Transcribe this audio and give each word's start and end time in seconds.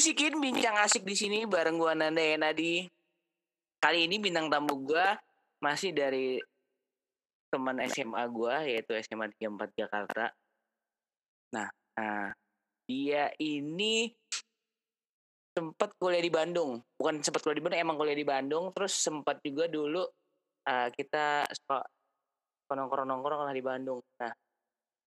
lagi 0.00 0.16
dibisikin 0.16 0.40
bincang 0.40 0.80
asik 0.80 1.04
di 1.04 1.12
sini 1.12 1.44
bareng 1.44 1.76
gua 1.76 1.92
Nanda 1.92 2.24
ya 2.24 2.40
Nadi. 2.40 2.88
Kali 3.84 4.08
ini 4.08 4.16
bintang 4.16 4.48
tamu 4.48 4.80
gua 4.80 5.12
masih 5.60 5.92
dari 5.92 6.40
teman 7.52 7.76
SMA 7.84 8.24
gua 8.32 8.64
yaitu 8.64 8.96
SMA 9.04 9.28
34 9.36 9.76
Jakarta. 9.76 10.32
Nah, 11.52 11.68
nah 12.00 12.32
dia 12.88 13.28
ini 13.44 14.08
sempat 15.52 15.92
kuliah 16.00 16.24
di 16.24 16.32
Bandung. 16.32 16.80
Bukan 16.96 17.20
sempat 17.20 17.44
kuliah 17.44 17.60
di 17.60 17.64
Bandung, 17.68 17.84
emang 17.84 18.00
kuliah 18.00 18.16
di 18.16 18.24
Bandung. 18.24 18.72
Terus 18.72 18.96
sempat 18.96 19.36
juga 19.44 19.68
dulu 19.68 20.00
uh, 20.64 20.88
kita 20.96 21.44
suka 21.44 21.84
nongkrong-nongkrong 22.72 23.52
lah 23.52 23.52
di 23.52 23.60
Bandung. 23.60 24.00
Nah, 24.16 24.32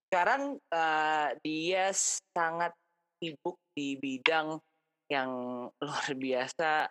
sekarang 0.06 0.54
uh, 0.54 1.34
dia 1.42 1.90
sangat 2.30 2.70
sibuk 3.18 3.58
di 3.74 3.98
bidang 3.98 4.62
yang 5.14 5.30
luar 5.84 6.08
biasa 6.14 6.90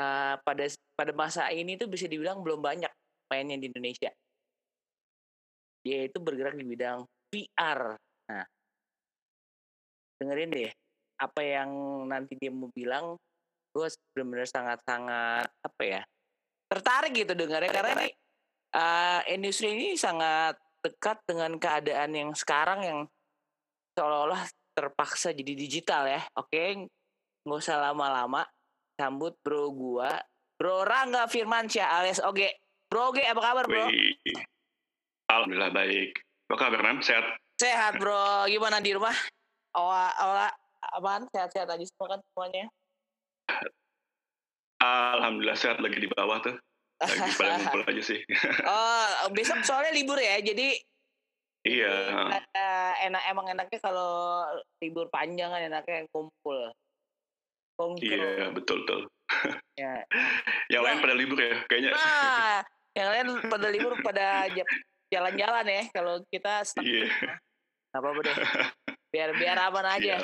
uh, 0.00 0.34
pada 0.40 0.64
pada 0.96 1.12
masa 1.12 1.48
ini 1.52 1.76
tuh 1.76 1.88
bisa 1.88 2.08
dibilang 2.08 2.40
belum 2.40 2.60
banyak 2.60 2.92
mainnya 3.28 3.56
di 3.60 3.68
Indonesia. 3.68 4.10
Dia 5.80 6.08
itu 6.08 6.20
bergerak 6.20 6.56
di 6.56 6.64
bidang 6.64 7.08
VR. 7.32 7.96
Nah, 8.28 8.46
dengerin 10.20 10.50
deh 10.52 10.72
apa 11.20 11.40
yang 11.40 11.70
nanti 12.08 12.36
dia 12.40 12.52
mau 12.52 12.68
bilang. 12.72 13.16
Gue 13.70 13.86
benar-benar 14.10 14.50
sangat-sangat 14.50 15.46
apa 15.46 15.82
ya 15.86 16.02
tertarik 16.70 17.12
gitu 17.14 17.34
dengarnya 17.34 17.70
karena 17.74 17.92
ini 17.98 18.10
uh, 18.78 19.20
industri 19.26 19.74
ini 19.74 19.98
sangat 19.98 20.54
dekat 20.80 21.18
dengan 21.26 21.58
keadaan 21.58 22.14
yang 22.14 22.30
sekarang 22.32 22.80
yang 22.86 23.00
seolah-olah 23.98 24.46
terpaksa 24.72 25.34
jadi 25.34 25.52
digital 25.58 26.06
ya. 26.06 26.22
Oke, 26.38 26.88
nggak 27.44 27.60
usah 27.60 27.90
lama-lama. 27.90 28.44
Sambut 29.00 29.32
bro 29.40 29.72
gua, 29.72 30.12
bro 30.60 30.84
Rangga 30.84 31.24
Firmansyah 31.24 32.00
alias 32.00 32.20
Oge. 32.20 32.52
Bro 32.90 33.14
Oge, 33.14 33.24
apa 33.24 33.40
kabar 33.40 33.64
bro? 33.64 33.88
Wih. 33.88 34.18
Alhamdulillah 35.30 35.72
baik. 35.72 36.20
Apa 36.50 36.56
kabar 36.58 36.80
Nam? 36.82 36.98
Sehat? 37.00 37.38
Sehat 37.56 37.96
bro. 37.96 38.44
Gimana 38.50 38.82
di 38.82 38.92
rumah? 38.92 39.14
Ola, 39.78 40.10
ola, 40.20 40.48
apaan? 40.98 41.24
Sehat-sehat 41.30 41.70
aja 41.70 41.84
semua 41.86 42.18
kan 42.18 42.20
semuanya? 42.34 42.66
Alhamdulillah 44.80 45.58
sehat 45.60 45.78
lagi 45.78 46.02
di 46.02 46.08
bawah 46.10 46.42
tuh. 46.42 46.56
Lagi 47.00 47.30
pada 47.38 47.52
ngumpul 47.62 47.82
aja 47.86 48.02
sih. 48.02 48.20
oh, 48.68 49.30
besok 49.32 49.62
soalnya 49.62 49.94
libur 49.94 50.18
ya. 50.18 50.42
Jadi 50.42 50.76
Iya. 51.60 51.92
Enak 53.04 53.22
emang 53.28 53.46
enaknya 53.52 53.78
kalau 53.84 54.44
libur 54.80 55.12
panjang 55.12 55.52
kan 55.52 55.60
enaknya 55.68 56.08
kumpul. 56.08 56.72
Kumpul. 57.80 58.04
Iya 58.04 58.52
betul 58.52 58.84
betul. 58.84 59.00
ya. 59.80 60.04
yang 60.68 60.82
lain 60.84 60.98
pada 61.00 61.14
libur 61.16 61.38
ya 61.40 61.56
kayaknya. 61.64 61.90
Nah, 61.96 62.60
yang 62.98 63.08
lain 63.08 63.26
pada 63.48 63.68
libur 63.72 63.92
pada 64.04 64.26
jalan-jalan 65.08 65.66
ya. 65.66 65.82
Kalau 65.96 66.14
kita 66.28 66.52
Iya. 66.84 67.08
Gak 67.90 68.00
apa-apa 68.04 68.20
deh. 68.20 68.36
Biar 69.12 69.34
biar 69.34 69.58
aman 69.66 69.86
aja. 69.98 70.22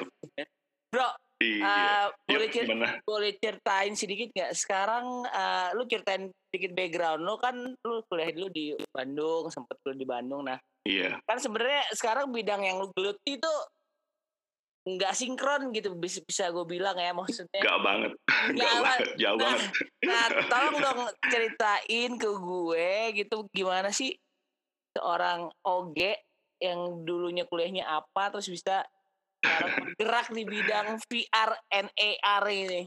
Bro, 0.94 1.08
Iya. 1.36 1.60
Uh, 1.68 2.06
boleh, 2.32 2.48
cer 2.48 2.64
boleh 3.04 3.32
ceritain 3.36 3.92
sedikit 3.92 4.32
nggak? 4.32 4.56
Sekarang 4.56 5.04
uh, 5.28 5.68
lu 5.76 5.84
ceritain 5.84 6.32
sedikit 6.48 6.72
background 6.72 7.20
lu 7.28 7.36
kan 7.36 7.76
lu 7.76 8.00
kuliah 8.08 8.32
dulu 8.32 8.48
di 8.48 8.72
Bandung, 8.88 9.52
sempet 9.52 9.76
kuliah 9.84 10.00
di 10.00 10.08
Bandung. 10.08 10.48
Nah, 10.48 10.56
iya. 10.88 11.20
Kan 11.28 11.36
sebenarnya 11.36 11.84
sekarang 11.92 12.32
bidang 12.32 12.64
yang 12.64 12.80
lu 12.80 12.88
geluti 12.96 13.36
itu 13.36 13.52
nggak 14.86 15.18
sinkron 15.18 15.74
gitu 15.74 15.98
bisa 15.98 16.22
bisa 16.22 16.54
gue 16.54 16.62
bilang 16.62 16.94
ya 16.94 17.10
maksudnya. 17.10 17.58
Gak 17.58 17.80
banget. 17.82 18.12
Gak 18.54 18.74
banget. 18.78 19.08
Jauh 19.18 19.34
nah, 19.34 19.50
banget. 19.50 19.70
Nah, 20.06 20.26
tolong 20.46 20.76
dong 20.78 21.00
ceritain 21.26 22.10
ke 22.14 22.30
gue 22.30 22.90
gitu 23.18 23.36
gimana 23.50 23.90
sih 23.90 24.14
seorang 24.94 25.50
OG 25.66 25.98
yang 26.62 27.02
dulunya 27.02 27.44
kuliahnya 27.50 27.84
apa 27.84 28.30
terus 28.30 28.46
bisa 28.46 28.86
bergerak 29.42 30.30
di 30.30 30.42
bidang 30.46 31.02
VR 31.10 31.50
and 31.74 31.90
AR 31.90 32.46
ini. 32.46 32.86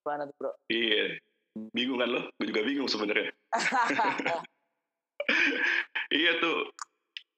Gimana 0.00 0.32
tuh 0.32 0.34
bro? 0.40 0.50
Iya, 0.72 1.20
bingung 1.76 2.00
kan 2.00 2.08
lo? 2.08 2.20
Gue 2.40 2.46
juga 2.48 2.64
bingung 2.64 2.88
sebenarnya. 2.88 3.30
iya 6.18 6.40
tuh, 6.40 6.72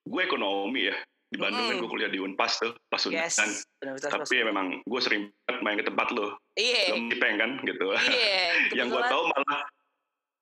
gue 0.07 0.21
ekonomi 0.23 0.87
ya. 0.87 0.95
Di 1.31 1.39
Bandung 1.39 1.63
mm. 1.63 1.69
kan 1.71 1.75
gue 1.79 1.89
kuliah 1.89 2.11
di 2.11 2.19
Unpas 2.19 2.59
tuh, 2.59 2.75
pas 2.91 2.99
yes, 3.07 3.39
Tapi 3.79 4.33
ya 4.35 4.43
memang 4.43 4.83
gue 4.83 5.01
sering 5.01 5.31
main 5.63 5.79
ke 5.79 5.87
tempat 5.87 6.11
lo. 6.11 6.35
Iya. 6.59 6.91
Yeah. 6.91 7.35
Kan 7.39 7.63
gitu. 7.63 7.95
Iya. 7.95 8.11
Yeah, 8.11 8.51
yang 8.83 8.87
gue 8.91 8.99
tahu 8.99 9.31
malah 9.31 9.63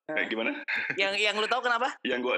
kayak 0.10 0.28
gimana? 0.34 0.52
Yang 0.98 1.14
yang 1.22 1.38
lu 1.38 1.46
tahu 1.46 1.62
kenapa? 1.62 1.94
yang 2.02 2.26
gue 2.26 2.34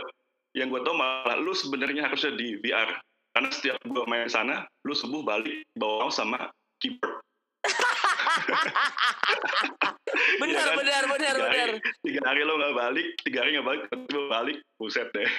yang 0.52 0.68
gue 0.68 0.82
tahu 0.84 0.96
malah 0.96 1.40
lu 1.40 1.56
sebenarnya 1.56 2.12
harusnya 2.12 2.36
di 2.36 2.60
VR 2.60 2.92
karena 3.32 3.50
setiap 3.52 3.78
gue 3.88 4.04
main 4.08 4.28
sana 4.28 4.68
lu 4.84 4.92
subuh 4.92 5.24
balik 5.24 5.64
bawa 5.80 6.12
sama 6.12 6.52
keyboard 6.84 7.24
benar, 10.42 10.52
ya 10.52 10.64
kan? 10.66 10.76
benar 10.76 11.04
benar 11.08 11.36
tiga 11.36 11.48
benar 11.48 11.70
hari, 11.72 11.80
tiga 12.04 12.22
hari 12.28 12.42
lo 12.44 12.60
nggak 12.60 12.76
balik 12.76 13.08
tiga 13.24 13.38
hari 13.40 13.50
nggak 13.56 13.68
balik 13.68 13.82
tiba 13.88 14.24
balik 14.28 14.58
buset 14.76 15.08
deh 15.16 15.30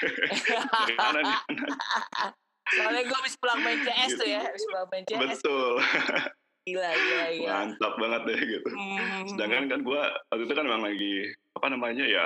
dari 0.89 0.97
mana 0.97 1.21
nih 1.21 1.39
soalnya 2.71 3.03
gue 3.05 3.17
habis 3.19 3.35
pulang 3.39 3.61
main 3.61 3.81
CS 3.83 4.11
gitu. 4.15 4.21
tuh 4.23 4.29
ya 4.29 4.41
habis 4.43 4.63
pulang 4.69 4.89
main 4.91 5.05
CS 5.05 5.21
betul. 5.21 5.73
Gila 6.63 6.91
gila 6.95 7.27
gila. 7.35 7.53
Mantap 7.59 7.95
banget 7.99 8.23
deh 8.31 8.41
gitu. 8.47 8.69
Hmm. 8.71 9.27
sedangkan 9.27 9.65
kan 9.67 9.81
gue 9.83 10.03
waktu 10.31 10.43
itu 10.47 10.55
kan 10.55 10.65
memang 10.67 10.83
lagi 10.87 11.15
apa 11.59 11.67
namanya 11.75 12.05
ya 12.07 12.25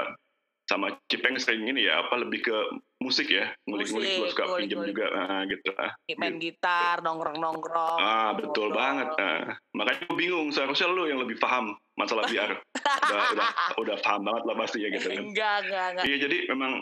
sama 0.66 0.98
Cipeng 1.06 1.38
sering 1.38 1.62
ini 1.62 1.86
ya 1.86 2.04
apa 2.04 2.20
lebih 2.20 2.44
ke 2.44 2.56
musik 3.00 3.32
ya. 3.32 3.48
Ngulik-ngulik 3.64 4.12
gue 4.12 4.28
suka 4.34 4.44
pinjam 4.60 4.84
juga 4.84 5.06
nah, 5.14 5.40
gitu 5.48 5.72
lah 5.72 5.90
main 6.16 6.36
gitu. 6.38 6.52
gitar 6.52 7.02
nongkrong-nongkrong 7.04 7.98
ah 8.00 8.30
betul 8.34 8.72
banget 8.72 9.08
nah, 9.18 9.58
makanya 9.76 10.04
gue 10.08 10.16
bingung 10.16 10.48
seharusnya 10.50 10.88
lu 10.90 11.06
yang 11.06 11.20
lebih 11.20 11.36
paham 11.36 11.76
masalah 11.96 12.24
VR 12.28 12.56
udah, 12.56 13.22
udah 13.34 13.48
udah 13.80 13.96
paham 14.04 14.22
banget 14.24 14.42
lah 14.44 14.54
pasti 14.60 14.78
ya 14.84 14.88
gitu 14.92 15.06
kan. 15.08 15.22
Enggak 15.22 15.56
enggak 15.64 15.86
enggak. 15.92 16.04
Iya 16.04 16.16
jadi 16.28 16.36
memang 16.52 16.72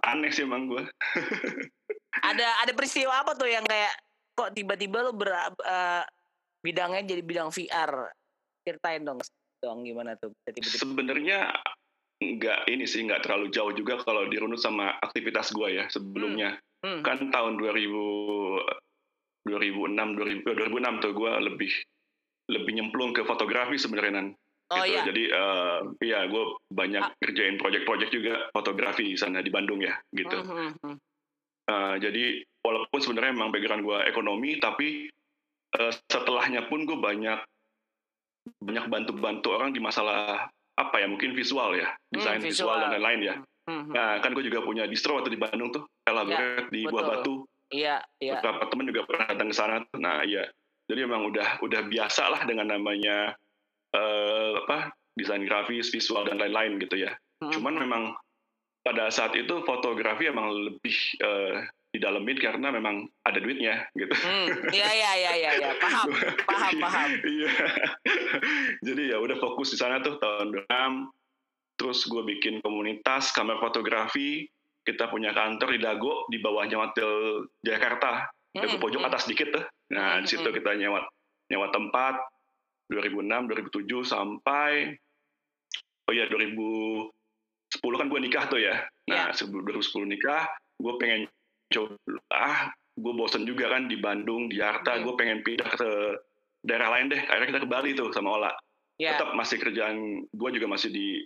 aneh 0.00 0.30
sih 0.32 0.44
emang 0.44 0.68
gue 0.68 0.82
ada 2.20 2.48
ada 2.60 2.72
peristiwa 2.76 3.24
apa 3.24 3.32
tuh 3.32 3.48
yang 3.48 3.64
kayak 3.64 3.92
kok 4.36 4.52
tiba-tiba 4.52 5.04
lu 5.04 5.12
ber, 5.16 5.32
uh, 5.32 6.04
bidangnya 6.60 7.04
jadi 7.04 7.22
bidang 7.24 7.48
VR 7.52 8.12
ceritain 8.64 9.02
dong 9.04 9.20
dong 9.62 9.86
gimana 9.86 10.18
tuh 10.18 10.34
sebenarnya 10.60 11.52
nggak 12.22 12.70
ini 12.70 12.84
sih 12.86 13.02
nggak 13.02 13.26
terlalu 13.26 13.50
jauh 13.50 13.74
juga 13.74 13.98
kalau 14.02 14.26
dirunut 14.30 14.58
sama 14.62 14.94
aktivitas 15.02 15.50
gue 15.50 15.82
ya 15.82 15.84
sebelumnya 15.90 16.58
hmm. 16.82 17.02
Hmm. 17.02 17.02
kan 17.02 17.18
tahun 17.30 17.58
2000 17.58 19.42
2006 19.42 20.46
2000 20.46 20.46
2006 20.46 21.02
tuh 21.02 21.12
gue 21.18 21.32
lebih 21.50 21.72
lebih 22.50 22.72
nyemplung 22.78 23.10
ke 23.10 23.26
fotografi 23.26 23.74
sebenarnya 23.78 24.12
nan 24.22 24.28
oh, 24.70 24.82
gitu. 24.86 24.94
iya. 24.94 25.02
jadi 25.02 25.24
uh, 25.34 25.78
ya 25.98 26.20
gue 26.30 26.44
banyak 26.70 27.02
ah. 27.02 27.10
kerjain 27.18 27.58
project-project 27.58 28.10
juga 28.14 28.34
fotografi 28.54 29.02
di 29.02 29.18
sana 29.18 29.42
di 29.42 29.50
Bandung 29.50 29.82
ya 29.82 29.94
gitu 30.14 30.38
hmm. 30.42 30.78
Hmm. 30.78 30.96
Uh, 31.72 31.96
jadi 31.96 32.44
walaupun 32.60 33.00
sebenarnya 33.00 33.32
memang 33.32 33.48
background 33.48 33.80
gue 33.80 33.98
ekonomi 34.04 34.60
tapi 34.60 35.08
uh, 35.80 35.92
setelahnya 36.12 36.68
pun 36.68 36.84
gue 36.84 36.98
banyak 37.00 37.40
banyak 38.60 38.86
bantu-bantu 38.92 39.56
orang 39.56 39.72
di 39.72 39.80
masalah 39.80 40.52
apa 40.76 40.96
ya 41.00 41.08
mungkin 41.08 41.32
visual 41.32 41.78
ya 41.78 41.88
desain 42.12 42.42
hmm, 42.42 42.44
visual. 42.44 42.76
visual 42.76 42.82
dan 42.84 42.90
lain-lain 42.98 43.20
ya. 43.24 43.34
Hmm, 43.62 43.88
nah 43.94 44.18
kan 44.20 44.34
gue 44.36 44.44
juga 44.44 44.60
punya 44.66 44.84
distro 44.84 45.16
waktu 45.16 45.32
di 45.32 45.40
Bandung 45.40 45.70
tuh 45.70 45.86
elaborate 46.04 46.68
ya, 46.68 46.72
di 46.74 46.80
Buah 46.90 47.04
Batu. 47.08 47.46
Iya 47.72 47.96
iya. 48.20 48.42
Beberapa 48.42 48.68
temen 48.68 48.90
juga 48.92 49.00
pernah 49.08 49.26
datang 49.32 49.48
ke 49.48 49.56
sana 49.56 49.76
nah 49.96 50.20
iya. 50.26 50.44
Jadi 50.90 51.08
memang 51.08 51.30
udah 51.30 51.62
udah 51.62 51.80
biasa 51.88 52.28
lah 52.28 52.42
dengan 52.44 52.68
namanya 52.68 53.32
uh, 53.94 54.66
apa 54.66 54.92
desain 55.16 55.46
grafis 55.46 55.88
visual 55.88 56.26
dan 56.26 56.36
lain-lain 56.36 56.76
gitu 56.82 57.00
ya. 57.00 57.16
Hmm. 57.42 57.50
cuman 57.58 57.74
memang 57.74 58.02
pada 58.82 59.08
saat 59.14 59.32
itu 59.38 59.62
fotografi 59.62 60.26
emang 60.26 60.50
lebih 60.50 60.96
uh, 61.22 61.62
didalemin 61.92 62.38
karena 62.40 62.72
memang 62.72 63.06
ada 63.22 63.38
duitnya 63.38 63.86
gitu. 63.94 64.10
Iya 64.10 64.26
hmm, 64.26 64.72
iya 64.72 65.10
iya 65.12 65.32
iya 65.38 65.50
ya. 65.60 65.72
paham 65.78 66.08
iya. 66.08 66.30
paham 66.50 66.72
paham. 66.80 67.10
Iya. 67.20 67.28
iya. 67.28 67.50
Jadi 68.86 69.02
ya 69.12 69.16
udah 69.20 69.36
fokus 69.38 69.76
di 69.76 69.78
sana 69.78 70.00
tuh 70.02 70.16
tahun 70.18 70.56
enam. 70.66 71.12
terus 71.72 72.04
gue 72.06 72.20
bikin 72.22 72.60
komunitas 72.62 73.32
kamar 73.32 73.58
fotografi 73.58 74.46
kita 74.86 75.08
punya 75.08 75.34
kantor 75.34 75.72
di 75.74 75.80
Dago 75.80 76.28
di 76.30 76.38
bawahnya 76.38 76.78
Hotel 76.78 77.42
Jakarta 77.64 78.28
Dago 78.54 78.76
hmm, 78.76 78.82
pojok 78.82 79.02
hmm. 79.02 79.08
atas 79.08 79.24
dikit 79.26 79.50
tuh 79.50 79.64
nah 79.90 80.20
hmm, 80.20 80.22
di 80.22 80.28
situ 80.30 80.46
hmm. 80.46 80.56
kita 80.62 80.70
nyewa 80.78 81.00
nyewa 81.48 81.72
tempat 81.72 82.22
2006 82.92 83.72
2007 83.72 84.04
sampai 84.04 84.94
oh 86.06 86.12
ya 86.12 86.28
2000 86.28 86.54
10 87.72 88.00
kan 88.00 88.06
gue 88.12 88.20
nikah 88.20 88.44
tuh 88.52 88.60
ya. 88.60 88.84
Nah, 89.08 89.32
iya. 89.32 89.36
sebelum 89.36 89.64
2010 89.64 90.12
nikah, 90.12 90.44
gue 90.76 90.92
pengen 91.00 91.20
coba, 91.72 91.96
ah, 92.28 92.68
gue 92.92 93.12
bosen 93.16 93.48
juga 93.48 93.72
kan 93.72 93.88
di 93.88 93.96
Bandung, 93.96 94.52
di 94.52 94.60
Jakarta, 94.60 95.00
hmm. 95.00 95.02
gue 95.08 95.14
pengen 95.16 95.38
pindah 95.40 95.70
ke 95.72 95.90
daerah 96.68 96.92
lain 96.92 97.16
deh. 97.16 97.20
Akhirnya 97.32 97.48
kita 97.56 97.62
ke 97.64 97.68
Bali 97.70 97.90
tuh 97.96 98.12
sama 98.12 98.36
Ola. 98.36 98.52
Yeah. 99.00 99.16
Tetap 99.16 99.32
masih 99.32 99.56
kerjaan, 99.56 100.28
gue 100.28 100.50
juga 100.52 100.66
masih 100.68 100.92
di 100.92 101.24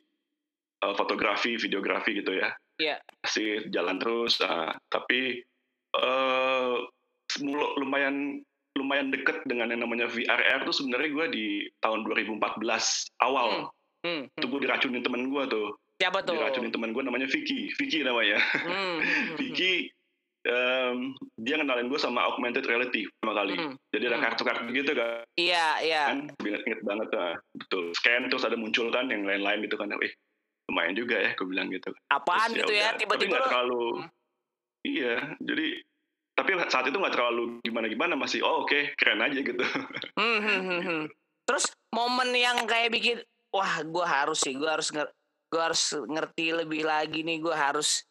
uh, 0.87 0.94
fotografi, 0.94 1.58
videografi 1.58 2.22
gitu 2.22 2.38
ya. 2.38 2.54
Yeah. 2.78 2.99
Masih 3.26 3.66
jalan 3.75 3.99
terus, 3.99 4.38
uh, 4.38 4.70
tapi 4.87 5.42
uh, 5.99 6.87
lumayan 7.82 8.40
lumayan 8.76 9.08
deket 9.08 9.40
dengan 9.49 9.72
yang 9.72 9.88
namanya 9.88 10.06
VRR 10.06 10.69
tuh 10.69 10.76
sebenarnya 10.76 11.10
gue 11.10 11.26
di 11.32 11.46
tahun 11.81 12.06
2014 12.06 12.60
awal. 13.25 13.49
Hmm. 13.50 13.66
Hmm. 14.06 14.22
hmm. 14.31 14.38
Itu 14.38 14.46
gue 14.46 14.60
diracunin 14.62 15.02
temen 15.02 15.32
gue 15.32 15.44
tuh 15.50 15.75
Siapa 15.96 16.20
tuh? 16.22 16.37
Diracunin 16.37 16.69
temen 16.70 16.93
gue 16.93 17.02
namanya 17.02 17.26
Vicky. 17.26 17.72
Vicky 17.72 18.04
namanya. 18.04 18.37
Hmm. 18.52 19.00
Vicky 19.40 19.88
um, 20.44 21.16
dia 21.37 21.56
kenalin 21.56 21.88
gue 21.88 21.96
sama 21.96 22.22
augmented 22.22 22.62
reality 22.64 23.08
pertama 23.16 23.32
kali. 23.34 23.54
Hmm. 23.56 23.75
Jadi 23.90 24.04
ada 24.06 24.16
Hmm. 24.16 24.25
kartu-kartu 24.25 24.70
gitu 24.70 24.93
kan. 24.93 25.25
Iya, 25.34 25.66
iya. 25.81 26.02
kan 26.12 26.19
inget, 26.44 26.62
inget 26.64 26.81
banget 26.84 27.08
nah, 27.10 27.34
betul 27.52 27.90
scan 27.94 28.28
terus 28.28 28.44
ada 28.44 28.54
muncul 28.54 28.88
kan 28.88 29.08
yang 29.08 29.25
lain-lain 29.25 29.64
gitu 29.64 29.76
kan 29.76 29.88
eh 29.96 30.12
lumayan 30.66 30.98
juga 30.98 31.16
ya 31.16 31.31
gue 31.32 31.46
bilang 31.46 31.70
gitu 31.70 31.94
Apaan 32.10 32.50
Terus 32.50 32.66
gitu 32.66 32.72
ya? 32.75 32.90
tapi 32.90 33.06
Tiba-tiba 33.06 33.31
nggak 33.32 33.42
lo 33.42 33.49
terlalu 33.49 33.82
Hmm. 33.96 34.08
iya 34.82 35.14
jadi 35.38 35.66
tapi 36.34 36.50
saat 36.66 36.84
itu 36.84 36.99
nggak 36.99 37.14
terlalu 37.14 37.62
gimana 37.62 37.87
gimana 37.87 38.12
masih 38.12 38.42
oh 38.42 38.62
oke 38.62 38.92
keren 38.94 39.22
aja 39.22 39.38
gitu 39.38 39.62
Hmm, 40.19 40.38
hmm, 40.42 40.60
hmm, 40.60 40.81
hmm. 40.82 41.02
Terus 41.46 41.64
momen 41.88 42.34
yang 42.34 42.66
kayak 42.66 42.90
bikin 42.90 43.22
wah 43.49 43.78
gue 43.81 44.04
harus 44.04 44.42
sih 44.42 44.52
gue 44.52 44.66
harus 44.66 44.90
nger 44.90 45.06
gue 45.56 45.62
harus 45.64 45.97
ngerti 45.97 46.53
lebih 46.53 46.85
lagi 46.85 47.25
nih 47.25 47.41
gue 47.41 47.56
harus 47.56 48.05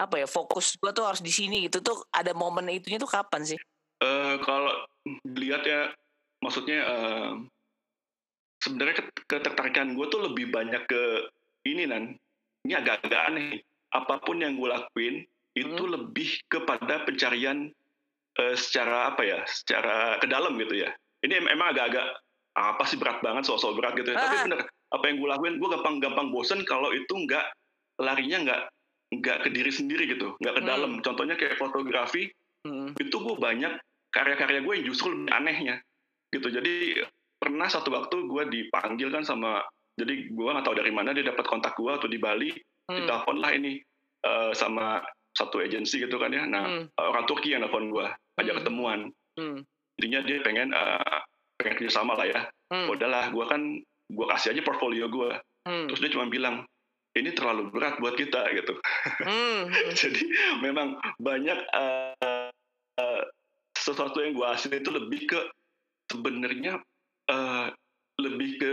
apa 0.00 0.16
ya 0.16 0.24
fokus 0.24 0.72
gue 0.80 0.88
tuh 0.88 1.04
harus 1.04 1.20
di 1.20 1.28
sini 1.28 1.68
gitu 1.68 1.84
tuh 1.84 2.00
ada 2.08 2.32
momen 2.32 2.64
itunya 2.72 2.96
tuh 2.96 3.10
kapan 3.10 3.44
sih? 3.44 3.58
Eh 4.00 4.34
kalau 4.40 4.72
dilihat 5.28 5.68
ya 5.68 5.92
maksudnya 6.40 6.80
eh, 6.80 7.30
sebenarnya 8.64 9.04
ket- 9.04 9.26
ketertarikan 9.28 9.92
gue 9.92 10.06
tuh 10.08 10.24
lebih 10.24 10.48
banyak 10.48 10.82
ke 10.86 11.02
ini 11.66 11.84
nan 11.84 12.16
ini 12.64 12.72
agak-agak 12.72 13.22
aneh 13.28 13.60
apa 13.92 14.16
pun 14.22 14.40
yang 14.40 14.56
gue 14.56 14.68
lakuin 14.68 15.22
itu 15.52 15.84
Hmm. 15.84 15.92
lebih 15.98 16.40
kepada 16.46 17.02
pencarian 17.04 17.68
eh, 18.38 18.54
secara 18.54 19.10
apa 19.12 19.22
ya 19.26 19.42
secara 19.44 20.16
ke 20.22 20.26
dalam 20.30 20.54
gitu 20.56 20.86
ya 20.86 20.90
ini 21.20 21.42
em- 21.42 21.50
emang 21.50 21.74
agak-agak 21.74 22.06
apa 22.54 22.82
sih 22.86 22.98
berat 22.98 23.18
banget 23.18 23.46
soal-soal 23.46 23.74
berat 23.74 23.98
gitu 23.98 24.14
ya 24.14 24.18
tapi 24.18 24.36
Ah. 24.38 24.42
bener 24.46 24.60
apa 24.88 25.04
yang 25.06 25.16
gue 25.20 25.28
lakuin 25.28 25.54
gue 25.56 25.68
gampang-gampang 25.68 26.32
bosen 26.32 26.64
kalau 26.64 26.90
itu 26.90 27.12
nggak 27.12 27.44
larinya 27.98 28.38
nggak 28.44 28.62
nggak 29.08 29.36
ke 29.44 29.48
diri 29.50 29.72
sendiri 29.72 30.04
gitu 30.08 30.36
nggak 30.38 30.54
ke 30.54 30.62
Hmm. 30.64 30.68
dalam 30.68 30.92
contohnya 31.00 31.34
kayak 31.34 31.56
fotografi 31.56 32.28
Hmm. 32.64 32.92
itu 32.96 33.12
gue 33.14 33.36
banyak 33.36 33.72
karya-karya 34.10 34.60
gue 34.60 34.72
yang 34.74 34.86
justru 34.86 35.12
lebih 35.12 35.30
anehnya 35.30 35.76
gitu 36.28 36.48
jadi 36.48 37.04
pernah 37.38 37.68
satu 37.68 37.88
waktu 37.88 38.26
gue 38.26 38.42
dipanggil 38.48 39.08
kan 39.08 39.22
sama 39.22 39.62
jadi 39.94 40.28
gue 40.28 40.48
nggak 40.48 40.64
tahu 40.64 40.76
dari 40.76 40.92
mana 40.92 41.12
dia 41.12 41.24
dapat 41.24 41.44
kontak 41.44 41.76
gue 41.76 41.88
atau 41.90 42.08
di 42.08 42.18
Bali 42.18 42.50
Hmm. 42.88 42.96
ditelepon 42.98 43.36
lah 43.38 43.52
ini 43.52 43.76
eh, 44.18 44.50
sama 44.52 45.04
satu 45.30 45.60
agensi 45.60 46.00
gitu 46.00 46.16
kan 46.16 46.32
ya 46.32 46.42
nah 46.44 46.64
Hmm. 46.66 46.84
orang 46.98 47.24
Turki 47.24 47.52
yang 47.52 47.62
telepon 47.62 47.92
gue 47.92 48.06
ajak 48.36 48.52
Hmm. 48.56 48.60
ketemuan 48.60 49.00
Hmm. 49.38 49.60
intinya 49.96 50.20
dia 50.24 50.38
pengen 50.42 50.72
eh, 50.72 51.18
pengen 51.56 51.74
kerjasama 51.76 52.16
lah 52.16 52.26
ya 52.26 52.40
Hmm. 52.68 52.88
udahlah 52.88 53.30
gue 53.30 53.44
kan 53.46 53.62
gue 54.08 54.26
kasih 54.28 54.52
aja 54.52 54.62
portfolio 54.62 55.06
gue 55.06 55.30
Hmm. 55.62 55.84
terus 55.84 56.00
dia 56.00 56.08
cuma 56.10 56.24
bilang 56.26 56.64
ini 57.12 57.28
terlalu 57.30 57.68
berat 57.68 57.98
buat 57.98 58.14
kita 58.14 58.40
gitu 58.52 58.72
Hmm. 59.20 59.68
jadi 60.00 60.22
memang 60.58 60.96
banyak 61.18 61.58
eh, 61.60 62.48
eh, 62.96 63.22
sesuatu 63.74 64.18
yang 64.18 64.32
gue 64.32 64.44
hasil 64.44 64.72
itu 64.72 64.88
lebih 64.88 65.26
ke 65.26 65.40
sebenarnya 66.06 66.80
eh, 67.26 67.66
lebih 68.18 68.50
ke 68.56 68.72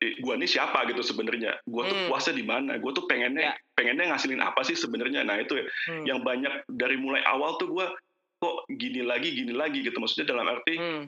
eh, 0.00 0.14
gue 0.16 0.34
ini 0.34 0.46
siapa 0.46 0.88
gitu 0.88 1.04
sebenarnya 1.04 1.60
gue 1.62 1.82
tuh 1.84 1.96
Hmm. 1.96 2.08
puasnya 2.08 2.32
di 2.32 2.42
mana 2.42 2.80
gue 2.80 2.90
tuh 2.90 3.04
pengennya 3.04 3.52
Ya. 3.52 3.54
pengennya 3.72 4.10
ngasilin 4.10 4.40
apa 4.40 4.62
sih 4.62 4.74
sebenarnya 4.74 5.22
nah 5.22 5.36
itu 5.36 5.54
ya, 5.54 5.64
Hmm. 5.86 6.04
yang 6.06 6.18
banyak 6.22 6.64
dari 6.68 6.96
mulai 6.96 7.20
awal 7.24 7.54
tuh 7.56 7.68
gue 7.68 7.86
kok 8.38 8.56
gini 8.72 9.04
lagi 9.04 9.30
gini 9.30 9.52
lagi 9.52 9.84
gitu 9.84 9.94
maksudnya 9.96 10.32
dalam 10.32 10.48
arti 10.48 10.74
Hmm. 10.74 11.02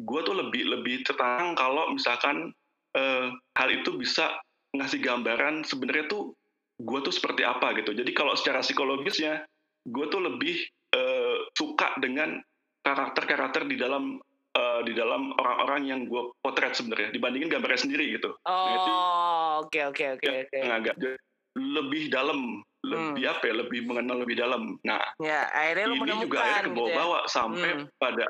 gue 0.00 0.20
tuh 0.22 0.34
lebih 0.34 0.64
lebih 0.66 1.04
tertantang 1.04 1.52
kalau 1.52 1.92
misalkan 1.92 2.50
eh, 2.94 3.26
hal 3.30 3.68
itu 3.70 3.94
bisa 3.94 4.40
ngasih 4.70 5.02
gambaran 5.02 5.66
sebenarnya 5.66 6.06
tuh 6.06 6.34
gue 6.80 6.98
tuh 7.04 7.12
seperti 7.12 7.44
apa 7.44 7.76
gitu. 7.76 7.92
Jadi 7.92 8.10
kalau 8.16 8.32
secara 8.38 8.64
psikologisnya 8.64 9.44
gue 9.84 10.06
tuh 10.08 10.20
lebih 10.22 10.56
eh, 10.94 11.38
suka 11.54 11.94
dengan 12.00 12.40
karakter-karakter 12.80 13.68
di 13.68 13.76
dalam 13.76 14.16
eh, 14.56 14.80
di 14.88 14.92
dalam 14.96 15.34
orang-orang 15.36 15.82
yang 15.86 16.00
gue 16.08 16.32
potret 16.40 16.72
sebenarnya 16.74 17.12
dibandingin 17.12 17.52
gambarnya 17.52 17.80
sendiri 17.84 18.16
gitu. 18.16 18.32
Nah, 18.42 18.50
Oh, 18.50 19.48
oke 19.66 19.80
oke 19.92 20.04
oke 20.16 20.34
yang 20.56 20.82
oke. 20.86 21.10
lebih 21.58 22.08
dalam, 22.14 22.62
lebih 22.86 23.26
apa 23.26 23.42
ya, 23.50 23.54
lebih 23.58 23.80
mengenal 23.84 24.22
lebih 24.22 24.38
dalam. 24.38 24.78
Nah 24.86 25.02
Ya, 25.18 25.50
akhirnya 25.50 25.92
ini 25.98 26.24
juga 26.24 26.38
akhirnya 26.40 26.72
ke 26.72 26.78
gitu 26.78 26.90
ya. 26.94 27.20
sampai 27.28 27.70
Hmm. 27.76 27.86
pada 27.98 28.26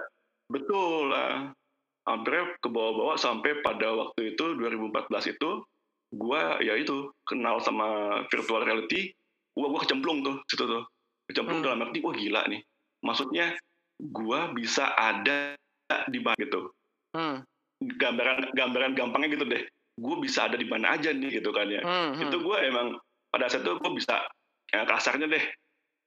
betul 0.51 1.13
lah 1.15 1.55
hampir 2.11 2.35
ke 2.59 2.69
bawah-bawah 2.69 3.15
sampai 3.15 3.63
pada 3.63 3.91
waktu 3.95 4.35
itu 4.35 4.45
2014 4.59 5.31
itu 5.31 5.51
gua 6.11 6.59
ya 6.59 6.75
itu 6.75 7.11
kenal 7.23 7.63
sama 7.63 7.87
virtual 8.29 8.67
reality 8.67 9.15
gua 9.55 9.71
gua 9.71 9.81
kecemplung 9.83 10.27
tuh 10.27 10.43
situ 10.51 10.67
tuh 10.67 10.85
kecemplung 11.31 11.63
Hmm. 11.63 11.67
dalam 11.71 11.87
arti 11.87 12.03
wah 12.03 12.11
gila 12.11 12.43
nih 12.51 12.61
maksudnya 13.01 13.55
gua 14.01 14.51
bisa 14.51 14.91
ada 14.95 15.55
di 16.11 16.19
mana 16.19 16.35
gitu 16.39 16.71
Hmm. 17.11 17.43
gambaran 17.81 18.55
gambaran 18.55 18.93
gampangnya 18.95 19.35
gitu 19.35 19.47
deh 19.47 19.63
gue 20.01 20.17
bisa 20.23 20.49
ada 20.49 20.57
di 20.57 20.65
mana 20.65 20.97
aja 20.97 21.13
nih 21.13 21.43
gitu 21.43 21.51
kan 21.53 21.69
ya 21.69 21.83
Hmm. 21.85 22.17
itu 22.17 22.37
gue 22.39 22.57
emang 22.65 22.97
pada 23.29 23.47
saat 23.47 23.67
itu 23.67 23.77
gue 23.77 23.93
bisa 23.93 24.25
ya 24.71 24.87
kasarnya 24.87 25.29
deh 25.29 25.45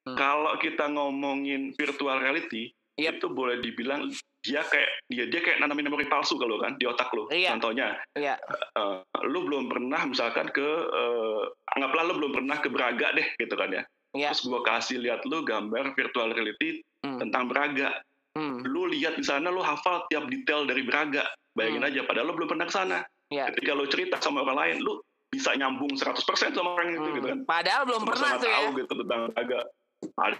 Hmm. 0.04 0.18
kalau 0.18 0.56
kita 0.58 0.90
ngomongin 0.90 1.72
virtual 1.78 2.20
reality 2.20 2.72
Yep. 2.94 3.20
itu 3.20 3.28
boleh 3.30 3.58
dibilang 3.60 4.10
dia 4.44 4.60
kayak 4.62 4.90
dia 5.08 5.26
dia 5.26 5.40
kayak 5.40 5.58
nanamin 5.58 5.88
memori 5.88 6.06
palsu 6.06 6.36
kalau 6.36 6.60
kan 6.60 6.76
di 6.76 6.84
otak 6.84 7.08
lo 7.10 7.32
Iya. 7.32 7.56
contohnya 7.56 7.96
Iya. 8.14 8.36
eh, 8.76 8.98
lu 9.26 9.48
belum 9.48 9.68
pernah 9.68 10.04
misalkan 10.04 10.48
ke 10.50 10.68
eh, 10.86 11.42
anggaplah 11.74 12.04
lu 12.06 12.20
belum 12.20 12.32
pernah 12.36 12.60
ke 12.60 12.68
Braga 12.68 13.16
deh 13.16 13.28
gitu 13.34 13.56
kan 13.56 13.72
ya 13.72 13.84
Iya. 14.14 14.30
terus 14.30 14.44
gue 14.46 14.62
kasih 14.62 15.00
lihat 15.00 15.24
lu 15.24 15.42
gambar 15.42 15.96
virtual 15.96 16.30
reality 16.30 16.84
Hmm. 17.02 17.20
tentang 17.20 17.48
Braga 17.48 18.04
Hmm. 18.34 18.64
lu 18.64 18.88
lihat 18.88 19.16
di 19.16 19.24
sana 19.24 19.48
lu 19.48 19.60
hafal 19.60 20.04
tiap 20.08 20.28
detail 20.28 20.64
dari 20.64 20.84
Braga 20.84 21.24
bayangin 21.54 21.82
Hmm. 21.82 21.90
aja 21.90 22.02
padahal 22.04 22.28
lu 22.28 22.36
belum 22.36 22.50
pernah 22.50 22.68
ke 22.68 22.74
sana 22.74 23.00
Iya. 23.28 23.48
ketika 23.50 23.72
lu 23.72 23.88
cerita 23.88 24.20
sama 24.20 24.42
orang 24.42 24.60
lain 24.60 24.78
lu 24.82 25.00
bisa 25.28 25.50
nyambung 25.52 25.90
100% 25.94 26.54
sama 26.54 26.76
orang 26.76 26.92
itu 26.92 27.00
Hmm. 27.02 27.16
gitu 27.16 27.28
kan 27.28 27.40
Padahal 27.44 27.82
belum 27.86 28.02
pernah 28.04 28.30
sama-sama 28.30 28.38
tuh 28.38 28.50
ya. 28.50 28.58
tahu 28.60 28.68
gitu 28.78 28.94
tentang 29.00 29.22
Braga 29.30 29.60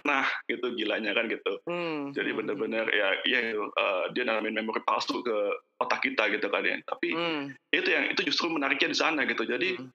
nah 0.04 0.26
gitu 0.44 0.72
gilanya 0.74 1.12
kan 1.12 1.26
gitu 1.26 1.60
Hmm. 1.64 2.12
jadi 2.12 2.30
Hmm. 2.30 2.38
bener-bener 2.44 2.86
ya 2.88 3.08
ya 3.24 3.40
eh, 3.54 4.04
dia 4.12 4.22
nanamin 4.22 4.56
memori 4.56 4.80
palsu 4.82 5.20
ke 5.20 5.36
otak 5.78 6.02
kita 6.02 6.28
gitu 6.30 6.46
kan 6.48 6.62
ya 6.62 6.76
tapi 6.82 7.12
Hmm. 7.12 7.42
itu 7.70 7.88
yang 7.88 8.08
itu 8.08 8.20
justru 8.24 8.48
menariknya 8.48 8.92
di 8.92 8.98
sana 8.98 9.24
gitu 9.24 9.44
jadi 9.44 9.76
Hmm. 9.76 9.88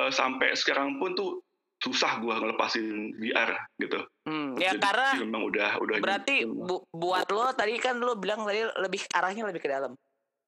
eh, 0.00 0.10
sampai 0.10 0.52
sekarang 0.54 0.98
pun 0.98 1.14
tuh 1.14 1.40
susah 1.80 2.16
gua 2.18 2.40
ngelepasin 2.40 3.12
VR 3.16 3.50
gitu 3.76 4.00
Hmm. 4.24 4.56
Ya 4.56 4.72
Jadi 4.72 4.80
karena 4.80 5.08
memang 5.20 5.42
udah 5.44 5.70
udah 5.84 5.94
berarti 6.00 6.48
bu- 6.48 6.88
buat 6.88 7.28
lo 7.28 7.52
tadi 7.52 7.76
kan 7.76 8.00
lo 8.00 8.16
bilang 8.16 8.48
tadi 8.48 8.64
lebih 8.80 9.04
arahnya 9.12 9.44
lebih 9.44 9.60
ke 9.60 9.68
dalam. 9.68 9.92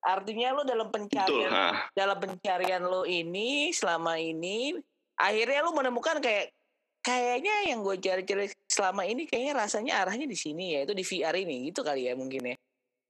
Artinya 0.01 0.57
lo 0.57 0.65
dalam 0.65 0.89
betul 0.89 1.13
pencarian 1.13 1.51
nah 1.53 1.77
dalam 1.93 2.17
pencarian 2.17 2.81
lo 2.81 3.05
ini 3.05 3.69
selama 3.71 4.17
ini 4.17 4.73
akhirnya 5.13 5.61
lo 5.61 5.77
menemukan 5.77 6.25
kayak 6.25 6.57
kayaknya 7.05 7.69
yang 7.69 7.85
gue 7.85 8.01
cari-cari 8.01 8.49
selama 8.77 9.03
ini 9.03 9.25
kayaknya 9.25 9.57
rasanya 9.57 9.93
arahnya 9.99 10.29
di 10.29 10.37
sini 10.37 10.77
ya 10.77 10.85
itu 10.85 10.93
di 10.93 11.01
VR 11.03 11.33
ini 11.35 11.73
gitu 11.73 11.81
kali 11.81 12.05
ya 12.05 12.13
mungkin 12.13 12.53
ya. 12.53 12.57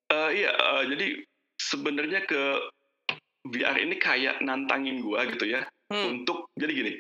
Eh, 0.07 0.31
iya 0.37 0.51
eh, 0.55 0.83
jadi 0.87 1.07
sebenarnya 1.59 2.23
ke 2.23 2.43
VR 3.47 3.77
ini 3.77 3.99
kayak 3.99 4.39
nantangin 4.41 5.03
gua 5.03 5.27
gitu 5.27 5.43
ya 5.45 5.67
Hmm. 5.87 6.19
untuk 6.19 6.51
jadi 6.55 6.73
gini 6.73 6.93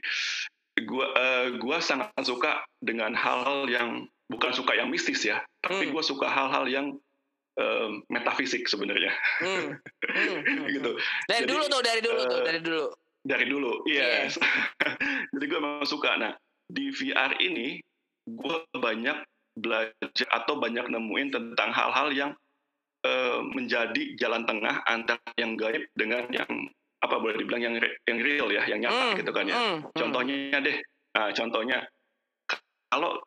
gua 0.82 1.10
eh, 1.12 1.46
gua 1.58 1.78
sangat 1.78 2.10
suka 2.20 2.62
dengan 2.78 3.10
hal-hal 3.12 3.66
yang 3.66 3.88
bukan 4.26 4.50
suka 4.50 4.74
yang 4.74 4.86
mistis 4.86 5.22
ya 5.22 5.42
tapi 5.58 5.86
Hmm. 5.86 5.92
gua 5.92 6.02
suka 6.02 6.26
hal-hal 6.26 6.66
yang 6.66 6.86
eh, 7.56 7.88
metafisik 8.08 8.66
sebenarnya 8.66 9.10
Hmm. 9.38 9.74
Hmm. 10.06 10.38
Hmm. 10.38 10.66
gitu 10.68 10.90
Dari 11.24 11.42
Jadi, 11.42 11.50
dulu 11.50 11.64
tuh 11.66 11.82
dari 11.82 12.00
dulu 12.00 12.20
tuh 12.24 12.38
eh, 12.38 12.44
dari 12.44 12.60
dulu. 12.60 12.84
dari 13.22 13.44
dulu 13.44 13.72
Iya. 13.86 14.06
yes 14.22 14.34
jadi 15.34 15.44
gue 15.44 15.58
memang 15.58 15.82
suka 15.82 16.14
nah 16.14 16.32
di 16.64 16.90
VR 16.90 17.38
ini 17.38 17.82
gue 18.26 18.56
banyak 18.74 19.18
belajar 19.56 20.28
atau 20.34 20.58
banyak 20.60 20.86
nemuin 20.90 21.28
tentang 21.32 21.70
hal-hal 21.72 22.08
yang 22.12 22.30
eh, 23.06 23.40
menjadi 23.54 24.18
jalan 24.18 24.44
tengah 24.44 24.82
antara 24.84 25.22
yang 25.38 25.54
gaib 25.56 25.86
dengan 25.94 26.26
yang 26.34 26.50
apa 27.00 27.22
boleh 27.22 27.38
dibilang 27.38 27.62
yang 27.62 27.74
yang 28.08 28.18
real 28.18 28.48
ya 28.50 28.66
yang 28.66 28.82
nyata 28.82 29.14
Hmm. 29.14 29.18
gitu 29.20 29.30
kan 29.30 29.44
ya. 29.46 29.54
Hmm. 29.54 29.78
contohnya 29.94 30.58
deh 30.58 30.76
nah, 31.14 31.30
contohnya 31.30 31.78
kalau 32.90 33.20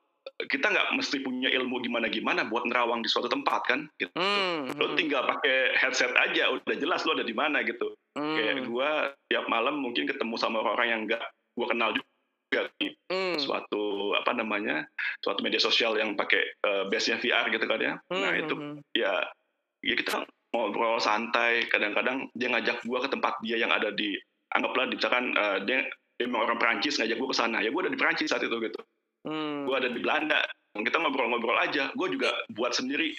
kita 0.47 0.71
nggak 0.71 0.95
mesti 0.95 1.19
punya 1.19 1.49
ilmu 1.51 1.83
gimana-gimana 1.83 2.47
buat 2.47 2.63
nerawang 2.63 3.03
di 3.03 3.09
suatu 3.11 3.27
tempat 3.27 3.61
kan 3.67 3.79
gitu. 3.99 4.11
Hmm, 4.15 4.71
Lo 4.77 4.93
hmm, 4.93 4.97
tinggal 4.99 5.27
pakai 5.27 5.75
headset 5.75 6.15
aja 6.15 6.53
udah 6.53 6.75
jelas 6.79 7.03
lo 7.03 7.17
ada 7.17 7.25
di 7.27 7.35
mana 7.35 7.59
gitu. 7.65 7.91
Kayak 8.15 8.63
hmm, 8.63 8.67
gue 8.71 8.89
tiap 9.31 9.45
malam 9.51 9.79
mungkin 9.83 10.07
ketemu 10.07 10.35
sama 10.39 10.63
orang-orang 10.63 10.87
yang 10.87 11.01
nggak 11.11 11.23
gue 11.59 11.67
kenal 11.67 11.89
juga 11.91 12.08
nih. 12.51 12.91
hmm, 13.13 13.35
suatu 13.37 14.13
apa 14.17 14.31
namanya 14.33 14.85
suatu 15.21 15.45
media 15.45 15.61
sosial 15.61 15.93
yang 15.95 16.17
pakai 16.17 16.41
uh, 16.65 16.83
base-nya 16.89 17.21
VR 17.21 17.49
gitu 17.53 17.65
kan 17.69 17.79
ya. 17.79 17.93
Nah 18.09 18.33
hmm, 18.33 18.41
itu 18.41 18.53
hmm, 18.57 18.75
ya 18.97 19.13
ya 19.85 19.95
kita 19.95 20.25
ngobrol 20.53 20.97
santai 20.97 21.69
kadang-kadang 21.69 22.25
dia 22.33 22.49
ngajak 22.49 22.81
gue 22.81 22.99
ke 22.99 23.09
tempat 23.09 23.33
dia 23.45 23.57
yang 23.61 23.69
ada 23.69 23.93
di 23.93 24.17
anggaplah 24.57 24.89
misalkan 24.89 25.37
uh, 25.37 25.61
dia 25.61 25.85
dia 26.17 26.25
orang 26.27 26.57
Perancis 26.57 26.97
ngajak 26.97 27.15
gue 27.15 27.29
ke 27.29 27.37
sana 27.37 27.61
ya 27.61 27.69
gue 27.69 27.81
ada 27.85 27.93
di 27.93 27.99
Perancis 27.99 28.33
saat 28.33 28.41
itu 28.41 28.57
gitu 28.57 28.81
hmm. 29.29 29.69
gue 29.69 29.75
ada 29.77 29.89
di 29.93 29.99
Belanda 30.01 30.41
kita 30.73 30.97
ngobrol-ngobrol 30.99 31.57
aja 31.61 31.93
gue 31.93 32.07
juga 32.09 32.33
buat 32.53 32.73
sendiri 32.73 33.13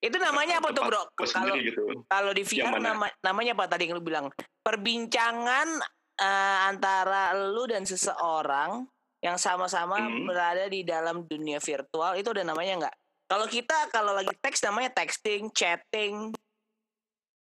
Itu 0.00 0.16
namanya 0.16 0.64
apa 0.64 0.72
tuh, 0.72 0.88
Bro? 0.88 1.12
gua 1.12 1.28
Kalau 1.28 1.60
gitu 1.60 1.84
kalau 2.08 2.32
di 2.32 2.40
VR 2.40 2.80
nama, 2.80 3.04
namanya 3.20 3.52
apa 3.52 3.68
tadi 3.68 3.84
yang 3.84 4.00
lu 4.00 4.04
bilang? 4.04 4.32
Perbincangan 4.64 5.76
eh, 6.20 6.58
antara 6.66 7.22
lu 7.32 7.64
dan 7.64 7.82
seseorang 7.82 8.84
yang 9.20 9.36
sama-sama 9.36 9.96
Hmm. 9.96 10.24
berada 10.24 10.64
di 10.66 10.80
dalam 10.80 11.24
dunia 11.24 11.56
virtual 11.58 12.14
itu 12.14 12.28
udah 12.28 12.44
namanya 12.46 12.74
nggak? 12.78 12.96
Kalau 13.26 13.46
kita 13.46 13.88
kalau 13.88 14.12
lagi 14.12 14.32
teks 14.36 14.60
namanya 14.62 14.90
texting, 14.90 15.48
chatting. 15.50 16.32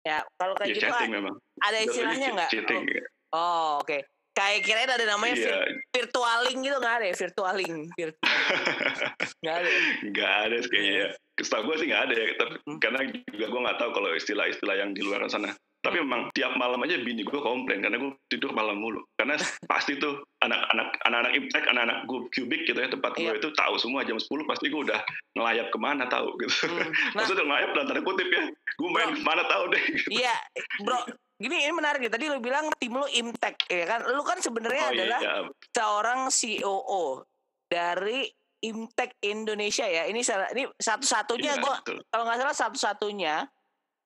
Ya, 0.03 0.23
kalau 0.35 0.55
kayak 0.55 0.69
ya 0.69 0.75
gitu 0.75 0.85
chatting 0.85 1.11
memang 1.13 1.35
ada 1.59 1.79
istilahnya 1.81 2.29
nggak? 2.35 2.51
chatting 2.51 2.85
Oh, 3.29 3.79
oke. 3.79 3.99
Kayak 4.33 4.63
kirain 4.63 4.87
ada 4.89 5.03
namanya 5.05 5.35
iya 5.35 5.51
vir- 5.51 5.83
virtualing 5.93 6.59
gitu 6.61 6.77
nggak 6.77 6.95
ada 6.97 7.05
ya? 7.05 7.15
Virtualing, 7.17 7.75
virtual. 7.93 8.23
nggak 9.43 9.55
ada. 9.57 9.69
ya? 9.69 9.81
nggak 10.05 10.33
ada 10.41 10.57
sih 10.59 10.71
kayaknya 10.71 11.07
setahu 11.37 11.63
gue 11.65 11.77
sih 11.77 11.87
nggak 11.87 12.03
ada 12.05 12.15
ya 12.15 12.27
tapi 12.35 12.55
Hmm. 12.61 12.79
karena 12.79 12.99
juga 13.07 13.47
gue 13.47 13.61
nggak 13.61 13.79
tahu 13.79 13.91
kalau 13.93 14.11
istilah-istilah 14.13 14.77
yang 14.77 14.91
di 14.91 15.03
luar 15.03 15.27
sana 15.27 15.51
tapi 15.79 16.03
memang 16.03 16.27
tiap 16.35 16.59
malam 16.59 16.83
aja 16.83 16.99
bini 16.99 17.23
gue 17.23 17.39
komplain 17.39 17.79
karena 17.79 18.03
gue 18.03 18.11
tidur 18.27 18.51
malam 18.51 18.83
mulu 18.83 18.99
karena 19.15 19.39
pasti 19.71 19.95
tuh 20.03 20.19
anak-anak 20.43 20.91
anak-anak 21.07 21.33
imtek 21.39 21.65
anak-anak 21.71 21.99
gue 22.11 22.21
kubik 22.35 22.67
gitu 22.67 22.79
ya 22.83 22.91
tempat 22.91 23.15
gue 23.15 23.31
Iya. 23.31 23.39
itu 23.39 23.49
tahu 23.55 23.75
semua 23.79 24.03
jam 24.03 24.19
10 24.19 24.27
pasti 24.51 24.75
gue 24.75 24.81
udah 24.83 24.99
ngelayap 25.39 25.71
ke 25.71 25.79
mana 25.79 26.05
tahu 26.11 26.35
gitu 26.43 26.67
Hmm. 26.67 26.83
Nah, 26.83 26.91
maksudnya 27.23 27.45
ngelayap 27.47 27.71
dalam 27.79 27.87
tanda 27.87 28.03
kutip 28.03 28.29
ya 28.29 28.43
gue 28.51 28.89
main 28.91 29.09
Bro. 29.11 29.17
ke 29.17 29.23
mana 29.23 29.43
tahu 29.47 29.65
deh 29.71 29.83
gitu. 29.91 30.09
Iya, 30.19 30.35
bro. 30.83 30.99
Gini 31.39 31.57
ini 31.63 31.71
menarik 31.75 32.03
nih. 32.03 32.11
Tadi 32.11 32.25
lu 32.27 32.43
bilang 32.43 32.67
tim 32.83 32.95
lu 32.99 33.07
Imtek 33.15 33.55
ya 33.71 33.87
kan? 33.87 34.01
Lu 34.11 34.23
kan 34.27 34.43
sebenarnya 34.43 34.85
oh 34.87 34.91
iya, 34.91 34.95
adalah 34.99 35.21
iya 35.23 35.35
seorang 35.71 36.21
COO 36.31 37.23
dari 37.71 38.27
Imtek 38.67 39.15
Indonesia 39.23 39.87
ya. 39.87 40.11
Ini 40.11 40.19
salah 40.27 40.51
ini 40.51 40.67
satu-satunya 40.75 41.59
iya, 41.59 41.63
gua 41.63 41.79
betul. 41.79 42.03
kalau 42.11 42.23
nggak 42.27 42.39
salah 42.43 42.57
satu-satunya 42.59 43.35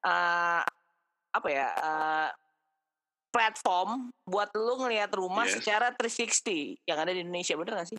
eh 0.03 0.63
apa 1.33 1.49
ya? 1.49 1.67
eh, 1.73 2.29
platform 3.29 3.91
buat 4.23 4.53
lu 4.53 4.77
ngelihat 4.79 5.09
rumah 5.13 5.49
Yes. 5.49 5.57
secara 5.59 5.89
360 5.91 6.77
yang 6.85 6.99
ada 6.99 7.11
di 7.11 7.25
Indonesia 7.25 7.57
bener 7.57 7.81
gak 7.81 7.89
sih? 7.89 7.99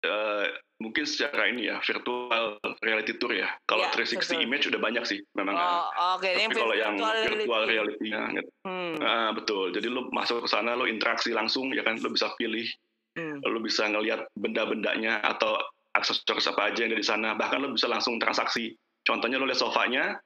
Eh, 0.00 0.46
mungkin 0.80 1.04
secara 1.04 1.44
ini 1.44 1.68
ya 1.68 1.76
virtual 1.84 2.56
reality 2.80 3.20
tour 3.20 3.36
ya 3.36 3.52
kalau 3.68 3.84
Iya, 3.84 3.92
360 4.00 4.16
betul. 4.32 4.46
image 4.48 4.64
udah 4.72 4.80
banyak 4.80 5.04
sih 5.04 5.20
memang 5.36 5.52
eh. 5.52 5.60
Oh, 5.60 6.16
oke. 6.16 6.24
Ini 6.24 6.48
tapi 6.48 6.56
kalau 6.56 6.72
yang 6.72 6.94
virtual 6.96 7.62
reality. 7.68 7.68
reality-nya 8.08 8.22
gitu. 8.32 8.50
Hmm, 8.64 8.94
Ah, 9.04 9.30
betul. 9.36 9.76
Jadi 9.76 9.86
lu 9.92 10.08
masuk 10.08 10.40
ke 10.40 10.48
sana, 10.48 10.72
lu 10.72 10.88
interaksi 10.88 11.36
langsung, 11.36 11.68
ya 11.76 11.84
kan? 11.84 12.00
Lu 12.00 12.08
bisa 12.08 12.32
pilih, 12.40 12.64
hmm, 13.12 13.44
lu 13.44 13.60
bisa 13.60 13.92
ngelihat 13.92 14.24
benda-bendanya 14.40 15.20
atau 15.20 15.60
aksesoris 15.92 16.48
apa 16.48 16.72
aja 16.72 16.80
yang 16.80 16.96
ada 16.96 17.00
di 17.00 17.04
sana. 17.04 17.28
Bahkan 17.36 17.58
lu 17.60 17.76
bisa 17.76 17.84
langsung 17.84 18.16
transaksi. 18.16 18.72
Contohnya 19.04 19.36
lu 19.36 19.44
lihat 19.44 19.60
sofanya, 19.60 20.16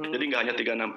hmm. 0.00 0.08
jadi 0.08 0.24
nggak 0.24 0.40
hanya 0.40 0.54
360 0.56 0.88
eh, 0.88 0.96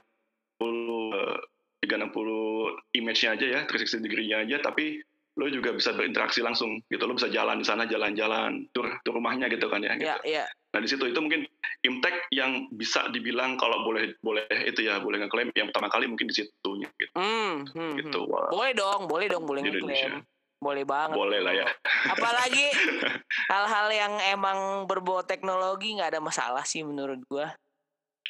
360 0.62 2.94
image-nya 2.94 3.30
aja 3.36 3.46
ya, 3.46 3.60
360 3.66 4.06
degree-nya 4.06 4.38
aja, 4.46 4.58
tapi 4.62 5.02
lu 5.40 5.48
juga 5.48 5.72
bisa 5.72 5.96
berinteraksi 5.96 6.44
langsung 6.44 6.84
gitu. 6.92 7.04
Lu 7.08 7.16
bisa 7.16 7.32
jalan 7.32 7.64
di 7.64 7.66
sana, 7.66 7.88
jalan-jalan, 7.88 8.68
tur, 8.76 8.92
tur 9.02 9.18
rumahnya 9.18 9.48
gitu 9.48 9.72
kan 9.72 9.82
ya. 9.82 9.96
Gitu. 9.96 10.08
Ya, 10.08 10.18
ya. 10.28 10.46
Nah 10.72 10.80
di 10.80 10.88
situ 10.88 11.04
itu 11.08 11.20
mungkin 11.20 11.44
Imtek 11.82 12.30
yang 12.32 12.70
bisa 12.72 13.10
dibilang 13.12 13.58
kalau 13.58 13.84
boleh 13.84 14.16
boleh 14.22 14.46
itu 14.64 14.86
ya 14.86 15.02
boleh 15.02 15.26
ngeklaim 15.26 15.50
yang 15.58 15.74
pertama 15.74 15.90
kali 15.90 16.06
mungkin 16.08 16.30
di 16.30 16.36
situ 16.38 16.70
gitu. 16.78 17.06
Hmm, 17.18 17.66
hmm, 17.68 17.92
gitu. 18.00 18.30
Wah, 18.30 18.54
Boleh 18.54 18.72
dong, 18.78 19.10
boleh 19.10 19.28
dong, 19.28 19.44
boleh 19.44 19.66
ngeklaim. 19.66 20.22
Boleh 20.62 20.86
banget. 20.86 21.18
Boleh 21.18 21.42
lah 21.42 21.58
ya. 21.58 21.68
Apalagi 22.06 22.70
hal-hal 23.52 23.88
yang 23.90 24.14
emang 24.30 24.86
berbau 24.86 25.26
teknologi 25.26 25.98
nggak 25.98 26.14
ada 26.14 26.22
masalah 26.22 26.62
sih 26.62 26.86
menurut 26.86 27.18
gua. 27.26 27.50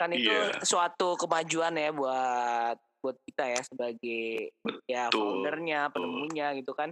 Kan 0.02 0.18
itu 0.18 0.34
Iya. 0.34 0.66
suatu 0.66 1.14
kemajuan 1.14 1.78
ya 1.78 1.94
buat 1.94 2.78
buat 3.06 3.18
kita 3.30 3.54
ya 3.54 3.62
sebagai 3.62 4.50
ya 4.90 5.10
Betul, 5.14 5.22
foundernya, 5.46 5.94
penemunya 5.94 6.58
gitu 6.58 6.74
kan. 6.74 6.90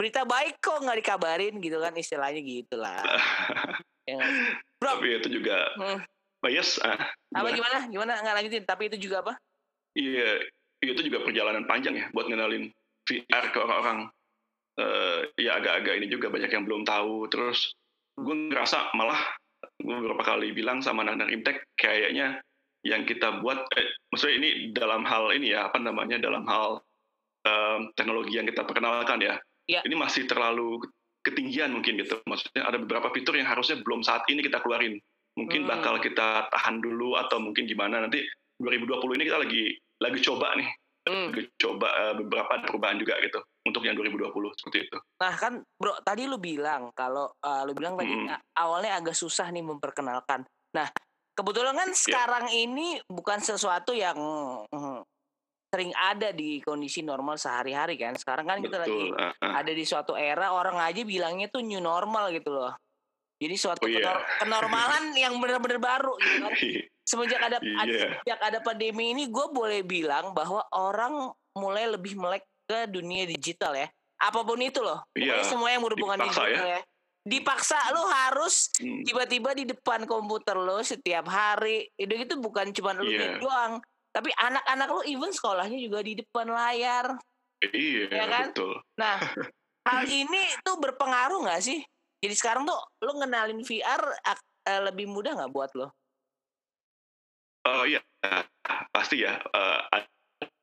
Berita 0.00 0.24
baik 0.24 0.56
kok 0.64 0.80
nggak 0.80 1.04
dikabarin 1.04 1.60
gitu 1.60 1.76
kan 1.76 1.92
istilahnya 1.92 2.40
gitulah. 2.40 3.04
ya? 4.08 4.16
Bro, 4.80 4.96
Tapi 4.96 5.20
itu 5.20 5.28
juga, 5.28 5.68
hmm, 5.76 5.98
yes, 6.48 6.80
ah, 6.80 6.96
apa 7.36 7.48
gimana? 7.52 7.84
gimana? 7.90 8.12
Nggak 8.24 8.34
lanjutin? 8.40 8.64
Tapi 8.64 8.82
itu 8.88 8.96
juga 9.10 9.20
apa? 9.26 9.32
Iya, 9.98 10.46
itu 10.80 11.00
juga 11.04 11.20
perjalanan 11.26 11.66
panjang 11.68 11.98
ya 11.98 12.06
buat 12.14 12.30
ngenalin 12.30 12.70
VR 13.04 13.44
ke 13.52 13.58
orang-orang. 13.58 14.08
Eh, 14.78 15.20
ya 15.42 15.58
agak-agak 15.58 15.94
ini 15.98 16.06
juga 16.06 16.30
banyak 16.30 16.48
yang 16.54 16.64
belum 16.64 16.86
tahu. 16.86 17.26
Terus 17.26 17.74
gue 18.14 18.36
ngerasa 18.54 18.94
malah 18.94 19.18
beberapa 19.78 20.22
kali 20.22 20.52
bilang 20.52 20.82
sama 20.82 21.06
anak-anak 21.06 21.30
Imtek 21.30 21.56
kayaknya 21.78 22.42
yang 22.86 23.02
kita 23.06 23.42
buat, 23.42 23.66
eh, 23.74 23.88
maksudnya 24.10 24.36
ini 24.38 24.48
dalam 24.70 25.02
hal 25.02 25.34
ini 25.34 25.54
ya 25.54 25.66
apa 25.70 25.78
namanya 25.82 26.18
dalam 26.22 26.46
hal 26.46 26.82
em, 27.46 27.90
teknologi 27.94 28.38
yang 28.38 28.46
kita 28.46 28.62
perkenalkan 28.66 29.18
ya. 29.22 29.34
Iya. 29.68 29.80
Ini 29.86 29.94
masih 29.98 30.26
terlalu 30.26 30.82
ketinggian 31.26 31.74
mungkin 31.74 31.98
gitu. 32.00 32.18
Maksudnya 32.24 32.64
ada 32.66 32.78
beberapa 32.80 33.10
fitur 33.12 33.36
yang 33.36 33.46
harusnya 33.50 33.82
belum 33.82 34.00
saat 34.06 34.24
ini 34.30 34.42
kita 34.42 34.62
keluarin. 34.62 34.98
Mungkin 35.38 35.66
Hmm. 35.66 35.70
bakal 35.70 36.02
kita 36.02 36.50
tahan 36.50 36.82
dulu 36.82 37.14
atau 37.14 37.38
mungkin 37.38 37.66
gimana 37.70 38.02
nanti 38.02 38.24
2020 38.58 39.14
ini 39.14 39.24
kita 39.30 39.38
lagi 39.38 39.64
lagi 40.02 40.18
coba 40.22 40.54
nih 40.58 40.68
Hmm. 41.08 41.32
coba 41.56 41.88
eh, 41.90 42.14
beberapa 42.16 42.52
perubahan 42.62 42.96
juga 42.96 43.16
gitu 43.18 43.40
untuk 43.64 43.82
yang 43.82 43.96
2020 43.96 44.28
seperti 44.54 44.78
itu. 44.84 44.98
Nah 45.20 45.34
kan 45.34 45.52
bro 45.76 45.96
tadi 46.00 46.24
lu 46.24 46.36
bilang 46.36 46.92
kalau 46.92 47.28
uh, 47.40 47.62
lu 47.64 47.72
bilang 47.72 47.96
tadi 47.96 48.12
a- 48.26 48.40
awalnya 48.56 48.96
agak 48.96 49.12
susah 49.12 49.48
nih 49.48 49.64
memperkenalkan. 49.64 50.44
Nah 50.76 50.88
kebetulan 51.32 51.74
kan 51.74 51.90
Iya. 51.90 51.98
sekarang 51.98 52.44
ini 52.50 52.98
bukan 53.04 53.38
sesuatu 53.38 53.92
yang 53.92 54.16
mm, 54.68 55.00
sering 55.68 55.92
ada 55.94 56.32
di 56.32 56.64
kondisi 56.64 57.04
normal 57.04 57.36
sehari-hari 57.36 58.00
kan. 58.00 58.16
Sekarang 58.16 58.48
kan 58.48 58.58
kita 58.58 58.80
lagi 58.80 59.12
Betul. 59.12 59.20
ah, 59.20 59.32
ah. 59.44 59.52
ada 59.60 59.72
di 59.72 59.84
suatu 59.84 60.16
era 60.16 60.50
orang 60.50 60.80
aja 60.80 61.04
bilangnya 61.04 61.48
tuh 61.48 61.60
new 61.60 61.78
normal 61.78 62.32
gitu 62.32 62.48
loh. 62.50 62.72
Jadi 63.38 63.54
suatu 63.54 63.84
Oh, 63.84 63.90
iya. 63.90 64.00
kenor- 64.02 64.26
kenormalan 64.40 65.04
yang 65.28 65.34
benar-benar 65.38 65.78
baru 65.78 66.16
gitu 66.18 66.36
kan. 66.42 66.52
Semenjak 67.08 67.40
ada, 67.40 67.56
Iya. 67.64 68.20
sejak 68.20 68.40
ada 68.44 68.58
pandemi 68.60 69.16
ini 69.16 69.32
gue 69.32 69.46
boleh 69.48 69.80
bilang 69.80 70.36
bahwa 70.36 70.60
orang 70.76 71.32
mulai 71.56 71.88
lebih 71.88 72.12
melek 72.14 72.44
ke 72.68 72.84
dunia 72.84 73.24
digital 73.24 73.72
ya. 73.72 73.88
Apa 74.20 74.44
pun 74.44 74.60
itu 74.60 74.84
loh. 74.84 75.00
Iya, 75.16 75.40
semua 75.40 75.72
yang 75.72 75.80
berhubungan 75.80 76.20
dipaksa 76.20 76.44
digital 76.44 76.68
ya. 76.68 76.80
Dipaksa 77.24 77.78
lu 77.96 78.02
harus 78.04 78.68
Hmm. 78.76 79.00
tiba-tiba 79.04 79.56
di 79.56 79.64
depan 79.64 80.04
komputer 80.04 80.52
lo 80.54 80.84
setiap 80.84 81.24
hari. 81.24 81.88
Itu 81.96 82.12
itu 82.12 82.34
bukan 82.36 82.76
cuma 82.76 82.92
lu 82.92 83.08
Iya. 83.08 83.40
doang, 83.40 83.80
tapi 84.12 84.28
anak-anak 84.36 84.88
lu 84.90 85.00
even 85.08 85.32
sekolahnya 85.32 85.80
juga 85.80 86.04
di 86.04 86.12
depan 86.12 86.44
layar. 86.44 87.16
Iya, 87.64 88.04
Ya 88.12 88.26
kan? 88.28 88.52
betul. 88.52 88.76
Nah, 88.96 89.16
hal 89.88 90.04
ini 90.04 90.44
tuh 90.60 90.76
berpengaruh 90.76 91.40
nggak 91.40 91.62
sih? 91.64 91.80
Jadi 92.20 92.34
sekarang 92.36 92.68
tuh 92.68 92.76
lu 93.00 93.16
ngenalin 93.16 93.64
VR 93.64 94.02
eh, 94.68 94.80
lebih 94.84 95.08
mudah 95.08 95.32
nggak 95.40 95.48
buat 95.48 95.72
lo? 95.72 95.88
Oh 97.68 97.84
iya, 97.84 98.00
pasti 98.88 99.20
ya 99.20 99.36
eh, 99.36 99.80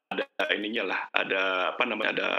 ada 0.10 0.26
ininya 0.58 0.84
lah, 0.90 1.00
ada 1.14 1.44
apa 1.76 1.84
namanya 1.86 2.12
ada 2.18 2.30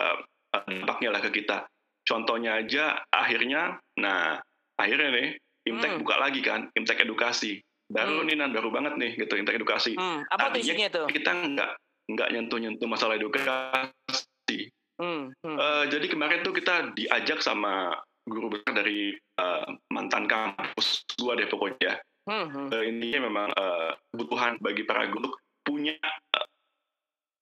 eh, 0.59 0.63
dampaknya 0.83 1.11
lah 1.15 1.21
ke 1.23 1.31
kita. 1.31 1.67
Contohnya 2.07 2.63
aja 2.63 3.03
akhirnya, 3.11 3.79
nah 3.99 4.39
akhirnya 4.79 5.11
nih 5.15 5.29
Imtek 5.67 5.99
Hmm. 5.99 6.01
buka 6.07 6.15
lagi 6.23 6.41
kan, 6.47 6.71
Imtek 6.79 7.03
edukasi. 7.03 7.59
Baru 7.91 8.23
Hmm. 8.23 8.27
nih 8.31 8.35
nan 8.39 8.51
baru 8.55 8.71
banget 8.71 8.95
nih 8.99 9.19
gitu 9.19 9.35
Imtek 9.35 9.59
edukasi. 9.59 9.99
Hmm, 9.99 10.23
apa 10.31 10.55
tuh 10.55 10.63
Artinya 10.63 10.63
isinya 10.75 10.89
tuh? 10.91 11.07
Kita 11.11 11.31
nggak 11.35 11.71
nggak 12.07 12.29
nyentuh-nyentuh 12.35 12.87
masalah 12.87 13.19
edukasi. 13.19 14.71
Hmm, 14.97 15.35
hmm. 15.43 15.57
Eh, 15.59 15.85
jadi 15.91 16.07
kemarin 16.07 16.47
tuh 16.47 16.55
kita 16.55 16.95
diajak 16.95 17.43
sama 17.43 17.99
guru 18.27 18.55
besar 18.55 18.75
dari 18.79 19.15
eh, 19.15 19.67
mantan 19.91 20.31
kampus 20.31 21.03
gua 21.19 21.35
deh 21.35 21.51
pokoknya. 21.51 21.99
Hmm, 22.27 22.47
hmm. 22.51 22.69
Eh, 22.75 22.85
intinya 22.91 23.21
memang 23.31 23.47
eh, 23.55 23.91
kebutuhan 24.11 24.59
bagi 24.59 24.83
para 24.83 25.07
guru 25.07 25.31
punya 25.63 25.95
eh, 26.03 26.47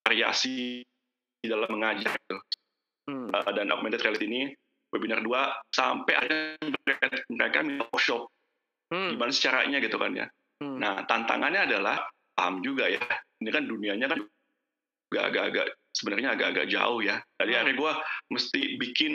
variasi 0.04 0.84
di 1.40 1.46
dalam 1.48 1.68
mengajar 1.72 2.12
gitu. 2.12 2.36
Hmm. 3.08 3.28
Eh, 3.32 3.50
dan 3.56 3.72
augmented 3.72 4.04
reality 4.04 4.28
ini 4.28 4.42
webinar 4.92 5.24
2 5.24 5.74
sampai 5.74 6.12
akhirnya 6.14 6.54
mereka, 6.86 7.06
mereka 7.32 7.58
minta 7.64 7.84
workshop 7.90 8.28
Hmm. 8.92 9.16
gimana 9.16 9.32
caranya 9.32 9.78
gitu 9.80 9.96
kan 9.96 10.12
ya. 10.12 10.26
Hmm. 10.60 10.78
Nah 10.78 11.02
tantangannya 11.08 11.66
adalah 11.66 12.04
paham 12.36 12.60
juga 12.60 12.86
ya. 12.86 13.00
Ini 13.40 13.50
kan 13.50 13.64
dunianya 13.66 14.06
kan 14.06 14.20
juga 15.08 15.20
agak-agak 15.32 15.66
sebenarnya 15.90 16.36
agak-agak 16.36 16.66
jauh 16.68 17.00
ya. 17.00 17.18
Jadi 17.40 17.50
Hmm. 17.50 17.58
akhirnya 17.64 17.76
gue 17.80 17.92
mesti 18.30 18.60
bikin 18.78 19.12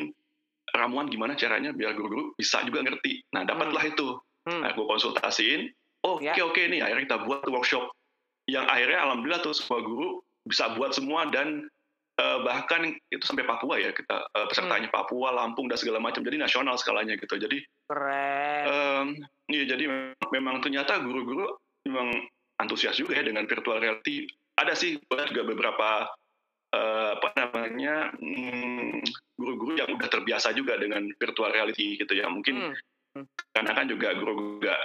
ramuan 0.73 1.07
gimana 1.07 1.37
caranya 1.37 1.71
biar 1.71 1.93
guru-guru 1.95 2.33
bisa 2.35 2.65
juga 2.65 2.81
ngerti. 2.83 3.23
Nah 3.33 3.45
dapatlah 3.45 3.83
itu. 3.87 4.19
Hmm. 4.49 4.65
Nah, 4.65 4.73
gue 4.73 4.81
konsultasiin. 4.81 5.69
Oh 6.01 6.17
oke 6.17 6.25
Ya. 6.25 6.33
oke 6.41 6.57
nih 6.57 6.81
akhirnya 6.81 7.05
kita 7.05 7.17
buat 7.27 7.45
workshop 7.45 7.91
yang 8.49 8.65
akhirnya 8.65 9.03
alhamdulillah 9.05 9.43
tuh 9.45 9.53
semua 9.53 9.83
guru 9.85 10.23
bisa 10.47 10.73
buat 10.73 10.95
semua 10.95 11.27
dan 11.29 11.67
eh, 12.17 12.37
bahkan 12.41 12.97
itu 13.13 13.21
sampai 13.27 13.45
Papua 13.45 13.77
ya 13.77 13.91
kita 13.93 14.25
eh, 14.25 14.45
pesertanya 14.49 14.89
Papua, 14.89 15.29
Lampung 15.35 15.69
dan 15.69 15.77
segala 15.77 16.01
macam. 16.01 16.23
Jadi 16.25 16.39
nasional 16.41 16.79
skalanya 16.79 17.13
gitu. 17.19 17.37
Jadi 17.37 17.61
Keren. 17.85 19.13
Iya 19.49 19.63
jadi 19.75 19.85
memang, 20.29 20.61
ternyata 20.61 21.01
guru-guru 21.01 21.57
memang 21.85 22.09
antusias 22.61 22.97
juga 22.97 23.17
ya 23.17 23.23
dengan 23.25 23.45
virtual 23.45 23.81
reality. 23.81 24.25
Ada 24.59 24.75
sih 24.75 24.99
juga 25.09 25.43
beberapa 25.45 26.07
eh, 26.73 27.09
apa 27.17 27.27
namanya 27.37 28.13
hmm, 28.17 29.03
guru-guru 29.39 29.79
yang 29.79 29.89
udah 29.95 30.09
terbiasa 30.11 30.53
juga 30.55 30.77
dengan 30.79 31.11
virtual 31.17 31.51
reality 31.51 31.99
gitu 31.99 32.13
ya. 32.15 32.29
Mungkin 32.31 32.71
Hmm. 32.71 32.75
Karena 33.55 33.71
kan 33.73 33.85
juga 33.89 34.13
guru 34.19 34.59
juga 34.59 34.75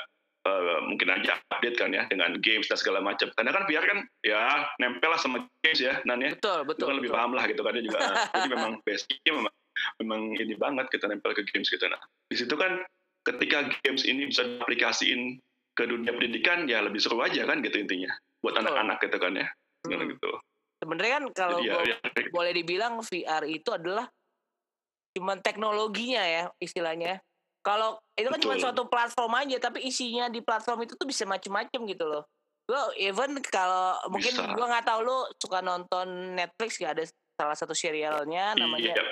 eh, 0.45 0.81
mungkin 0.87 1.09
aja 1.13 1.39
update 1.53 1.77
kan 1.77 1.91
ya 1.93 2.09
dengan 2.09 2.39
games 2.41 2.67
dan 2.71 2.79
segala 2.79 3.05
macam. 3.05 3.29
Karena 3.35 3.51
kan 3.53 3.63
VR 3.69 3.85
kan 3.85 3.99
ya 4.25 4.41
nempel 4.81 5.11
lah 5.13 5.21
sama 5.21 5.45
games 5.61 5.81
ya, 5.81 6.01
Nan 6.09 6.23
ya. 6.25 6.33
Betul, 6.37 6.65
betul. 6.69 6.87
kan 6.89 6.97
lebih 6.99 7.11
betul. 7.13 7.19
paham 7.21 7.33
lah 7.37 7.45
gitu 7.51 7.61
kan 7.65 7.73
dia 7.77 7.85
juga. 7.85 7.99
Jadi 8.35 8.49
memang 8.51 8.73
basicnya 8.85 9.33
memang 9.35 9.55
memang 10.01 10.21
ini 10.39 10.55
banget 10.57 10.87
kita 10.89 11.05
nempel 11.11 11.33
ke 11.37 11.43
games 11.53 11.69
gitu. 11.69 11.85
Nah 11.87 12.01
di 12.31 12.37
situ 12.37 12.55
kan 12.57 12.81
ketika 13.25 13.73
games 13.83 14.05
ini 14.05 14.29
bisa 14.29 14.45
diaplikasiin 14.45 15.41
ke 15.75 15.83
dunia 15.91 16.15
pendidikan 16.15 16.71
ya 16.71 16.85
lebih 16.85 17.03
seru 17.03 17.19
aja 17.19 17.43
kan 17.49 17.59
gitu 17.65 17.83
intinya 17.83 18.15
buat 18.45 18.55
anak-anak 18.55 19.03
gitu 19.03 19.19
kan 19.19 19.35
ya 19.35 19.49
Hmm. 19.85 20.09
gitu. 20.09 20.31
Sebenarnya 20.81 21.13
kan 21.21 21.25
kalau 21.37 21.59
Jadi 21.61 21.69
ya, 21.69 21.97
ya, 21.97 21.97
boleh 22.33 22.53
dibilang 22.57 23.01
VR 23.05 23.45
itu 23.49 23.69
adalah 23.73 24.09
cuman 25.15 25.39
teknologinya 25.45 26.23
ya 26.25 26.43
istilahnya. 26.59 27.21
Kalau 27.65 27.97
itu 28.13 28.29
kan 28.29 28.41
cuma 28.45 28.61
suatu 28.61 28.85
platform 28.85 29.41
aja, 29.41 29.57
tapi 29.57 29.89
isinya 29.89 30.29
di 30.29 30.45
platform 30.45 30.85
itu 30.85 31.01
tuh 31.01 31.09
bisa 31.09 31.25
macem-macem 31.25 31.81
gitu 31.89 32.05
loh. 32.05 32.29
Gue 32.69 32.81
even 33.01 33.41
kalau 33.49 33.97
mungkin 34.13 34.37
gue 34.37 34.67
nggak 34.69 34.85
tahu 34.85 35.01
lu 35.01 35.19
suka 35.41 35.65
nonton 35.65 36.37
Netflix 36.37 36.77
gak 36.77 37.01
ada 37.01 37.05
salah 37.37 37.57
satu 37.57 37.73
serialnya 37.77 38.57
namanya 38.57 38.95
iya, 38.97 39.05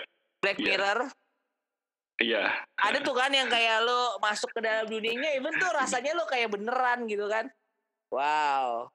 Black 0.44 0.58
iya. 0.60 0.66
Mirror. 0.68 0.98
iya, 2.22 2.44
Ada 2.78 3.02
tuh 3.02 3.16
kan 3.16 3.32
yang 3.32 3.48
kayak 3.48 3.82
lu 3.82 4.00
masuk 4.20 4.52
ke 4.52 4.60
dalam 4.60 4.86
dunianya, 4.86 5.32
even 5.32 5.56
tuh 5.56 5.72
rasanya 5.72 6.12
lu 6.12 6.28
kayak 6.28 6.52
beneran 6.52 7.08
gitu 7.08 7.26
kan. 7.26 7.48
Wow. 8.12 8.92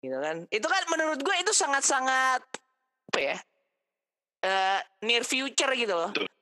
Gitu 0.00 0.16
kan. 0.16 0.48
Itu 0.48 0.66
kan 0.66 0.82
menurut 0.88 1.20
gue 1.20 1.36
itu 1.44 1.52
sangat-sangat 1.52 2.40
apa 3.12 3.20
ya? 3.20 3.36
eh 4.40 4.80
near 5.04 5.28
future 5.28 5.68
gitu 5.76 5.92
loh. 5.92 6.10
Betul. 6.16 6.39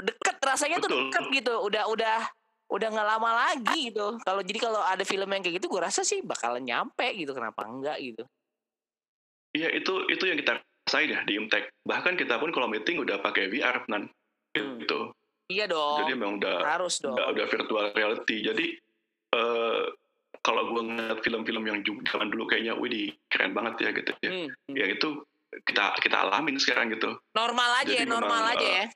Deket 0.00 0.36
rasanya 0.40 0.76
tuh 0.78 0.90
Betul. 0.90 1.02
deket 1.10 1.24
gitu. 1.42 1.54
Udah 1.62 1.84
udah 1.88 2.18
udah 2.68 2.88
nggak 2.92 3.08
lama 3.08 3.30
lagi 3.48 3.90
gitu. 3.90 4.20
Kalau 4.20 4.42
jadi 4.44 4.58
kalau 4.60 4.80
ada 4.84 5.00
film 5.02 5.28
yang 5.28 5.40
kayak 5.40 5.56
gitu 5.58 5.66
gue 5.66 5.80
rasa 5.80 6.04
sih 6.04 6.20
bakalan 6.20 6.62
nyampe 6.62 7.06
gitu. 7.16 7.32
Kenapa 7.32 7.64
enggak 7.64 7.98
gitu. 8.00 8.24
iya 9.56 9.72
itu 9.72 10.04
itu 10.12 10.28
yang 10.28 10.36
kita 10.36 10.60
rasain 10.84 11.08
ya 11.08 11.24
di 11.24 11.40
Imtek. 11.40 11.72
Bahkan 11.82 12.20
kita 12.20 12.36
pun 12.36 12.52
kalau 12.52 12.68
meeting 12.68 13.00
udah 13.00 13.18
pakai 13.18 13.48
VR 13.48 13.80
nan 13.88 14.06
Hmm. 14.56 14.80
gitu. 14.80 15.12
Iya 15.48 15.64
dong. 15.68 16.04
Jadi 16.04 16.12
memang 16.16 16.36
udah 16.40 16.56
harus 16.64 17.00
dong. 17.00 17.16
udah, 17.16 17.32
udah 17.32 17.46
virtual 17.48 17.84
reality. 17.92 18.44
Jadi 18.44 18.66
eh 19.28 19.82
kalau 20.40 20.72
gue 20.72 20.82
ngeliat 20.84 21.20
film-film 21.20 21.62
yang 21.64 21.78
zaman 22.08 22.28
dulu 22.32 22.48
kayaknya, 22.48 22.72
wih 22.76 22.88
di 22.88 23.02
keren 23.28 23.52
banget 23.52 23.88
ya 23.88 23.90
gitu 23.92 24.12
ya. 24.24 24.30
Hmm, 24.30 24.48
hmm. 24.48 24.74
Ya 24.76 24.86
itu 24.88 25.08
kita 25.64 25.96
kita 26.00 26.16
alamin 26.28 26.60
sekarang 26.60 26.92
gitu. 26.92 27.16
Normal 27.32 27.84
aja 27.84 27.88
Jadi 27.88 28.04
ya, 28.04 28.08
normal 28.08 28.42
memang, 28.44 28.56
aja 28.56 28.68
eh, 28.84 28.88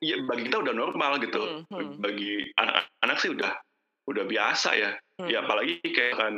ya. 0.00 0.16
Bagi 0.26 0.48
kita 0.48 0.60
udah 0.60 0.74
normal 0.74 1.20
gitu. 1.20 1.40
Hmm, 1.40 1.64
hmm. 1.70 1.92
Bagi 2.00 2.50
anak-anak 2.56 3.16
sih 3.20 3.30
udah 3.32 3.52
udah 4.08 4.24
biasa 4.26 4.70
ya. 4.76 4.90
Hmm. 5.20 5.28
Ya 5.28 5.44
apalagi 5.44 5.80
kayak 5.84 6.16
kan 6.18 6.34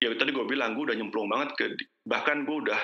ya 0.00 0.12
tadi 0.16 0.30
gue 0.32 0.46
bilang 0.48 0.74
gue 0.74 0.90
udah 0.90 0.96
nyemplung 0.96 1.28
banget 1.28 1.54
ke 1.56 1.64
bahkan 2.08 2.44
gue 2.48 2.56
udah 2.66 2.80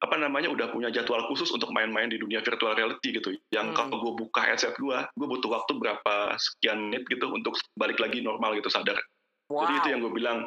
apa 0.00 0.16
namanya 0.16 0.48
udah 0.48 0.72
punya 0.72 0.88
jadwal 0.88 1.28
khusus 1.28 1.52
untuk 1.52 1.68
main-main 1.76 2.08
di 2.08 2.16
dunia 2.16 2.40
virtual 2.40 2.72
reality 2.72 3.12
gitu. 3.12 3.36
Yang 3.52 3.76
Hmm. 3.76 3.76
kalau 3.76 3.96
gue 4.00 4.12
buka 4.24 4.40
headset 4.40 4.72
gue, 4.80 4.96
gue 4.96 5.28
butuh 5.28 5.52
waktu 5.52 5.76
berapa 5.76 6.14
sekian 6.40 6.88
menit 6.88 7.04
gitu 7.12 7.28
untuk 7.28 7.54
balik 7.76 8.00
lagi 8.00 8.24
normal 8.24 8.56
gitu 8.56 8.72
sadar. 8.72 8.96
Wow. 9.52 9.68
Jadi 9.68 9.72
itu 9.76 9.88
yang 9.92 10.00
gue 10.00 10.12
bilang 10.16 10.38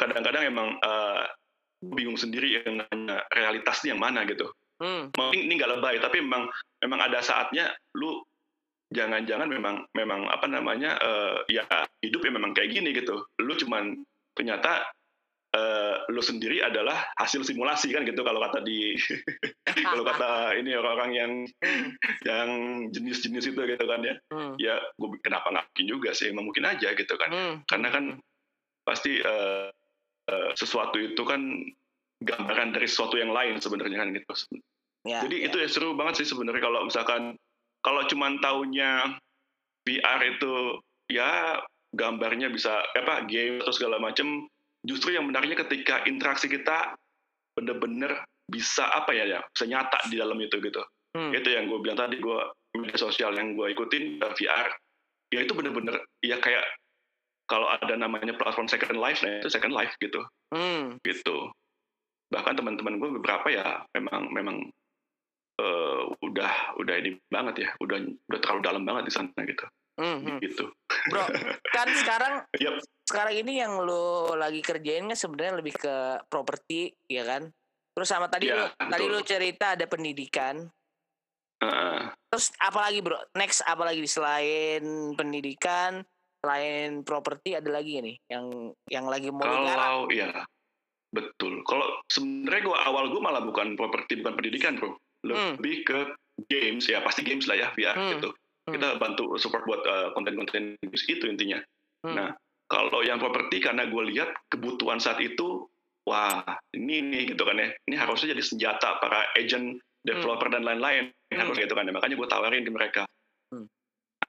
kadang-kadang 0.00 0.48
emang 0.48 0.68
eh, 0.80 1.24
bingung 1.84 2.16
sendiri 2.16 2.64
yang 2.64 2.84
namanya 2.84 3.24
realitas 3.32 3.84
ini 3.84 3.96
yang 3.96 4.00
mana 4.00 4.24
gitu. 4.24 4.48
Hmm. 4.80 5.12
Mungkin 5.12 5.40
ini 5.44 5.52
nggak 5.60 5.72
lebay, 5.78 6.00
tapi 6.00 6.24
memang 6.24 6.48
memang 6.80 7.00
ada 7.04 7.20
saatnya 7.20 7.68
lu 8.00 8.24
jangan-jangan 8.90 9.46
memang 9.46 9.86
memang 9.94 10.26
apa 10.26 10.50
namanya 10.50 10.98
eh, 10.98 11.36
ya 11.52 11.64
hidup 12.02 12.24
ya 12.26 12.32
memang 12.32 12.56
kayak 12.56 12.72
gini 12.74 12.96
gitu. 12.96 13.22
Lu 13.38 13.52
cuman 13.54 14.00
ternyata 14.34 14.88
eh, 15.54 15.94
lu 16.10 16.22
sendiri 16.22 16.62
adalah 16.62 17.10
hasil 17.18 17.42
simulasi 17.46 17.92
kan 17.94 18.02
gitu 18.08 18.22
kalau 18.24 18.40
kata 18.40 18.62
di 18.64 18.96
kalau 19.86 20.02
kata 20.02 20.58
ini 20.58 20.74
orang-orang 20.74 21.10
yang 21.14 21.32
Hmm, 21.60 21.92
yang 22.24 22.48
jenis-jenis 22.90 23.52
itu 23.52 23.60
gitu 23.60 23.84
kan 23.84 24.00
ya. 24.02 24.14
hmm, 24.32 24.56
Ya 24.58 24.80
gue 24.96 25.08
kenapa 25.22 25.52
nggak 25.52 25.66
mungkin 25.70 25.86
juga 25.86 26.10
sih, 26.16 26.32
emang 26.32 26.48
mungkin 26.48 26.66
aja 26.66 26.92
gitu 26.96 27.14
kan. 27.20 27.30
hmm. 27.30 27.54
Karena 27.68 27.88
kan 27.92 28.04
pasti 28.82 29.20
eh, 29.20 29.68
eh, 30.30 30.50
sesuatu 30.56 30.96
itu 30.98 31.22
kan 31.22 31.40
gambaran 32.20 32.76
dari 32.76 32.88
sesuatu 32.88 33.16
yang 33.16 33.32
lain 33.32 33.60
sebenarnya 33.60 33.98
kan 34.04 34.08
gitu. 34.12 34.32
Ya, 35.00 35.24
Jadi 35.24 35.36
ya. 35.40 35.44
itu 35.48 35.56
ya 35.64 35.68
seru 35.68 35.96
banget 35.96 36.20
sih 36.20 36.28
sebenarnya 36.28 36.60
kalau 36.60 36.84
misalkan 36.84 37.22
kalau 37.80 38.04
cuman 38.04 38.36
taunya 38.44 39.16
VR 39.88 40.20
itu 40.28 40.76
ya 41.08 41.56
gambarnya 41.96 42.52
bisa 42.52 42.84
apa 42.92 43.24
game 43.24 43.64
atau 43.64 43.72
segala 43.72 43.96
macam 43.96 44.44
justru 44.84 45.16
yang 45.16 45.24
menariknya 45.24 45.64
ketika 45.64 46.04
interaksi 46.04 46.46
kita 46.52 46.94
bener-bener 47.56 48.20
bisa 48.44 48.84
apa 48.92 49.16
ya 49.16 49.24
ya 49.24 49.40
bisa 49.50 49.64
nyata 49.64 49.98
di 50.12 50.20
dalam 50.20 50.36
itu 50.36 50.60
gitu. 50.60 50.84
Hmm. 51.16 51.32
Itu 51.32 51.48
yang 51.48 51.72
gue 51.72 51.80
bilang 51.80 51.96
tadi 51.98 52.20
gue 52.20 52.40
media 52.76 52.98
sosial 53.00 53.34
yang 53.34 53.56
gue 53.58 53.72
ikutin 53.72 54.20
uh, 54.22 54.30
VR 54.36 54.68
ya 55.30 55.46
itu 55.46 55.54
bener-bener 55.54 56.02
ya 56.22 56.38
kayak 56.38 56.62
kalau 57.50 57.66
ada 57.66 57.94
namanya 57.98 58.34
platform 58.38 58.66
second 58.70 58.98
life 58.98 59.22
nah 59.26 59.42
itu 59.42 59.50
second 59.50 59.74
life 59.74 59.94
gitu 59.98 60.22
Hmm. 60.50 60.98
gitu 61.06 61.46
bahkan 62.30 62.58
teman-teman 62.58 62.98
gue 62.98 63.10
beberapa 63.22 63.46
ya 63.50 63.86
memang 63.94 64.30
memang 64.34 64.56
eh, 65.60 66.00
udah 66.24 66.52
udah 66.80 66.94
ini 66.96 67.20
banget 67.28 67.54
ya 67.62 67.68
udah 67.78 67.96
udah 68.00 68.38
terlalu 68.40 68.60
dalam 68.64 68.82
banget 68.88 69.04
di 69.08 69.12
sana 69.12 69.40
gitu 69.44 69.66
Hmm, 70.00 70.16
hmm. 70.24 70.38
gitu 70.40 70.64
Bro, 71.12 71.28
kan 71.76 71.88
sekarang 71.92 72.34
Yap. 72.64 72.80
sekarang 73.04 73.34
ini 73.36 73.60
yang 73.60 73.84
lo 73.84 74.32
lagi 74.32 74.64
kerjain 74.64 75.04
kan 75.12 75.18
sebenarnya 75.18 75.60
lebih 75.60 75.76
ke 75.76 76.24
properti, 76.24 76.96
ya 77.04 77.20
kan? 77.28 77.52
Terus 77.92 78.08
sama 78.08 78.32
tadi 78.32 78.48
Ya, 78.48 78.64
lo 78.64 78.66
tadi 78.80 79.04
betul. 79.04 79.12
lo 79.12 79.20
cerita 79.20 79.76
ada 79.76 79.84
pendidikan. 79.84 80.64
Heeh. 81.60 82.00
Terus 82.32 82.48
apa 82.64 82.88
lagi 82.88 83.04
bro? 83.04 83.20
Next 83.36 83.60
apa 83.68 83.92
lagi 83.92 84.00
selain 84.08 85.12
pendidikan, 85.12 86.00
selain 86.40 87.04
properti 87.04 87.52
ada 87.60 87.68
lagi 87.68 88.00
nih 88.00 88.16
yang 88.32 88.72
yang 88.88 89.04
lagi 89.04 89.28
mau 89.28 89.44
kalau 89.44 90.08
ya 90.08 90.32
betul 91.12 91.60
kalau 91.68 91.84
sebenarnya 92.08 92.62
gue 92.64 92.78
awal 92.88 93.04
gue 93.12 93.20
malah 93.20 93.42
bukan 93.44 93.76
properti 93.76 94.24
bukan 94.24 94.34
pendidikan 94.40 94.80
bro 94.80 94.96
lebih 95.22 95.84
ke 95.84 95.98
games 96.48 96.88
ya 96.88 97.04
pasti 97.04 97.20
games 97.20 97.44
lah 97.44 97.56
ya 97.56 97.68
VR 97.74 97.96
Hmm. 97.96 98.10
gitu 98.16 98.28
Hmm. 98.68 98.76
kita 98.76 98.88
bantu 98.96 99.36
support 99.36 99.64
buat 99.64 99.82
eh, 99.84 100.08
konten-konten 100.12 100.76
games 100.80 101.04
itu 101.06 101.24
intinya 101.26 101.60
Hmm. 102.00 102.16
Nah, 102.16 102.32
kalau 102.64 103.04
yang 103.04 103.20
properti 103.20 103.60
karena 103.60 103.84
gue 103.84 104.00
lihat 104.08 104.32
kebutuhan 104.48 104.96
saat 104.96 105.20
itu, 105.20 105.68
wah 106.08 106.40
ini 106.72 107.04
nih 107.04 107.36
gitu 107.36 107.44
kan 107.44 107.60
ya, 107.60 107.68
ini 107.84 107.92
harusnya 107.92 108.32
jadi 108.32 108.40
senjata 108.40 108.96
para 109.04 109.28
agent, 109.36 109.76
developer 110.00 110.48
dan 110.48 110.64
lain-lain, 110.64 111.12
Hmm. 111.28 111.44
harus 111.44 111.60
gitu 111.60 111.76
kan 111.76 111.84
ya. 111.84 111.92
Makanya 111.92 112.16
gue 112.16 112.28
tawarin 112.32 112.64
ke 112.64 112.72
mereka. 112.72 113.02
Hmm. 113.52 113.68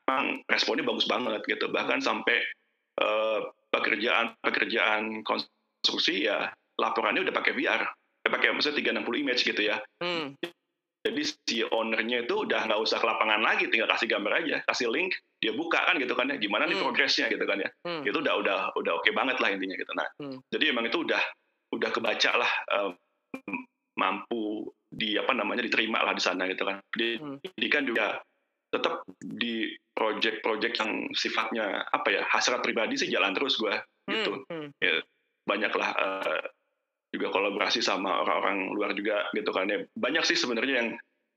Memang 0.04 0.44
responnya 0.52 0.84
bagus 0.84 1.08
banget 1.08 1.40
gitu, 1.48 1.72
bahkan 1.72 2.04
sampai 2.04 2.44
eh, 3.00 3.40
pekerjaan-pekerjaan 3.72 5.24
konstruksi 5.24 6.28
ya 6.28 6.52
laporannya 6.76 7.24
udah 7.24 7.32
pakai 7.34 7.56
VR, 7.56 7.88
udah 7.88 8.32
pakai 8.36 8.52
maksudnya 8.52 9.00
360 9.00 9.16
image 9.16 9.42
gitu 9.48 9.62
ya. 9.64 9.80
Hmm. 10.04 10.36
Jadi 11.02 11.22
si 11.26 11.66
ownernya 11.66 12.30
itu 12.30 12.46
udah 12.46 12.70
nggak 12.70 12.78
usah 12.78 13.02
ke 13.02 13.06
lapangan 13.10 13.42
lagi, 13.42 13.66
tinggal 13.74 13.90
kasih 13.90 14.06
gambar 14.06 14.46
aja, 14.46 14.62
kasih 14.70 14.86
link, 14.94 15.18
dia 15.42 15.50
buka 15.50 15.82
kan 15.82 15.98
gitu 15.98 16.14
kan 16.14 16.30
ya, 16.30 16.38
gimana 16.38 16.70
nih 16.70 16.78
Hmm. 16.78 16.86
progresnya 16.86 17.26
gitu 17.26 17.42
kan 17.42 17.58
ya 17.58 17.70
Hmm. 17.82 18.06
itu 18.06 18.14
udah 18.14 18.34
udah 18.38 18.58
udah 18.78 18.94
oke 19.02 19.10
banget 19.10 19.42
lah 19.42 19.50
intinya 19.50 19.74
gitu 19.74 19.90
nah 19.98 20.06
Hmm. 20.22 20.38
jadi 20.54 20.70
emang 20.70 20.86
itu 20.86 21.02
udah 21.02 21.18
udah 21.74 21.90
kebaca 21.90 22.32
lah 22.38 22.52
em, 22.70 22.92
mampu 23.98 24.70
di 24.86 25.18
apa 25.18 25.34
namanya 25.34 25.66
diterima 25.66 26.04
lah 26.04 26.14
di 26.14 26.22
sana 26.22 26.46
gitu 26.46 26.62
kan 26.64 26.78
di 26.94 27.18
Hmm. 27.18 27.42
pendidikan 27.42 27.84
juga 27.84 28.06
tetap 28.70 29.02
di 29.18 29.74
project-project 29.92 30.76
yang 30.80 30.92
sifatnya 31.12 31.84
apa 31.90 32.08
ya 32.08 32.22
hasrat 32.30 32.62
pribadi 32.62 32.96
sih 32.96 33.10
jalan 33.10 33.34
terus 33.34 33.58
gue 33.58 33.74
gitu 34.08 34.46
Hmm, 34.48 34.70
hmm. 34.70 34.78
ya 34.78 35.02
banyaklah 35.44 35.90
eh, 35.92 36.44
juga 37.12 37.28
kolaborasi 37.30 37.84
sama 37.84 38.24
orang-orang 38.24 38.72
luar 38.72 38.92
juga 38.96 39.28
gitu 39.32 39.52
kan 39.52 39.68
ya 39.68 39.84
banyak 39.94 40.24
sih 40.24 40.40
sebenarnya 40.40 40.76
yang 40.80 40.90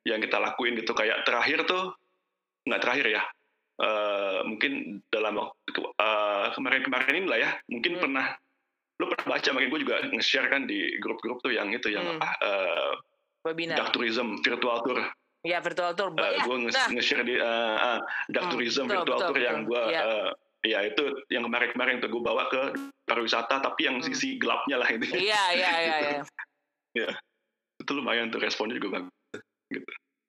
yang 0.07 0.19
kita 0.23 0.39
lakuin 0.39 0.79
gitu 0.79 0.95
kayak 0.95 1.27
terakhir 1.27 1.67
tuh 1.67 1.91
nggak 2.65 2.81
terakhir 2.81 3.07
ya 3.11 3.23
eh, 3.77 4.39
mungkin 4.47 4.73
dalam 5.11 5.35
waktu 5.35 5.71
eh, 5.75 6.47
kemarin-kemarin 6.55 7.15
ini 7.19 7.27
lah 7.27 7.39
ya 7.39 7.51
mungkin 7.67 7.99
Hmm. 7.99 8.03
pernah 8.07 8.27
lu 8.95 9.11
pernah 9.11 9.27
baca 9.29 9.49
makanya 9.51 9.71
gue 9.71 9.81
juga 9.83 9.97
nge-share 10.09 10.47
kan 10.47 10.63
di 10.65 10.79
grup-grup 11.03 11.43
tuh 11.43 11.51
yang 11.51 11.67
itu 11.69 11.91
yang 11.91 12.07
Hmm. 12.07 12.17
apa 12.17 12.29
eh, 12.39 12.93
Webinar. 13.45 13.77
dark 13.77 13.91
tourism 13.91 14.39
virtual 14.41 14.79
tour 14.81 15.03
Ya 15.45 15.61
virtual 15.61 15.93
tour. 15.93 16.09
Eh, 16.17 16.25
ya, 16.25 16.41
gue 16.41 16.57
nge- 16.57 16.73
nah, 16.73 16.89
nge-share 16.89 17.21
di 17.21 17.37
uh, 17.37 17.45
uh, 17.77 18.01
dark 18.33 18.49
Hmm, 18.49 18.53
tourism 18.57 18.89
betul, 18.89 18.97
virtual 19.05 19.19
betul, 19.21 19.29
tour 19.29 19.41
yang 19.43 19.59
betul. 19.61 19.69
gue 19.69 19.83
Iya. 19.93 20.01
uh, 20.01 20.29
ya 20.65 20.81
itu 20.83 21.05
yang 21.29 21.45
kemarin-kemarin 21.45 22.01
tuh 22.01 22.09
gue 22.09 22.19
bawa 22.19 22.49
ke 22.49 22.73
pariwisata 23.05 23.61
tapi 23.61 23.85
yang 23.85 24.01
Hmm. 24.01 24.07
sisi 24.09 24.41
gelapnya 24.41 24.81
lah 24.81 24.89
ini 24.89 25.05
Iya, 25.07 25.43
iya, 25.53 25.71
iya, 25.79 25.97
iya. 26.99 27.09
itu 27.77 27.91
lumayan 27.93 28.33
tuh 28.33 28.41
responnya 28.41 28.77
juga 28.77 28.99
bagus 28.99 29.13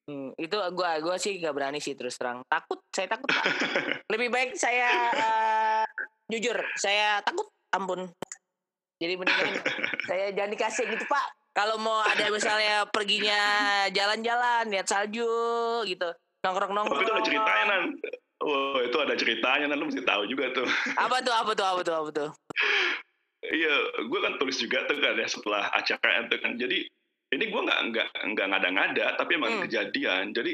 Hmm, 0.06 0.38
itu 0.38 0.54
gua 0.78 1.02
gua 1.02 1.18
sih 1.18 1.42
gak 1.42 1.50
berani 1.50 1.82
sih 1.82 1.98
terus 1.98 2.14
terang. 2.14 2.46
Takut, 2.46 2.78
saya 2.94 3.10
takut. 3.10 3.26
Lebih 4.14 4.30
baik 4.30 4.54
saya 4.54 4.86
eh, 5.18 5.86
jujur, 6.30 6.54
saya 6.78 7.26
takut. 7.26 7.50
Ampun. 7.74 8.14
Jadi 9.02 9.18
mendingan 9.18 9.66
saya 10.08 10.30
jangan 10.30 10.54
dikasih 10.54 10.86
gitu, 10.94 11.10
Pak. 11.10 11.26
Kalau 11.58 11.82
mau 11.82 12.06
ada 12.06 12.30
misalnya 12.30 12.86
perginya 12.86 13.42
jalan-jalan, 13.90 14.70
lihat 14.70 14.86
salju 14.86 15.26
gitu. 15.90 16.14
Nongkrong-nongkrong. 16.46 17.02
tapi 17.02 17.10
itu 17.10 17.14
ada 17.18 17.26
ceritanya 17.26 17.64
nan 17.66 17.84
oh 18.42 18.80
itu 18.80 18.98
ada 18.98 19.16
ceritanya 19.16 19.66
nan 19.68 19.80
lu 19.80 19.88
mesti 19.88 20.04
tahu 20.04 20.28
juga 20.28 20.52
tuh 20.52 20.68
Apa 20.98 21.22
tuh, 21.22 21.32
apa 21.32 21.52
tuh, 21.54 21.66
apa 21.66 21.82
tuh, 21.82 21.96
apa 21.96 22.10
tuh? 22.12 22.30
iya 23.46 23.76
gue 24.02 24.20
kan 24.20 24.34
tulis 24.36 24.58
juga 24.58 24.84
tuh 24.90 24.98
kan 24.98 25.14
ya 25.16 25.28
setelah 25.30 25.70
acara 25.70 26.26
itu 26.26 26.36
kan 26.42 26.58
jadi 26.58 26.78
ini 27.32 27.44
gue 27.46 27.62
nggak 27.62 27.80
nggak 27.94 28.08
nggak 28.34 28.48
ngada-ngada 28.50 29.06
tapi 29.18 29.32
emang 29.38 29.52
Hmm. 29.56 29.64
kejadian 29.70 30.34
jadi 30.34 30.54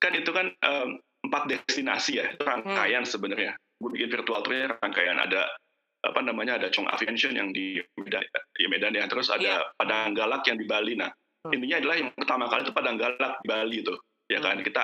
kan 0.00 0.12
itu 0.16 0.30
kan 0.32 0.46
em, 0.56 0.88
empat 1.26 1.42
destinasi 1.48 2.16
ya 2.16 2.32
itu 2.32 2.42
rangkaian 2.42 3.04
Hmm. 3.04 3.10
sebenarnya 3.10 3.52
gue 3.76 3.90
bikin 3.92 4.08
virtual 4.08 4.40
tournya 4.40 4.72
rangkaian 4.80 5.20
ada 5.20 5.52
apa 6.00 6.20
namanya 6.22 6.56
ada 6.56 6.70
Chong 6.70 6.86
Aviation 6.86 7.34
yang 7.34 7.50
di 7.50 7.82
Medan, 7.98 8.22
ya 8.56 8.68
Medan 8.70 8.94
ya 8.94 9.04
terus 9.10 9.26
ada 9.28 9.42
Iya. 9.42 9.74
Padang 9.74 10.14
Galak 10.14 10.46
yang 10.46 10.56
di 10.56 10.64
Bali 10.64 10.96
nah 10.96 11.10
Hmm. 11.44 11.54
intinya 11.54 11.76
adalah 11.78 11.96
yang 11.96 12.10
pertama 12.10 12.44
kali 12.48 12.64
itu 12.64 12.72
Padang 12.72 12.96
Galak 12.96 13.38
di 13.38 13.46
Bali 13.46 13.78
tuh 13.84 13.98
ya 14.26 14.40
kan 14.40 14.58
kita 14.58 14.82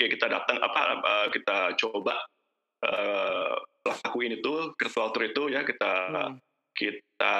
oke 0.00 0.08
kita 0.08 0.32
datang 0.32 0.56
apa 0.56 0.80
eh, 0.96 1.26
kita 1.30 1.76
coba 1.76 2.16
eh, 2.80 3.54
lakuin 3.84 4.32
itu 4.34 4.72
virtual 4.72 5.12
tour 5.12 5.24
itu 5.28 5.42
ya 5.52 5.60
kita 5.60 5.92
Hmm. 6.08 6.40
kita 6.72 7.36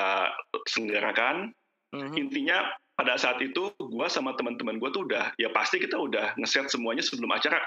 selenggarakan 0.69 1.57
Mhm. 1.97 2.13
intinya 2.15 2.69
pada 2.93 3.17
saat 3.17 3.41
itu 3.41 3.73
gua 3.81 4.07
sama 4.07 4.37
teman-teman 4.37 4.77
gua 4.77 4.93
tuh 4.93 5.09
udah 5.09 5.33
ya 5.41 5.49
pasti 5.49 5.81
kita 5.81 5.97
udah 5.97 6.37
ngeset 6.37 6.69
semuanya 6.69 7.01
sebelum 7.01 7.33
acara 7.33 7.65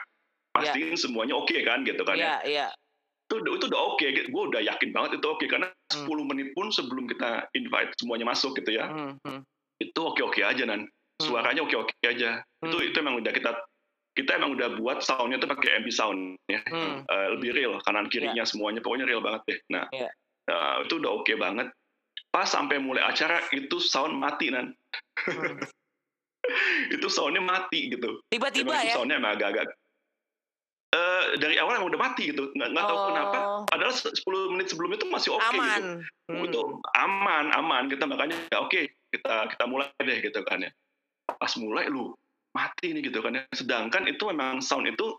pastiin 0.53 0.93
semuanya 0.93 1.34
oke 1.34 1.58
kan 1.65 1.82
gitu 1.82 2.06
kan 2.06 2.13
ya 2.13 2.38
Iya, 2.38 2.38
iya. 2.45 2.67
itu 3.25 3.41
udah- 3.41 3.53
itu 3.58 3.65
udah 3.65 3.82
oke 3.89 4.06
gue 4.29 4.43
udah 4.53 4.62
yakin 4.62 4.89
banget 4.93 5.17
itu 5.17 5.25
oke 5.25 5.45
karena 5.49 5.73
Hmm. 5.89 6.06
10 6.06 6.23
menit 6.23 6.53
pun 6.53 6.69
sebelum 6.69 7.10
kita 7.10 7.49
invite 7.51 7.89
semuanya 7.97 8.29
masuk 8.29 8.53
gitu 8.53 8.77
ya 8.77 8.86
Hmm, 8.86 9.17
hmm, 9.25 9.41
itu 9.82 9.97
oke 9.97 10.21
oke 10.21 10.38
aja 10.39 10.62
nan 10.63 10.86
Hmm. 10.86 11.25
suaranya 11.25 11.65
oke 11.65 11.73
oke 11.73 11.93
aja 12.06 12.45
itu 12.62 12.77
Hmm. 12.77 12.86
itu 12.86 12.95
emang 12.95 13.17
udah 13.17 13.34
kita 13.34 13.49
kita 14.13 14.36
emang 14.36 14.54
udah 14.54 14.78
buat 14.78 14.99
soundnya 14.99 15.38
tuh 15.38 15.49
pakai 15.49 15.80
MP 15.80 15.89
sound 15.89 16.38
ya 16.45 16.62
Hmm. 16.65 17.02
Eh, 17.04 17.28
lebih 17.34 17.49
real 17.52 17.73
kanan 17.82 18.08
kirinya 18.08 18.43
semuanya 18.43 18.80
pokoknya 18.80 19.04
real 19.04 19.19
banget 19.19 19.41
deh 19.45 19.60
nah 19.69 19.86
Iya. 19.89 20.10
eh, 20.47 20.76
itu 20.82 20.93
udah 20.95 21.12
oke 21.13 21.34
banget 21.36 21.67
pas 22.30 22.45
sampai 22.45 22.78
mulai 22.78 23.02
acara 23.02 23.41
itu 23.52 23.78
sound 23.78 24.13
mati 24.13 24.49
nan 24.49 24.73
hmm. 25.19 25.58
itu 26.93 27.08
soundnya 27.08 27.39
mati 27.39 27.89
gitu 27.89 28.19
Tiba-tiba 28.28 28.73
ya. 28.80 28.93
soundnya 28.93 29.17
emang 29.17 29.34
agak-agak 29.34 29.73
eh 30.93 31.23
dari 31.38 31.58
awal 31.58 31.73
emang 31.76 31.89
udah 31.89 32.02
mati 32.04 32.30
gitu 32.30 32.54
nggak 32.54 32.69
nggak 32.69 32.86
tahu 32.86 32.93
Oh. 32.95 33.08
kenapa 33.10 33.38
padahal 33.65 33.89
se- 33.91 34.13
10 34.13 34.54
menit 34.54 34.69
sebelum 34.69 34.93
itu 34.93 35.06
masih 35.08 35.34
oke 35.34 35.41
gitu 35.41 35.58
Aman. 35.58 35.82
Hmm. 36.30 36.45
itu 36.45 36.62
aman 36.93 37.45
aman 37.52 37.84
kita 37.88 38.06
makanya 38.06 38.38
ya 38.47 38.62
oke 38.62 38.78
kita 39.10 39.34
kita 39.49 39.63
mulai 39.65 39.89
deh 39.97 40.19
gitu 40.21 40.38
kan 40.43 40.62
ya 40.62 40.69
pas 41.26 41.49
mulai 41.58 41.89
lu 41.89 42.13
mati 42.53 42.93
nih 42.93 43.09
gitu 43.09 43.19
kan 43.19 43.37
ya 43.37 43.43
sedangkan 43.51 44.05
itu 44.05 44.23
memang 44.29 44.61
sound 44.61 44.85
itu 44.87 45.17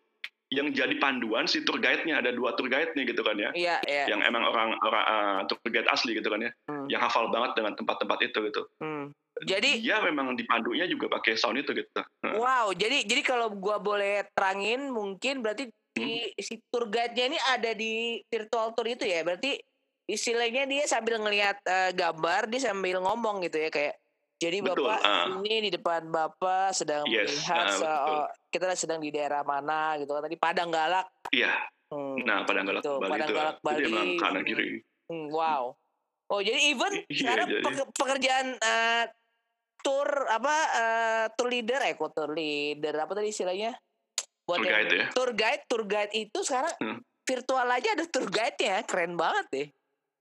yang 0.53 0.71
jadi 0.71 0.95
panduan 1.03 1.51
si 1.51 1.67
tour 1.67 1.83
guide-nya 1.83 2.23
ada 2.23 2.31
dua 2.31 2.55
tour 2.55 2.71
guide-nya 2.71 3.03
gitu 3.03 3.27
kan 3.27 3.35
ya 3.35 3.51
Iya, 3.53 3.77
iya. 3.91 4.05
yang 4.07 4.23
emang 4.23 4.47
orang 4.47 4.77
orang 4.87 5.05
uh, 5.05 5.39
tour 5.51 5.59
guide 5.67 5.89
asli 5.91 6.15
gitu 6.15 6.31
kan 6.31 6.47
ya 6.47 6.53
Hmm. 6.71 6.87
yang 6.87 7.01
hafal 7.03 7.27
banget 7.33 7.59
dengan 7.59 7.75
tempat-tempat 7.75 8.19
itu 8.23 8.39
gitu 8.51 8.63
Hmm. 8.79 9.11
Jadi 9.51 9.83
dia 9.83 9.99
memang 9.99 10.39
dipandunya 10.39 10.87
juga 10.87 11.11
pakai 11.11 11.35
sound 11.35 11.59
itu 11.59 11.75
gitu 11.75 12.01
Wow, 12.39 12.71
jadi 12.71 13.03
jadi 13.03 13.23
kalau 13.27 13.51
gua 13.51 13.83
boleh 13.83 14.23
terangin 14.31 14.95
mungkin 14.95 15.43
berarti 15.43 15.75
di 15.95 16.31
Hmm. 16.31 16.39
si 16.39 16.55
tour 16.71 16.87
guide-nya 16.87 17.35
ini 17.35 17.39
ada 17.51 17.71
di 17.75 18.23
virtual 18.31 18.71
tour 18.75 18.87
itu 18.87 19.03
ya. 19.03 19.27
Berarti 19.27 19.59
istilahnya 20.07 20.71
dia 20.71 20.85
sambil 20.87 21.19
ngelihat 21.19 21.59
eh, 21.67 21.91
gambar, 21.97 22.47
dia 22.47 22.61
sambil 22.71 23.03
ngomong 23.03 23.43
gitu 23.43 23.59
ya 23.59 23.71
kayak 23.75 23.95
jadi 24.45 24.59
Betul, 24.61 24.85
Bapak 24.85 25.01
ah. 25.01 25.27
ini 25.41 25.57
di 25.63 25.71
depan 25.73 26.03
Bapak 26.07 26.71
sedang 26.71 27.05
Yes, 27.07 27.33
melihat 27.33 27.57
ah, 27.57 27.73
betul. 27.75 28.13
oh, 28.15 28.27
kita 28.49 28.65
sedang 28.75 28.99
di 28.99 29.09
daerah 29.09 29.41
mana 29.41 29.97
gitu 29.97 30.11
kan 30.11 30.21
tadi 30.21 30.37
Padang 30.37 30.69
Galak. 30.69 31.07
iya 31.31 31.53
Hmm, 31.87 32.17
nah 32.21 32.43
Padang 32.43 32.67
Galak 32.67 32.83
gitu, 32.83 32.97
Bali 32.99 33.11
Padang 33.11 33.27
itu 33.27 33.35
Galak 33.35 33.57
jadi 33.57 33.65
Bali. 33.65 33.85
emang 33.87 34.09
kanan 34.19 34.43
kiri 34.43 34.67
hmm, 35.07 35.27
wow. 35.31 35.65
Oh, 36.27 36.41
jadi 36.41 36.57
even 36.67 36.93
Iya, 37.05 37.15
sekarang 37.15 37.47
jadi- 37.49 37.63
peke- 37.63 37.93
pekerjaan 37.95 38.47
eh, 38.57 39.05
tour 39.79 40.09
apa 40.27 40.55
eh, 40.73 41.25
tour 41.31 41.49
leader 41.49 41.81
eh 41.83 41.93
kok 41.93 42.11
tour 42.11 42.31
leader 42.31 42.95
apa 42.97 43.13
tadi 43.13 43.29
istilahnya? 43.29 43.77
Buat 44.43 44.57
Tour 44.57 44.65
yang- 44.67 44.75
guide 44.79 44.93
ya? 44.95 45.07
Tour 45.11 45.31
guide, 45.33 45.63
tour 45.67 45.83
guide 45.85 46.13
itu 46.15 46.39
sekarang 46.41 46.73
Hmm. 46.79 46.99
virtual 47.23 47.65
aja 47.67 47.89
ada 47.91 48.05
tour 48.07 48.27
guide-nya, 48.27 48.83
keren 48.83 49.15
banget 49.15 49.47
deh. 49.51 49.69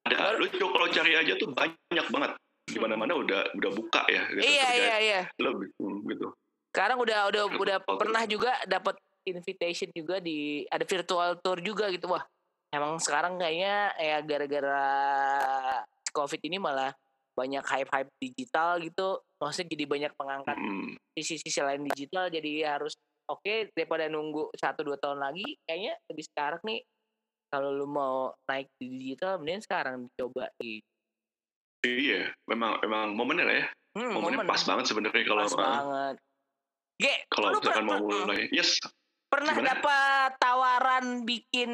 ada 0.03 0.35
lu 0.35 0.47
kalau 0.51 0.87
cari 0.89 1.11
aja 1.13 1.33
tuh 1.33 1.47
banyak 1.49 1.71
banget 2.09 2.31
di 2.63 2.79
mana-mana 2.79 3.13
udah 3.19 3.41
udah 3.59 3.71
buka 3.75 4.01
ya 4.07 4.23
gitu, 4.31 4.39
iya 4.47 4.67
iya 4.71 4.95
iya. 5.03 5.21
Lebih, 5.35 5.75
hmm, 5.77 5.99
gitu 6.09 6.27
Sekarang 6.73 6.97
udah 7.03 7.29
udah 7.29 7.43
Virtual 7.51 7.61
udah 7.61 7.77
tour. 7.85 7.97
pernah 8.01 8.23
juga 8.25 8.51
dapat 8.65 8.95
invitation 9.23 9.89
juga 9.93 10.17
di 10.17 10.65
ada 10.67 10.83
virtual 10.83 11.37
tour 11.43 11.61
juga 11.61 11.91
gitu 11.93 12.09
wah. 12.09 12.23
Emang 12.73 12.97
sekarang 12.97 13.37
kayaknya 13.37 13.93
ya 14.01 14.17
gara-gara 14.25 14.85
covid 16.09 16.41
ini 16.41 16.57
malah 16.57 16.89
banyak 17.37 17.61
hype-hype 17.61 18.11
digital 18.17 18.81
gitu. 18.81 19.21
Maksudnya 19.37 19.69
jadi 19.75 19.85
banyak 19.85 20.13
pengangkat 20.17 20.57
Hmm, 20.57 20.97
sisi-sisi 21.13 21.61
lain 21.61 21.85
digital 21.93 22.33
jadi 22.33 22.77
harus 22.77 22.97
oke 23.29 23.69
daripada 23.77 24.09
nunggu 24.09 24.49
satu 24.57 24.81
dua 24.81 24.97
tahun 24.97 25.21
lagi 25.21 25.45
kayaknya 25.69 25.93
lebih 26.09 26.25
sekarang 26.33 26.61
nih 26.65 26.81
kalau 27.53 27.69
lu 27.69 27.85
mau 27.85 28.33
naik 28.49 28.65
di 28.81 28.89
digital 28.97 29.37
mending 29.37 29.61
sekarang 29.61 30.09
dicoba 30.09 30.49
gitu. 30.57 30.81
Iya 31.83 32.31
memang 32.47 32.79
memang 32.81 33.13
momennya 33.13 33.45
lah 33.45 33.57
ya 33.59 33.67
Hmm, 33.93 34.09
momennya 34.09 34.41
momen. 34.41 34.49
pas 34.49 34.61
banget 34.65 34.85
sebenarnya 34.89 35.21
kalau 35.21 35.41
pas 35.45 35.53
uh, 35.53 35.59
banget. 35.61 36.15
Ge, 36.97 37.13
kalau 37.29 37.47
lu 37.53 37.57
misalkan 37.61 37.85
mau 37.85 38.01
mulai 38.01 38.49
yes 38.49 38.81
pernah 39.29 39.53
dapat 39.53 40.29
tawaran 40.41 41.05
bikin 41.29 41.71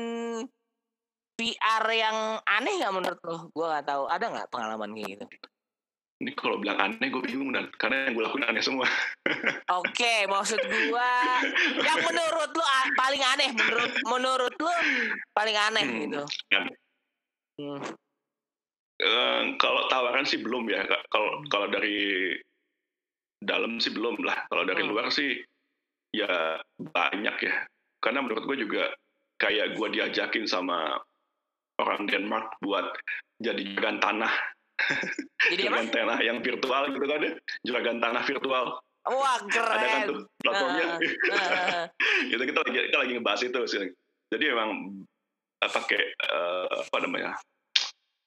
VR 1.40 1.86
yang 1.88 2.18
aneh 2.44 2.76
nggak 2.76 2.92
menurut 2.92 3.20
lo? 3.24 3.48
Gue 3.56 3.64
nggak 3.64 3.88
tahu. 3.88 4.04
Ada 4.12 4.26
nggak 4.28 4.50
pengalaman 4.52 4.92
kayak 4.92 5.10
gitu? 5.16 5.26
ini 6.20 6.36
kalau 6.36 6.60
bilang 6.60 6.76
aneh 6.76 7.08
gue 7.08 7.24
bingung 7.24 7.56
dan 7.56 7.72
karena 7.80 8.12
yang 8.12 8.20
gue 8.20 8.24
lakuin 8.28 8.44
aneh 8.44 8.60
semua 8.60 8.84
Oke, 9.80 10.28
maksud 10.28 10.60
gua 10.92 11.40
yang 11.80 12.00
menurut 12.04 12.52
lu 12.52 12.60
a- 12.60 12.92
paling 13.00 13.24
aneh 13.24 13.50
menurut 13.56 13.92
menurut 14.04 14.54
lu 14.60 14.74
paling 15.32 15.56
aneh 15.56 15.84
Hmm, 15.88 16.00
gitu. 16.04 16.24
kan. 16.52 16.68
Hmm. 17.56 17.80
Eh, 19.00 19.42
kalau 19.56 19.88
tawaran 19.88 20.24
sih 20.24 20.38
belum 20.38 20.68
ya 20.68 20.84
Kak. 20.84 21.08
kalau 21.08 21.40
kalau 21.48 21.68
dari 21.68 22.36
dalam 23.40 23.80
sih 23.80 23.90
belum 23.90 24.20
lah 24.20 24.44
kalau 24.46 24.68
dari 24.68 24.84
Hmm. 24.84 24.92
luar 24.92 25.08
sih 25.08 25.40
ya 26.12 26.60
banyak 26.76 27.36
ya 27.40 27.56
karena 27.98 28.20
menurut 28.20 28.44
gue 28.44 28.58
juga 28.60 28.92
kayak 29.38 29.80
gue 29.80 29.88
diajakin 29.90 30.44
sama 30.44 31.00
orang 31.78 32.04
Denmark 32.04 32.60
buat 32.60 32.92
jadi 33.40 33.64
juragan 33.72 34.04
tanah 34.04 34.34
Jadi 35.48 35.64
apa? 35.64 35.80
juragan 35.80 35.90
tanah 35.90 36.18
yang 36.20 36.38
virtual 36.40 36.84
gitu 36.92 37.06
kan 37.06 37.20
ya 37.22 37.32
juragan 37.64 37.98
tanah 37.98 38.24
virtual 38.26 38.66
Wah 39.02 39.40
ada 39.40 39.48
kan 39.48 39.48
keren. 39.48 40.04
tuh 40.06 40.20
platformnya 40.44 40.86
Heeh. 41.00 41.84
gitu 42.36 42.44
kita 42.44 42.60
lagi 42.60 42.80
kita 42.86 42.98
lagi 43.00 43.12
ngebahas 43.16 43.42
itu 43.42 43.60
sih 43.66 43.88
jadi 44.28 44.44
memang 44.52 44.70
eh, 45.58 45.72
pakai 45.72 46.02
eh, 46.04 46.68
apa 46.84 46.98
namanya 47.00 47.40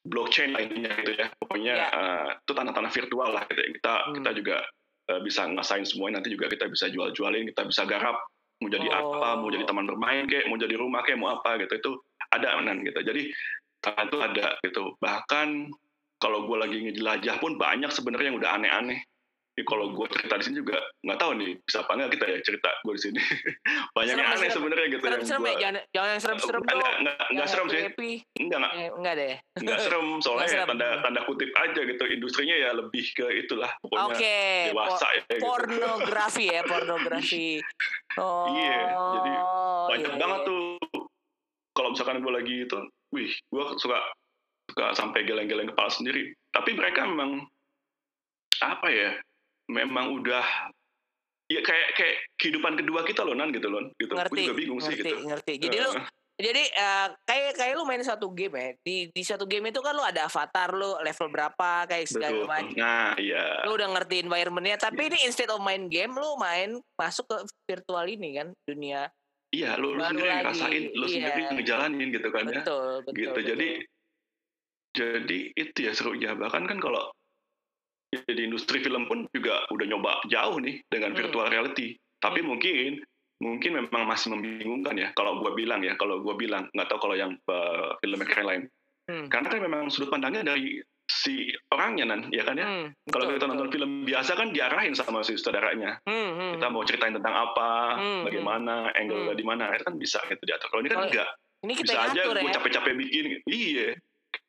blockchain 0.03 0.51
lah 0.51 0.61
intinya 0.61 0.91
gitu 0.99 1.15
ya 1.15 1.31
pokoknya 1.39 1.75
Ya. 1.75 1.87
eh, 1.89 2.29
itu 2.43 2.53
tanah-tanah 2.53 2.91
virtual 2.91 3.31
lah 3.31 3.43
gitu. 3.47 3.63
kita 3.79 3.93
Hmm. 4.03 4.15
kita 4.19 4.31
juga 4.35 4.57
eh, 5.11 5.21
bisa 5.23 5.47
ngasain 5.47 5.83
semuanya 5.83 6.19
nanti 6.23 6.31
juga 6.31 6.47
kita 6.47 6.67
bisa 6.67 6.87
jual-jualin 6.91 7.47
kita 7.51 7.63
bisa 7.67 7.83
garap 7.87 8.19
mau 8.63 8.71
jadi 8.71 8.87
apa 8.89 9.39
mau 9.39 9.51
jadi 9.51 9.67
Oh. 9.67 9.69
taman 9.69 9.87
bermain 9.87 10.25
kayak 10.27 10.47
mau 10.47 10.59
jadi 10.59 10.75
rumah 10.79 11.03
kayak 11.03 11.19
mau 11.19 11.35
apa 11.35 11.59
gitu 11.59 11.75
itu 11.75 11.91
ada 12.31 12.55
nan 12.61 12.83
gitu 12.83 12.99
jadi 13.03 13.23
tangan 13.83 14.07
itu 14.07 14.19
ada 14.23 14.47
gitu 14.63 14.95
bahkan 14.99 15.67
kalau 16.23 16.47
gue 16.47 16.55
lagi 16.55 16.79
ngejelajah 16.87 17.43
pun 17.43 17.59
banyak 17.59 17.91
sebenarnya 17.91 18.31
yang 18.31 18.39
udah 18.39 18.51
aneh-aneh 18.55 19.03
Jadi 19.53 19.69
kalau 19.69 19.93
gue 19.93 20.07
cerita 20.09 20.35
di 20.35 20.45
sini 20.45 20.57
juga 20.59 20.81
nggak 20.99 21.19
tahu 21.19 21.33
nih 21.37 21.61
bisa 21.61 21.85
apa 21.85 21.93
nggak 21.93 22.11
kita 22.11 22.25
ya 22.25 22.39
cerita 22.41 22.71
gue 22.79 22.95
di 22.97 23.03
sini 23.03 23.21
banyak 23.97 24.09
yang 24.11 24.17
Serem, 24.17 24.33
aneh 24.33 24.41
serem. 24.43 24.57
sebenarnya 24.57 24.87
gitu 24.87 24.97
yang 24.97 25.13
Serem-serem 25.13 25.29
ya, 25.37 25.45
gua- 25.45 25.61
jangan, 25.61 25.83
jangan 25.93 26.09
yang 26.09 26.23
serem-serem 26.23 26.63
dong. 26.63 26.73
enggak 26.73 27.17
Yang 27.31 27.47
serem 27.47 27.67
sih 27.67 27.81
enggak 28.35 28.59
enggak 28.59 28.73
Eh, 28.73 28.89
enggak 28.91 29.15
deh. 29.15 29.35
nggak 29.59 29.79
serem 29.79 30.07
soalnya 30.25 30.41
Nggak 30.41 30.53
serem. 30.55 30.69
tanda 30.71 30.89
tanda 30.99 31.21
kutip 31.23 31.51
aja 31.55 31.81
gitu 31.83 32.03
industrinya 32.09 32.57
ya 32.59 32.71
lebih 32.75 33.05
ke 33.11 33.27
itulah 33.39 33.71
pokoknya 33.79 34.07
Oke, 34.09 34.39
dewasa 34.69 35.07
ya 35.11 35.21
gitu. 35.29 35.43
pornografi 35.43 36.45
ya, 36.47 36.61
pornografi. 36.73 37.49
Oh, 38.15 38.49
Iya, 38.49 38.81
jadi 38.89 39.33
banyak 39.87 40.11
iya, 40.11 40.19
banget 40.19 40.41
iya. 40.41 40.49
tuh 40.49 40.63
kalau 41.73 41.89
misalkan 41.91 42.19
gue 42.19 42.33
lagi 42.33 42.55
itu 42.63 42.79
wih 43.11 43.29
gue 43.29 43.65
suka 43.77 44.01
suka 44.67 44.87
sampai 44.93 45.21
geleng-geleng 45.23 45.69
kepala 45.69 45.89
sendiri 45.89 46.25
tapi 46.49 46.73
mereka 46.73 47.05
memang 47.05 47.45
apa 48.59 48.89
ya 48.89 49.13
memang 49.73 50.13
udah 50.21 50.45
ya 51.49 51.61
kayak 51.61 51.89
kayak 51.97 52.17
kehidupan 52.41 52.77
kedua 52.81 53.05
kita 53.05 53.25
loh 53.25 53.37
nan 53.37 53.53
gitu 53.53 53.69
loh 53.69 53.89
gitu 54.01 54.13
gue 54.13 54.21
Ngerti, 54.21 54.41
juga 54.45 54.57
bingung 54.57 54.81
sih 54.81 54.95
ngerti, 54.97 55.11
gitu 55.13 55.17
ngerti. 55.29 55.53
Jadi 55.61 55.77
lu 55.81 55.93
Eh, 56.33 56.49
jadi 56.49 56.65
eh, 56.65 57.09
kayak 57.29 57.61
kayak 57.61 57.75
lu 57.77 57.85
main 57.85 58.01
satu 58.01 58.33
game 58.33 58.57
ya. 58.57 58.69
Di 58.81 58.97
di 59.13 59.23
satu 59.23 59.45
game 59.45 59.69
itu 59.69 59.85
kan 59.85 59.93
lu 59.93 60.01
ada 60.01 60.27
avatar 60.27 60.73
lu 60.73 60.97
level 61.05 61.29
berapa 61.29 61.85
kayak 61.85 62.09
segala 62.09 62.49
macam. 62.49 62.73
nah 62.73 63.13
iya 63.21 63.63
Lu 63.69 63.77
udah 63.77 63.93
ngerti 63.93 64.25
environmentnya, 64.25 64.81
tapi 64.81 65.13
ini 65.13 65.29
instead 65.29 65.53
of 65.53 65.61
main 65.61 65.87
game, 65.93 66.17
lu 66.17 66.35
main 66.41 66.81
masuk 66.97 67.29
ke 67.29 67.37
virtual 67.69 68.09
ini 68.09 68.41
kan 68.41 68.49
dunia. 68.65 69.13
iya 69.53 69.77
lu, 69.77 69.93
lu 69.93 70.01
sendiri 70.01 70.25
lagi, 70.33 70.41
ngerasain 70.41 70.85
lu 70.97 71.05
iya. 71.05 71.13
sendiri 71.13 71.43
ngejalanin 71.61 72.09
gitu 72.09 72.29
kan 72.33 72.45
ya 72.49 72.65
Betul, 72.65 72.89
betul. 73.05 73.13
gitu 73.21 73.29
betul. 73.37 73.45
jadi 73.53 73.69
jadi 74.97 75.39
itu 75.53 75.79
ya 75.85 75.93
serunya 75.93 76.33
bahkan 76.33 76.65
kan 76.65 76.81
kalau 76.81 77.13
jadi 78.13 78.45
industri 78.45 78.79
film 78.79 79.09
pun 79.09 79.25
juga 79.33 79.65
udah 79.69 79.87
nyoba 79.89 80.21
jauh 80.29 80.61
nih 80.61 80.85
dengan 80.87 81.13
Hmm. 81.13 81.19
virtual 81.19 81.49
reality. 81.49 81.97
Tapi 82.21 82.45
mungkin 82.45 83.01
mungkin 83.43 83.75
memang 83.75 84.07
masih 84.07 84.31
membingungkan 84.31 84.95
ya 84.95 85.11
kalau 85.13 85.41
gua 85.41 85.51
bilang 85.53 85.81
ya 85.81 85.97
kalau 85.97 86.21
gua 86.21 86.37
bilang. 86.37 86.69
Nggak 86.71 86.89
tahu 86.89 86.99
kalau 87.03 87.17
yang 87.17 87.33
uh, 87.47 87.97
filmmaker 87.99 88.39
yang 88.39 88.49
lain. 88.49 88.65
Hmm. 89.03 89.27
karena 89.27 89.51
kan 89.51 89.59
memang 89.59 89.91
sudut 89.91 90.15
pandangnya 90.15 90.47
dari 90.47 90.79
si 91.11 91.51
orangnya 91.69 92.07
nan 92.07 92.31
ya 92.31 92.47
kan 92.47 92.55
ya? 92.55 92.63
Hmm, 92.63 92.95
kalau 93.11 93.27
kita 93.29 93.51
nonton 93.51 93.67
betul. 93.67 93.75
film 93.75 93.91
biasa 94.07 94.39
kan 94.39 94.55
diarahin 94.55 94.95
sama 94.95 95.27
si 95.27 95.35
saudaranya. 95.35 95.99
Hmm, 96.07 96.31
hmm, 96.33 96.51
kita 96.55 96.67
mau 96.71 96.87
ceritain 96.87 97.11
tentang 97.11 97.35
apa 97.35 97.99
Hmm, 97.99 98.23
bagaimana 98.23 98.95
angle 98.95 99.27
Hmm. 99.27 99.35
di 99.35 99.43
mana 99.43 99.75
itu 99.75 99.83
kan 99.83 99.99
bisa 99.99 100.23
gitu 100.23 100.39
diatur. 100.41 100.71
Kalau 100.71 100.81
ini 100.81 100.89
kan 100.89 100.99
Kalau 101.01 101.11
enggak. 101.11 101.29
ini 101.63 101.73
kita 101.75 101.85
bisa 101.85 101.99
aja 101.99 102.21
gue 102.23 102.41
ya. 102.41 102.55
capek-capek 102.55 102.93
bikin. 102.95 103.25
Iya 103.43 103.89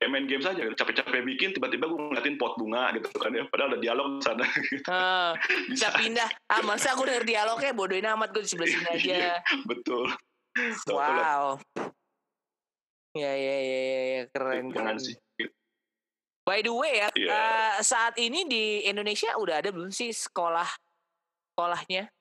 kayak 0.04 0.12
main 0.12 0.28
game 0.28 0.44
saja 0.44 0.68
capek-capek 0.76 1.24
bikin 1.24 1.56
tiba-tiba 1.56 1.88
gue 1.88 1.96
ngeliatin 1.96 2.36
pot 2.36 2.60
bunga 2.60 2.92
gitu 2.92 3.08
kan 3.16 3.32
ya 3.32 3.48
padahal 3.48 3.72
ada 3.72 3.80
dialog 3.80 4.20
di 4.20 4.22
sana 4.28 4.44
Eh, 4.44 5.32
bisa 5.72 5.96
pindah. 5.96 6.28
Ah, 6.52 6.60
masa 6.60 6.92
aku 6.92 7.08
denger 7.08 7.24
dialognya 7.24 7.72
bodohin 7.72 8.04
amat 8.12 8.36
gue 8.36 8.44
di 8.44 8.52
sebelah 8.52 8.68
sini 8.68 8.88
aja. 8.92 9.00
Iya, 9.00 9.36
betul 9.64 10.12
Wow. 10.92 11.64
Ya 13.16 13.32
ya 13.32 13.56
ya 13.58 13.80
ya, 13.80 14.02
ya. 14.04 14.22
keren 14.28 14.76
keren. 14.76 15.00
sih 15.00 15.16
By 16.44 16.60
the 16.60 16.76
way 16.76 17.00
ya, 17.00 17.08
Iya. 17.16 17.32
eh, 17.32 17.74
saat 17.80 18.20
ini 18.20 18.44
di 18.44 18.84
Indonesia 18.84 19.32
udah 19.40 19.64
ada 19.64 19.72
belum 19.72 19.88
sih 19.88 20.12
sekolah 20.12 20.68
sekolahnya? 21.56 22.12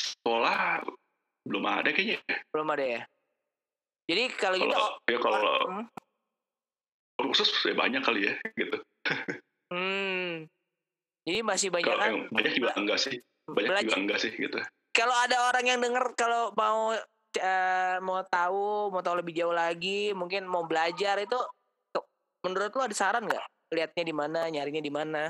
sekolah 0.00 0.80
belum 1.44 1.64
ada 1.68 1.92
kayaknya 1.92 2.24
Belum 2.48 2.68
ada 2.72 2.84
ya. 2.84 3.02
Jadi 4.08 4.22
kalau 4.40 4.56
gitu 4.56 4.74
ya 5.12 5.18
kalau 5.20 5.40
Hmm. 5.68 5.84
khusus 7.28 7.50
ya 7.66 7.74
banyak 7.76 8.00
kali 8.00 8.30
ya 8.30 8.34
gitu 8.56 8.78
hmm. 9.74 10.48
Jadi 11.28 11.38
masih 11.44 11.68
banyak 11.68 11.92
kalau 11.92 12.00
kan 12.00 12.08
yang 12.08 12.20
banyak 12.32 12.52
juga 12.56 12.70
enggak 12.78 12.98
sih 13.04 13.16
banyak 13.44 13.68
belajar. 13.68 13.84
juga 13.84 13.96
enggak 14.00 14.18
sih 14.24 14.32
gitu 14.32 14.58
Kalau 14.96 15.14
ada 15.14 15.36
orang 15.52 15.64
yang 15.68 15.78
denger 15.84 16.16
kalau 16.16 16.50
mau 16.56 16.90
eh, 17.38 17.96
mau 18.00 18.18
tahu, 18.24 18.90
mau 18.90 18.98
tahu 19.04 19.22
lebih 19.22 19.36
jauh 19.36 19.54
lagi, 19.54 20.10
mungkin 20.16 20.48
mau 20.48 20.64
belajar 20.66 21.20
itu 21.22 21.38
menurut 22.42 22.72
lu 22.74 22.82
ada 22.82 22.96
saran 22.96 23.22
nggak? 23.28 23.44
Lihatnya 23.70 24.02
di 24.02 24.14
mana, 24.16 24.40
nyarinya 24.50 24.82
di 24.82 24.90
mana? 24.90 25.22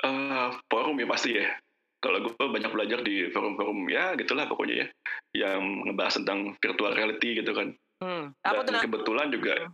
Eh, 0.00 0.48
forum 0.70 0.96
ya 0.96 1.06
pasti 1.10 1.36
ya 1.36 1.48
kalau 2.04 2.20
gue 2.20 2.36
banyak 2.36 2.68
belajar 2.68 3.00
di 3.00 3.32
forum-forum 3.32 3.88
ya 3.88 4.12
gitulah 4.14 4.44
pokoknya 4.44 4.84
ya 4.84 4.86
yang 5.32 5.88
ngebahas 5.88 6.20
tentang 6.20 6.52
virtual 6.60 6.92
reality 6.92 7.40
gitu 7.40 7.50
kan 7.50 7.72
Hmm. 8.02 8.34
Apa 8.42 8.66
dan 8.66 8.84
kebetulan 8.84 9.30
juga 9.30 9.70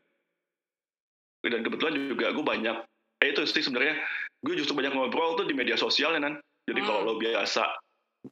dan 1.42 1.60
kebetulan 1.64 1.94
juga 2.06 2.26
gue 2.30 2.44
banyak 2.44 2.76
eh 3.20 3.28
itu 3.32 3.42
sih 3.44 3.64
sebenarnya 3.64 3.96
gue 4.40 4.54
justru 4.54 4.72
banyak 4.72 4.92
ngobrol 4.92 5.34
tuh 5.34 5.44
di 5.44 5.56
media 5.56 5.74
sosial 5.74 6.14
ya 6.14 6.20
nan 6.20 6.36
jadi 6.64 6.78
Hmm. 6.78 6.86
kalau 6.86 7.00
lo 7.02 7.14
biasa 7.16 7.64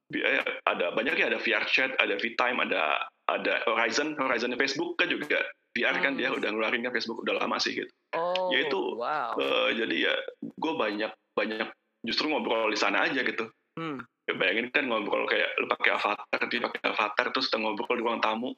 bi- 0.06 0.22
eh, 0.22 0.44
ada 0.62 0.92
banyak 0.92 1.16
ya 1.16 1.32
ada 1.32 1.40
VR 1.40 1.64
chat 1.66 1.96
ada 1.96 2.14
VTime 2.14 2.60
ada 2.62 3.00
ada 3.26 3.64
Horizon 3.64 4.12
Horizon 4.14 4.52
Facebook 4.54 4.96
kan 4.96 5.08
juga 5.08 5.40
VR 5.72 5.96
kan 5.98 6.14
Hmm. 6.14 6.20
dia 6.20 6.28
udah 6.30 6.48
ngeluarin 6.48 6.84
kan 6.84 6.92
Facebook 6.92 7.24
udah 7.24 7.40
lama 7.40 7.56
sih 7.58 7.74
gitu 7.74 7.90
Oh, 8.08 8.48
ya 8.48 8.64
itu, 8.64 8.80
wow. 8.94 9.36
Eh, 9.36 9.70
jadi 9.74 9.96
ya 10.02 10.14
gue 10.40 10.72
banyak 10.74 11.12
banyak 11.34 11.68
justru 12.00 12.24
ngobrol 12.26 12.68
di 12.68 12.78
sana 12.78 13.04
aja 13.04 13.20
gitu 13.20 13.48
Hmm. 13.78 14.02
ya 14.26 14.34
bayangin 14.34 14.68
kan 14.74 14.84
ngobrol 14.84 15.24
kayak 15.24 15.54
lu 15.56 15.70
pakai 15.70 15.90
avatar 15.94 16.40
dia 16.50 16.60
pakai 16.60 16.82
avatar 16.90 17.26
terus 17.30 17.46
kita 17.46 17.62
ngobrol 17.62 17.94
di 17.94 18.02
ruang 18.02 18.18
tamu. 18.18 18.50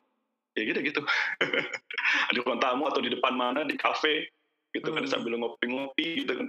Ya 0.58 0.66
gitu 0.66 0.80
gitu. 0.82 1.00
Di 2.34 2.38
ruang 2.42 2.58
tamu 2.58 2.90
atau 2.90 2.98
di 2.98 3.06
depan 3.06 3.38
mana 3.38 3.62
di 3.62 3.78
kafe 3.78 4.32
gitu 4.74 4.90
kan 4.90 5.06
Hmm. 5.06 5.12
sambil 5.12 5.38
ngopi-ngopi 5.38 6.26
gitu 6.26 6.32
kan. 6.34 6.48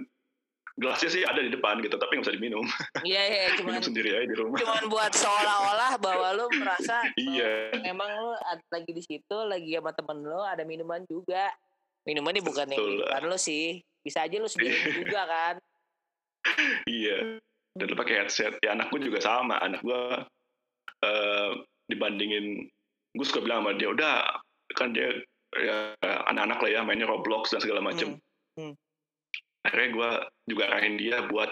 Gelasnya 0.72 1.10
sih 1.12 1.22
ada 1.22 1.38
di 1.38 1.52
depan 1.52 1.78
gitu 1.84 2.00
tapi 2.00 2.16
nggak 2.16 2.24
bisa 2.26 2.34
diminum. 2.34 2.64
Iya, 3.06 3.22
iya, 3.28 3.42
cuman 3.60 3.76
minum 3.78 3.84
sendiri 3.84 4.08
aja 4.10 4.26
di 4.26 4.34
rumah. 4.34 4.56
cuman 4.58 4.82
buat 4.88 5.12
seolah-olah 5.12 5.92
bahwa 6.00 6.28
lu 6.32 6.46
merasa 6.58 6.96
iya. 7.20 7.76
memang 7.78 8.08
lu 8.08 8.32
ad- 8.48 8.66
lagi 8.72 8.90
di 8.90 9.02
situ 9.04 9.36
lagi 9.44 9.76
sama 9.76 9.92
temen 9.92 10.18
lu 10.24 10.40
ada 10.40 10.64
minuman 10.64 11.04
juga. 11.06 11.52
Minuman 12.02 12.32
ini 12.34 12.42
bukan 12.42 12.66
yang 12.72 12.80
minuman 12.82 13.22
lu 13.28 13.36
sih. 13.38 13.84
Bisa 14.02 14.24
aja 14.26 14.34
lu 14.34 14.50
sediain 14.50 14.98
juga 14.98 15.22
kan. 15.30 15.54
Iya 16.90 17.38
dan 17.76 17.86
lu 17.88 17.96
pakai 17.96 18.24
headset 18.24 18.54
ya 18.60 18.76
anak 18.76 18.92
gue 18.92 19.00
juga 19.00 19.18
sama 19.24 19.56
anak 19.60 19.80
gue 19.80 20.02
eh, 21.04 21.50
dibandingin 21.88 22.68
gue 23.16 23.26
suka 23.26 23.44
bilang 23.44 23.64
sama 23.64 23.76
dia 23.76 23.88
udah 23.92 24.16
kan 24.72 24.96
dia 24.96 25.20
ya, 25.56 25.92
anak-anak 26.32 26.58
lah 26.64 26.70
ya 26.72 26.80
mainnya 26.84 27.04
Roblox 27.08 27.52
dan 27.52 27.60
segala 27.60 27.84
macem 27.84 28.16
Hmm, 28.56 28.72
hmm. 28.72 28.74
akhirnya 29.64 29.88
gue 29.96 30.10
juga 30.52 30.62
arahin 30.72 30.96
dia 31.00 31.24
buat 31.28 31.48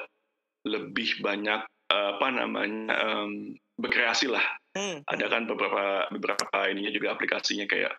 lebih 0.69 1.25
banyak 1.25 1.61
eh, 1.93 2.09
apa 2.17 2.27
namanya 2.29 2.93
em, 3.01 3.57
berkreasi 3.81 4.29
lah 4.29 4.45
Hmm. 4.71 5.03
ada 5.11 5.27
kan 5.27 5.51
beberapa 5.51 6.07
beberapa 6.15 6.47
ininya 6.71 6.95
juga 6.95 7.11
aplikasinya 7.19 7.67
kayak 7.67 7.91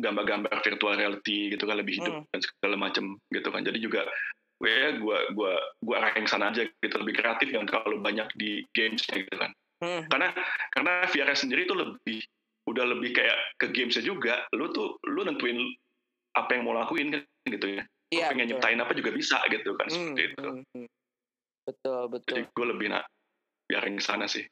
gambar-gambar 0.00 0.48
virtual 0.64 0.96
reality 0.96 1.52
gitu 1.52 1.68
kan 1.68 1.76
lebih 1.76 2.00
hidup 2.00 2.24
Hmm. 2.24 2.26
dan 2.32 2.40
segala 2.40 2.76
macem 2.80 3.04
gitu 3.28 3.48
kan 3.52 3.60
jadi 3.68 3.76
juga 3.76 4.08
gue 4.58 4.74
gue 4.98 5.18
gue 5.38 5.52
gue 5.86 5.94
arahin 5.94 6.26
sana 6.26 6.50
aja 6.50 6.66
gitu 6.66 6.96
lebih 6.98 7.14
kreatif 7.14 7.48
yang 7.50 7.62
terlalu 7.64 8.02
banyak 8.02 8.26
di 8.34 8.62
gamesnya 8.74 9.22
gitu 9.22 9.36
kan 9.38 9.52
Hmm. 9.78 10.10
karena 10.10 10.34
karena 10.74 11.06
VR 11.06 11.38
sendiri 11.38 11.62
tuh 11.62 11.78
lebih 11.78 12.18
udah 12.66 12.82
lebih 12.82 13.14
kayak 13.14 13.38
ke 13.62 13.70
gamesnya 13.70 14.02
juga 14.02 14.42
lu 14.50 14.74
tuh 14.74 14.98
lu 15.06 15.22
nentuin 15.22 15.70
apa 16.34 16.58
yang 16.58 16.66
mau 16.66 16.74
lakuin 16.74 17.14
kan 17.14 17.22
gitu 17.46 17.78
ya 17.78 17.82
lu 17.86 18.18
Iya, 18.18 18.26
pengen 18.34 18.50
betul. 18.50 18.58
nyiptain 18.58 18.80
apa 18.82 18.92
juga 18.98 19.10
bisa 19.14 19.38
gitu 19.46 19.78
kan 19.78 19.86
Hmm, 19.86 19.94
seperti 19.94 20.22
itu 20.34 20.42
hmm, 20.42 20.64
hmm. 20.74 20.88
betul 21.62 22.00
betul 22.10 22.26
jadi 22.34 22.42
gue 22.50 22.66
lebih 22.66 22.86
nak 22.90 23.04
biarin 23.70 24.02
sana 24.02 24.26
sih 24.26 24.42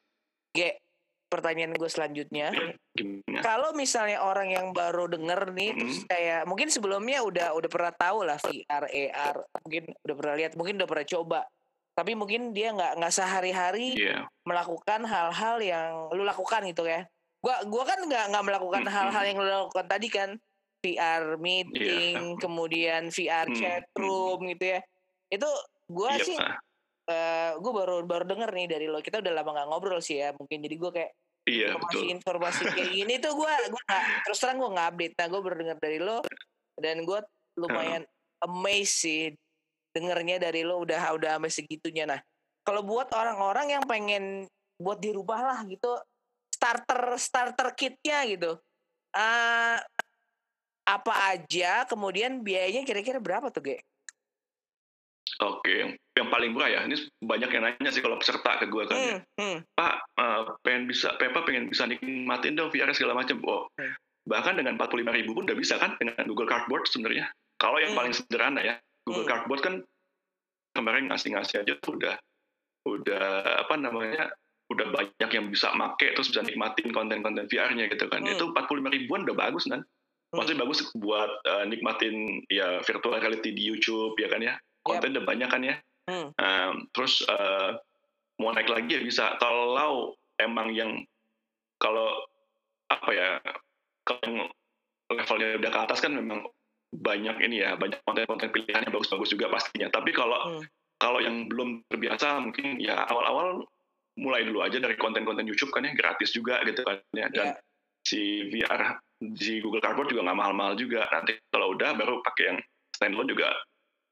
Ge, 0.54 0.78
pertanyaan 1.26 1.74
gue 1.74 1.90
selanjutnya. 1.90 2.54
Gimana? 2.94 3.40
Kalau 3.42 3.70
misalnya 3.74 4.22
orang 4.22 4.48
yang 4.54 4.70
baru 4.70 5.10
denger 5.10 5.52
nih 5.52 5.70
Mm-mm. 5.74 5.80
terus 5.82 5.98
kayak 6.08 6.42
mungkin 6.46 6.68
sebelumnya 6.70 7.20
udah 7.26 7.52
udah 7.52 7.70
pernah 7.70 7.92
tahu 7.92 8.18
lah 8.24 8.38
VR 8.40 8.84
AR 8.86 9.36
mungkin 9.66 9.84
udah 10.06 10.14
pernah 10.16 10.34
lihat 10.38 10.52
mungkin 10.54 10.74
udah 10.80 10.88
pernah 10.88 11.06
coba. 11.06 11.40
Tapi 11.96 12.12
mungkin 12.12 12.52
dia 12.52 12.76
nggak 12.76 13.00
nggak 13.00 13.12
sehari-hari 13.14 13.96
iya. 13.96 14.28
melakukan 14.44 15.00
hal-hal 15.08 15.56
yang 15.64 15.90
lu 16.12 16.22
lakukan 16.22 16.62
gitu 16.68 16.84
ya. 16.86 17.08
Gua 17.40 17.64
gua 17.66 17.84
kan 17.88 17.98
nggak 18.04 18.24
nggak 18.32 18.44
melakukan 18.46 18.84
hal-hal 18.86 19.24
yang 19.24 19.38
lu 19.40 19.48
lakukan 19.48 19.86
tadi 19.86 20.08
kan. 20.12 20.30
VR 20.76 21.40
meeting 21.40 22.36
Iya. 22.36 22.38
kemudian 22.38 23.02
VR 23.10 23.48
Mm, 23.50 23.56
chat 23.58 23.84
room 23.98 24.44
gitu 24.54 24.76
ya. 24.76 24.80
Itu 25.32 25.48
gua 25.90 26.14
iya 26.14 26.22
sih 26.22 26.36
ah, 27.06 27.12
eh 27.12 27.50
gue 27.58 27.72
baru 27.72 28.02
baru 28.02 28.24
denger 28.26 28.50
nih 28.52 28.66
dari 28.66 28.86
lo. 28.90 28.98
Kita 29.00 29.22
udah 29.22 29.32
lama 29.32 29.50
nggak 29.54 29.68
ngobrol 29.70 30.00
sih 30.02 30.20
ya 30.22 30.34
mungkin. 30.34 30.58
Jadi 30.62 30.76
gue 30.76 30.90
kayak 30.90 31.12
iya 31.46 31.78
betul. 31.78 32.02
informasi-informasi 32.02 32.62
kayak 32.74 32.90
gini 32.90 33.14
tuh 33.22 33.32
gue 33.38 33.52
gue 33.70 33.82
nggak 33.86 34.04
terus 34.26 34.38
terang 34.42 34.58
gue 34.58 34.70
nggak 34.70 34.88
update. 34.94 35.14
Nah 35.18 35.26
gue 35.30 35.40
baru 35.40 35.56
dengar 35.62 35.78
dari 35.78 35.98
lo 36.02 36.18
dan 36.76 36.96
gue 37.06 37.18
lumayan 37.56 38.02
amazed 38.44 38.96
sih 39.00 39.22
dengernya 39.96 40.36
dari 40.42 40.66
lo 40.66 40.82
udah 40.82 41.00
udah 41.16 41.38
sampai 41.38 41.52
segitunya. 41.52 42.04
Nah 42.04 42.20
kalau 42.66 42.82
buat 42.82 43.14
orang-orang 43.14 43.78
yang 43.78 43.84
pengen 43.86 44.50
buat 44.76 45.00
dirubah 45.00 45.40
lah 45.40 45.58
gitu 45.64 45.96
starter 46.52 47.16
starter 47.16 47.68
kitnya 47.72 48.26
gitu 48.28 48.58
uh, 49.16 49.78
apa 50.86 51.14
aja 51.34 51.82
kemudian 51.88 52.44
biayanya 52.44 52.86
kira-kira 52.86 53.18
berapa 53.18 53.50
tuh 53.50 53.62
Ge? 53.64 53.78
Oke, 55.36 56.00
yang 56.16 56.28
paling 56.32 56.56
murah 56.56 56.72
ya. 56.72 56.80
Ini 56.88 56.96
banyak 57.20 57.50
yang 57.52 57.62
nanya 57.68 57.90
sih 57.92 58.00
kalau 58.00 58.16
peserta 58.16 58.56
ke 58.56 58.72
gue 58.72 58.88
kan. 58.88 58.96
Ya. 58.96 59.04
Hmm, 59.04 59.12
ya. 59.12 59.20
hmm. 59.36 59.58
Pak, 59.76 59.94
uh, 60.16 60.40
pengen 60.64 60.88
bisa, 60.88 61.12
Pepa 61.20 61.44
pengen 61.44 61.68
bisa 61.68 61.84
nikmatin 61.84 62.56
dong 62.56 62.72
VR 62.72 62.88
segala 62.96 63.20
macam. 63.20 63.36
Oh, 63.44 63.68
hmm. 63.76 63.92
bahkan 64.24 64.56
dengan 64.56 64.80
45 64.80 65.04
ribu 65.12 65.36
pun 65.36 65.44
udah 65.44 65.58
bisa 65.58 65.76
kan 65.76 65.94
dengan 66.00 66.24
Google 66.24 66.48
Cardboard 66.48 66.88
sebenarnya. 66.88 67.28
Kalau 67.60 67.76
yang 67.76 67.92
hmm. 67.92 68.00
paling 68.00 68.14
sederhana 68.16 68.60
ya, 68.64 68.74
Google 69.04 69.28
hmm. 69.28 69.32
Cardboard 69.32 69.60
kan 69.60 69.74
kemarin 70.72 71.08
ngasih-ngasih 71.12 71.64
aja 71.64 71.72
tuh 71.80 71.96
udah 72.00 72.16
udah 72.86 73.26
apa 73.66 73.74
namanya 73.80 74.30
udah 74.70 74.86
banyak 74.92 75.30
yang 75.30 75.46
bisa 75.50 75.72
make 75.74 76.06
terus 76.14 76.30
bisa 76.30 76.42
nikmatin 76.42 76.90
konten-konten 76.90 77.44
VR-nya 77.46 77.92
gitu 77.92 78.08
kan. 78.08 78.24
Hmm. 78.24 78.32
Itu 78.32 78.56
45 78.56 78.88
ribuan 78.88 79.28
udah 79.28 79.36
bagus 79.36 79.68
kan. 79.68 79.84
Maksudnya 80.32 80.58
hmm. 80.58 80.64
bagus 80.64 80.78
buat 80.96 81.30
uh, 81.44 81.64
nikmatin 81.68 82.42
ya 82.48 82.80
virtual 82.82 83.20
reality 83.20 83.52
di 83.52 83.62
YouTube 83.62 84.16
ya 84.16 84.32
kan 84.32 84.40
ya. 84.42 84.56
Konten 84.86 85.10
yep. 85.10 85.14
udah 85.18 85.24
banyak 85.26 85.48
kan 85.50 85.62
ya. 85.66 85.74
Hmm. 86.06 86.30
Um, 86.38 86.72
terus 86.94 87.26
uh, 87.26 87.82
mau 88.38 88.54
naik 88.54 88.70
lagi 88.70 88.94
ya 88.94 89.02
bisa. 89.02 89.34
Kalau 89.42 90.14
emang 90.38 90.70
yang 90.70 91.02
kalau 91.82 92.22
apa 92.86 93.10
ya 93.10 93.28
kalau 94.06 94.46
levelnya 95.10 95.58
udah 95.58 95.70
ke 95.74 95.80
atas 95.90 95.98
kan 95.98 96.14
memang 96.14 96.46
banyak 96.94 97.36
ini 97.42 97.66
ya 97.66 97.74
banyak 97.74 97.98
konten-konten 98.06 98.54
pilihan 98.54 98.86
yang 98.86 98.94
bagus-bagus 98.94 99.34
juga 99.34 99.50
pastinya. 99.50 99.90
Tapi 99.90 100.14
kalau 100.14 100.38
hmm. 100.56 100.62
kalau 101.02 101.18
yang 101.18 101.50
belum 101.50 101.82
terbiasa 101.90 102.38
mungkin 102.38 102.78
ya 102.78 103.02
awal-awal 103.10 103.66
mulai 104.16 104.48
dulu 104.48 104.64
aja 104.64 104.80
dari 104.80 104.96
konten-konten 104.96 105.44
YouTube 105.44 105.72
kan 105.76 105.84
ya 105.84 105.92
gratis 105.92 106.32
juga 106.32 106.64
gitu 106.64 106.80
kan 106.82 106.96
ya 107.12 107.28
dan 107.28 107.52
yeah. 107.52 107.56
si 108.00 108.48
VR 108.48 108.96
di 109.20 109.60
Google 109.60 109.84
Cardboard 109.84 110.12
juga 110.12 110.24
nggak 110.28 110.38
mahal-mahal 110.40 110.74
juga 110.76 111.04
nanti 111.12 111.36
kalau 111.52 111.76
udah 111.76 111.92
baru 111.96 112.24
pakai 112.24 112.44
yang 112.48 112.58
standalone 112.96 113.28
juga 113.28 113.52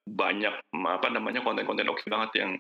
banyak 0.05 0.53
apa 0.85 1.09
namanya 1.09 1.41
konten-konten 1.41 1.89
oke 1.89 2.05
okay 2.05 2.13
banget 2.13 2.31
yang 2.37 2.51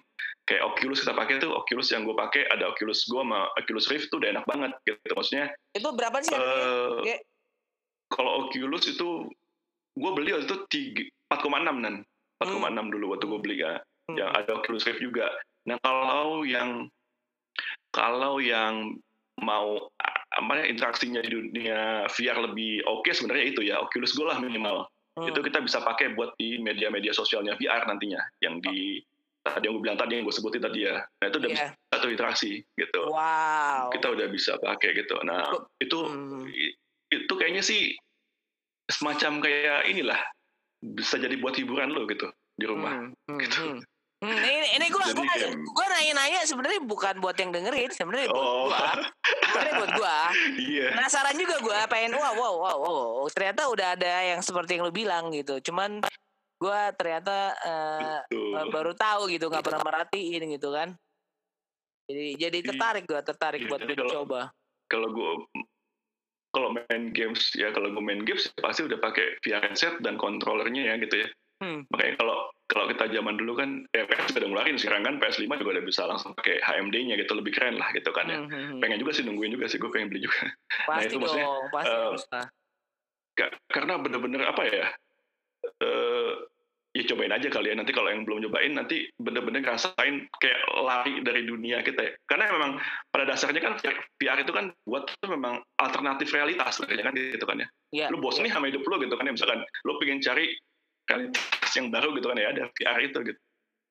kayak 0.49 0.65
Oculus 0.65 1.05
kita 1.05 1.13
pakai 1.13 1.41
tuh 1.41 1.53
Oculus 1.53 1.93
yang 1.93 2.09
gue 2.09 2.17
pakai 2.17 2.49
ada 2.49 2.73
Oculus 2.73 3.05
Go 3.09 3.21
sama 3.21 3.49
Oculus 3.61 3.89
Rift 3.93 4.09
tuh 4.09 4.21
udah 4.21 4.33
enak 4.33 4.45
banget 4.49 4.73
gitu. 4.89 5.13
Maksudnya 5.13 5.53
itu 5.77 5.89
berapa 5.93 6.17
sih 6.25 6.33
uh, 6.33 7.05
kalau 8.09 8.49
Oculus 8.49 8.85
itu 8.89 9.29
gue 9.95 10.11
beli 10.17 10.33
waktu 10.33 10.47
itu 10.49 10.57
tiga 10.73 11.03
empat 11.29 11.41
enam 11.45 11.77
nan. 11.81 11.97
empat 12.41 12.49
koma 12.51 12.69
enam 12.73 12.89
dulu 12.93 13.17
waktu 13.17 13.25
gue 13.29 13.41
beli 13.41 13.57
ya. 13.61 13.81
Hmm. 14.05 14.21
yang 14.21 14.31
ada 14.37 14.61
Oculus 14.61 14.85
Rift 14.85 15.01
juga. 15.01 15.33
Nah 15.65 15.81
kalau 15.81 16.45
yang 16.45 16.93
kalau 17.93 18.37
yang 18.41 19.01
mau 19.41 19.89
apa 20.35 20.53
ya 20.61 20.65
interaksinya 20.69 21.23
di 21.25 21.31
dunia 21.31 22.05
VR 22.11 22.43
lebih 22.43 22.85
oke 22.85 23.07
okay, 23.07 23.13
sebenarnya 23.17 23.45
itu 23.49 23.61
ya 23.65 23.81
Oculus 23.81 24.13
Go 24.13 24.29
lah 24.29 24.37
minimal. 24.41 24.85
Hmm. 25.15 25.31
Itu 25.31 25.41
kita 25.47 25.63
bisa 25.63 25.79
pakai 25.79 26.19
buat 26.19 26.35
di 26.35 26.59
media-media 26.59 27.15
sosialnya 27.15 27.55
VR 27.55 27.87
nantinya 27.87 28.19
yang 28.43 28.59
di 28.59 28.99
tadi 29.45 29.69
yang 29.69 29.77
gue 29.77 29.83
bilang 29.85 29.99
tadi 30.01 30.13
yang 30.19 30.25
gue 30.27 30.35
sebutin 30.35 30.63
tadi 30.65 30.89
ya. 30.89 31.05
Nah 31.05 31.27
itu 31.31 31.37
udah 31.39 31.51
yeah. 31.53 31.71
bisa 31.71 31.93
satu 31.95 32.07
interaksi 32.11 32.51
gitu. 32.75 33.03
Wow. 33.13 33.93
Kita 33.95 34.07
udah 34.11 34.27
bisa 34.27 34.59
pakai 34.59 34.91
gitu. 34.99 35.15
Nah 35.23 35.55
itu 35.79 35.99
hmm. 36.03 36.45
itu 37.15 37.33
kayaknya 37.39 37.63
sih 37.63 37.95
semacam 38.91 39.45
kayak 39.45 39.87
inilah 39.87 40.21
bisa 40.83 41.17
jadi 41.17 41.39
buat 41.41 41.57
hiburan 41.57 41.95
lo 41.95 42.05
gitu 42.11 42.29
di 42.59 42.65
rumah 42.67 43.07
hmm. 43.07 43.15
Hmm. 43.31 43.39
gitu. 43.39 43.61
Hmm. 43.61 43.81
Hmm, 44.25 44.41
ini 44.41 44.81
ini 44.81 44.87
gue 44.89 45.07
gue 45.13 45.37
gue 45.53 45.87
nanya-nanya 45.93 46.49
sebenarnya 46.49 46.81
bukan 46.89 47.21
buat 47.21 47.37
yang 47.37 47.53
dengerin 47.53 47.93
sebenarnya 47.93 48.33
buat 48.33 48.41
oh. 48.41 48.73
gue 48.73 48.89
sebenarnya 49.45 49.75
buat 49.77 49.93
gue 49.93 50.17
yeah. 50.65 50.91
penasaran 50.97 51.37
juga 51.37 51.57
gue 51.61 51.79
pengen 51.93 52.17
wow 52.17 52.33
wow 52.33 52.55
wow 52.57 52.77
wow 52.81 53.29
ternyata 53.29 53.69
udah 53.69 53.93
ada 53.93 54.13
yang 54.33 54.41
seperti 54.41 54.81
yang 54.81 54.89
lu 54.89 54.95
bilang 54.97 55.29
gitu. 55.29 55.61
Cuman 55.61 56.01
gue 56.57 56.81
ternyata 56.97 57.53
uh, 57.69 58.19
baru 58.73 58.97
tahu 58.97 59.29
gitu 59.29 59.53
nggak 59.53 59.61
pernah 59.61 59.85
merhatiin 59.85 60.49
gitu 60.57 60.73
kan. 60.73 60.97
Jadi 62.09 62.41
jadi 62.41 62.59
tertarik 62.65 63.05
gue 63.05 63.21
tertarik 63.21 63.61
yeah, 63.61 63.69
buat 63.69 63.81
gue 63.85 63.97
coba 64.09 64.41
kalau 64.89 65.09
gue 65.13 65.31
kalau 66.55 66.71
main 66.71 67.11
games 67.11 67.51
ya 67.59 67.75
kalau 67.75 67.91
gue 67.91 68.01
main 68.01 68.23
games 68.23 68.47
pasti 68.63 68.87
udah 68.87 68.97
pakai 69.03 69.43
VR 69.43 69.69
headset 69.69 69.99
dan 70.01 70.15
kontrolernya 70.15 70.93
ya 70.93 70.95
gitu 71.03 71.27
ya 71.27 71.29
Hmm. 71.65 71.89
Makanya 71.89 72.15
kalau 72.21 72.39
kalau 72.69 72.85
kita 72.93 73.05
zaman 73.09 73.35
dulu 73.41 73.53
kan 73.57 73.89
ya 73.97 74.05
PS 74.05 74.37
sudah 74.37 74.49
ngeluarin 74.49 74.77
sekarang 74.77 75.03
kan 75.05 75.15
PS5 75.17 75.49
juga 75.65 75.71
udah 75.81 75.85
bisa 75.85 76.03
langsung 76.05 76.37
pakai 76.37 76.61
HMD-nya 76.61 77.17
gitu 77.17 77.33
lebih 77.33 77.57
keren 77.57 77.81
lah 77.81 77.89
gitu 77.97 78.13
kan 78.13 78.29
ya. 78.29 78.39
Hmm, 78.45 78.53
hmm, 78.53 78.65
hmm. 78.77 78.81
Pengen 78.85 79.01
juga 79.01 79.13
sih 79.17 79.25
nungguin 79.25 79.57
juga 79.57 79.67
sih 79.73 79.81
gue 79.81 79.89
pengen 79.89 80.13
beli 80.13 80.29
juga. 80.29 80.53
Pasti 80.89 80.93
nah 80.93 81.01
itu 81.01 81.17
dong, 81.17 81.25
maksudnya 81.25 81.49
pasti 81.73 82.37
uh, 82.37 83.53
karena 83.73 83.95
bener-bener 83.99 84.43
apa 84.47 84.63
ya 84.69 84.87
uh, 85.83 86.33
ya 86.95 87.03
cobain 87.11 87.35
aja 87.35 87.51
kali 87.51 87.75
ya 87.75 87.77
nanti 87.77 87.91
kalau 87.91 88.07
yang 88.07 88.23
belum 88.23 88.47
cobain 88.47 88.71
nanti 88.79 89.11
bener-bener 89.19 89.67
ngerasain 89.67 90.31
kayak 90.39 90.61
lari 90.79 91.19
dari 91.27 91.43
dunia 91.43 91.83
kita 91.83 91.99
ya 92.07 92.13
karena 92.31 92.55
memang 92.55 92.79
pada 93.11 93.27
dasarnya 93.27 93.59
kan 93.59 93.75
VR 94.23 94.39
itu 94.47 94.55
kan 94.55 94.71
buat 94.87 95.11
itu 95.11 95.27
memang 95.27 95.59
alternatif 95.83 96.31
realitas 96.31 96.79
kan 96.79 97.11
gitu 97.19 97.43
kan 97.43 97.67
ya, 97.67 97.69
ya 97.91 98.07
lu 98.15 98.23
bosan 98.23 98.47
ya. 98.47 98.51
nih 98.51 98.53
sama 98.55 98.71
hidup 98.71 98.87
lu 98.87 99.03
gitu 99.03 99.19
kan 99.19 99.27
ya 99.27 99.35
misalkan 99.35 99.67
lu 99.83 99.99
pengen 99.99 100.23
cari 100.23 100.55
realitas 101.09 101.73
yang 101.77 101.89
baru 101.93 102.09
gitu 102.17 102.27
kan 102.33 102.39
ya 102.41 102.49
ada 102.51 102.65
VR 102.73 103.01
itu 103.05 103.19
gitu. 103.33 103.41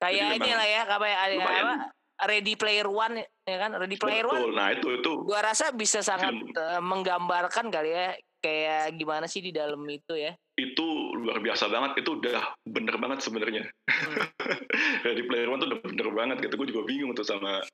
Kayak 0.02 0.36
ini 0.36 0.50
lah 0.52 0.66
ya, 0.68 0.82
kayak 0.84 1.18
ada 1.18 1.34
apa? 1.40 1.74
Ready 2.14 2.54
Player 2.54 2.86
One 2.86 3.26
ya 3.42 3.56
kan, 3.58 3.70
Ready 3.74 3.98
Player 3.98 4.26
Betul. 4.26 4.52
One. 4.52 4.54
Nah 4.54 4.68
itu 4.70 4.86
itu. 4.94 5.12
Gua 5.26 5.40
rasa 5.42 5.74
bisa 5.74 5.98
sangat 6.04 6.30
uh, 6.34 6.80
menggambarkan 6.82 7.74
kali 7.74 7.90
ya, 7.90 8.14
kayak 8.38 8.94
gimana 8.94 9.26
sih 9.26 9.42
di 9.42 9.50
dalam 9.50 9.82
itu 9.90 10.14
ya. 10.14 10.34
Itu 10.54 11.16
luar 11.18 11.42
biasa 11.42 11.66
banget, 11.66 12.06
itu 12.06 12.14
udah 12.14 12.54
bener 12.62 12.94
banget 13.02 13.18
sebenarnya. 13.26 13.66
Hmm. 13.90 14.14
Ready 15.06 15.24
Player 15.26 15.48
One 15.50 15.58
tuh 15.58 15.68
udah 15.74 15.80
bener 15.82 16.08
banget 16.14 16.36
gitu. 16.46 16.54
Gue 16.54 16.68
juga 16.70 16.82
bingung 16.86 17.10
tuh 17.18 17.26
sama 17.26 17.64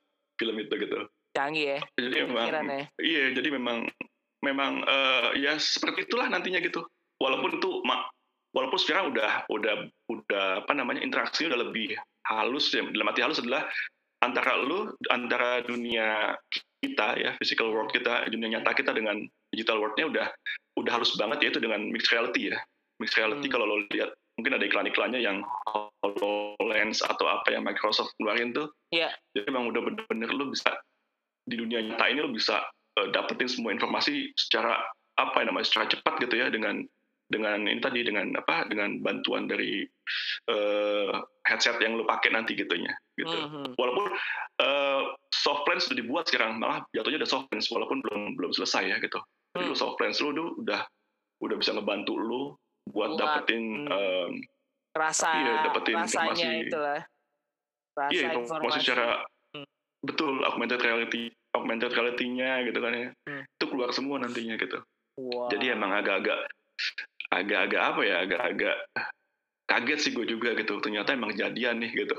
film 0.40 0.56
itu 0.56 0.72
gitu. 0.80 0.96
Canggih 1.36 1.76
ya. 1.76 1.80
Jadi 2.00 2.16
memang, 2.26 2.46
ya. 2.48 2.84
iya 2.98 3.24
jadi 3.36 3.48
memang 3.54 3.86
memang 4.40 4.82
uh, 4.82 5.36
ya 5.36 5.60
seperti 5.60 6.08
itulah 6.08 6.32
nantinya 6.32 6.64
gitu. 6.64 6.80
Walaupun 7.20 7.60
mak 7.84 8.08
walaupun 8.54 8.78
sekarang 8.78 9.14
udah 9.14 9.46
udah 9.50 9.74
udah 10.10 10.46
apa 10.66 10.72
namanya 10.74 11.00
interaksi 11.02 11.46
udah 11.46 11.58
lebih 11.58 11.94
halus 12.26 12.70
ya 12.74 12.82
dalam 12.82 13.10
arti 13.10 13.22
halus 13.22 13.42
adalah 13.42 13.66
antara 14.20 14.60
lu 14.60 14.92
antara 15.08 15.64
dunia 15.64 16.36
kita 16.80 17.16
ya 17.16 17.30
physical 17.40 17.72
world 17.72 17.92
kita 17.92 18.28
dunia 18.28 18.58
nyata 18.58 18.76
kita 18.76 18.92
dengan 18.92 19.24
digital 19.52 19.80
worldnya 19.80 20.06
udah 20.08 20.26
udah 20.80 20.92
halus 20.92 21.12
banget 21.16 21.38
ya 21.44 21.48
itu 21.56 21.60
dengan 21.60 21.80
mixed 21.88 22.12
reality 22.12 22.52
ya 22.52 22.58
mixed 23.00 23.16
reality 23.16 23.48
hmm. 23.48 23.54
kalau 23.54 23.66
lo 23.68 23.76
lihat 23.92 24.12
mungkin 24.38 24.56
ada 24.56 24.64
iklan-iklannya 24.64 25.20
yang 25.20 25.44
HoloLens 25.68 27.04
atau 27.04 27.28
apa 27.28 27.52
yang 27.52 27.60
Microsoft 27.60 28.16
keluarin 28.16 28.56
tuh 28.56 28.72
yeah. 28.88 29.12
jadi 29.36 29.52
memang 29.52 29.68
udah 29.72 29.80
bener-bener 29.84 30.30
lu 30.32 30.52
bisa 30.52 30.72
di 31.44 31.60
dunia 31.60 31.84
nyata 31.84 32.04
ini 32.08 32.24
lu 32.24 32.32
bisa 32.32 32.64
uh, 32.96 33.08
dapetin 33.12 33.48
semua 33.52 33.76
informasi 33.76 34.32
secara 34.36 34.80
apa 35.20 35.44
ya 35.44 35.52
namanya 35.52 35.68
secara 35.68 35.92
cepat 35.92 36.14
gitu 36.24 36.40
ya 36.40 36.48
dengan 36.48 36.80
dengan 37.30 37.62
ini 37.62 37.78
tadi 37.78 38.02
dengan 38.02 38.34
apa 38.34 38.66
dengan 38.66 38.98
bantuan 38.98 39.46
dari 39.46 39.86
uh, 40.50 41.14
headset 41.46 41.78
yang 41.78 41.94
lo 41.94 42.02
pakai 42.02 42.34
nanti 42.34 42.58
gitunya 42.58 42.90
gitu 43.14 43.30
mm-hmm. 43.30 43.78
walaupun 43.78 44.10
uh, 44.58 45.14
soft 45.30 45.64
lens 45.70 45.86
sudah 45.86 45.98
dibuat 46.02 46.26
sekarang 46.26 46.58
malah 46.58 46.82
jatuhnya 46.90 47.22
udah 47.22 47.30
soft 47.30 47.46
lens 47.54 47.70
walaupun 47.70 48.02
belum 48.02 48.34
belum 48.34 48.50
selesai 48.50 48.90
ya 48.90 48.96
gitu 48.98 49.22
jadi 49.54 49.64
mm. 49.64 49.70
lo 49.70 49.76
soft 49.78 50.02
lens 50.02 50.18
lo 50.18 50.34
tuh 50.34 50.48
udah 50.58 50.82
udah 51.40 51.56
bisa 51.56 51.70
ngebantu 51.72 52.18
lo 52.18 52.58
buat, 52.90 53.14
buat 53.14 53.18
dapetin 53.22 53.86
mm, 53.86 53.94
um, 53.94 54.32
rasa 54.90 55.30
iya, 55.38 55.54
dapetin 55.70 55.96
rasanya 56.02 56.10
informasi 56.10 56.66
itulah 56.66 57.00
rasa 57.94 58.12
iya 58.12 58.28
informasi 58.34 58.78
secara 58.82 59.08
mm. 59.54 59.66
betul 60.02 60.34
augmented 60.42 60.82
reality 60.82 61.30
augmented 61.54 61.94
reality-nya 61.94 62.66
gitu 62.66 62.78
kan 62.82 62.92
ya 62.92 63.08
mm. 63.30 63.42
itu 63.46 63.64
keluar 63.70 63.90
semua 63.94 64.18
nantinya 64.18 64.58
gitu 64.58 64.82
wow. 65.18 65.46
jadi 65.46 65.78
emang 65.78 65.94
agak-agak 65.94 66.50
agak-agak 67.30 67.82
apa 67.82 68.00
ya 68.02 68.16
agak-agak 68.26 68.76
kaget 69.70 69.98
sih 70.02 70.12
gue 70.12 70.26
juga 70.26 70.54
gitu 70.58 70.82
ternyata 70.82 71.14
emang 71.14 71.34
jadian 71.34 71.78
nih 71.78 71.94
gitu 71.94 72.18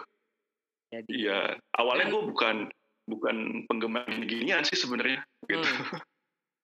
Iya, 0.92 1.56
awalnya 1.80 2.12
gue 2.12 2.24
bukan 2.36 2.68
bukan 3.08 3.36
penggemar 3.68 4.04
ginian 4.28 4.64
sih 4.68 4.76
sebenarnya 4.76 5.24
gitu. 5.48 5.64
Hmm. 5.64 6.00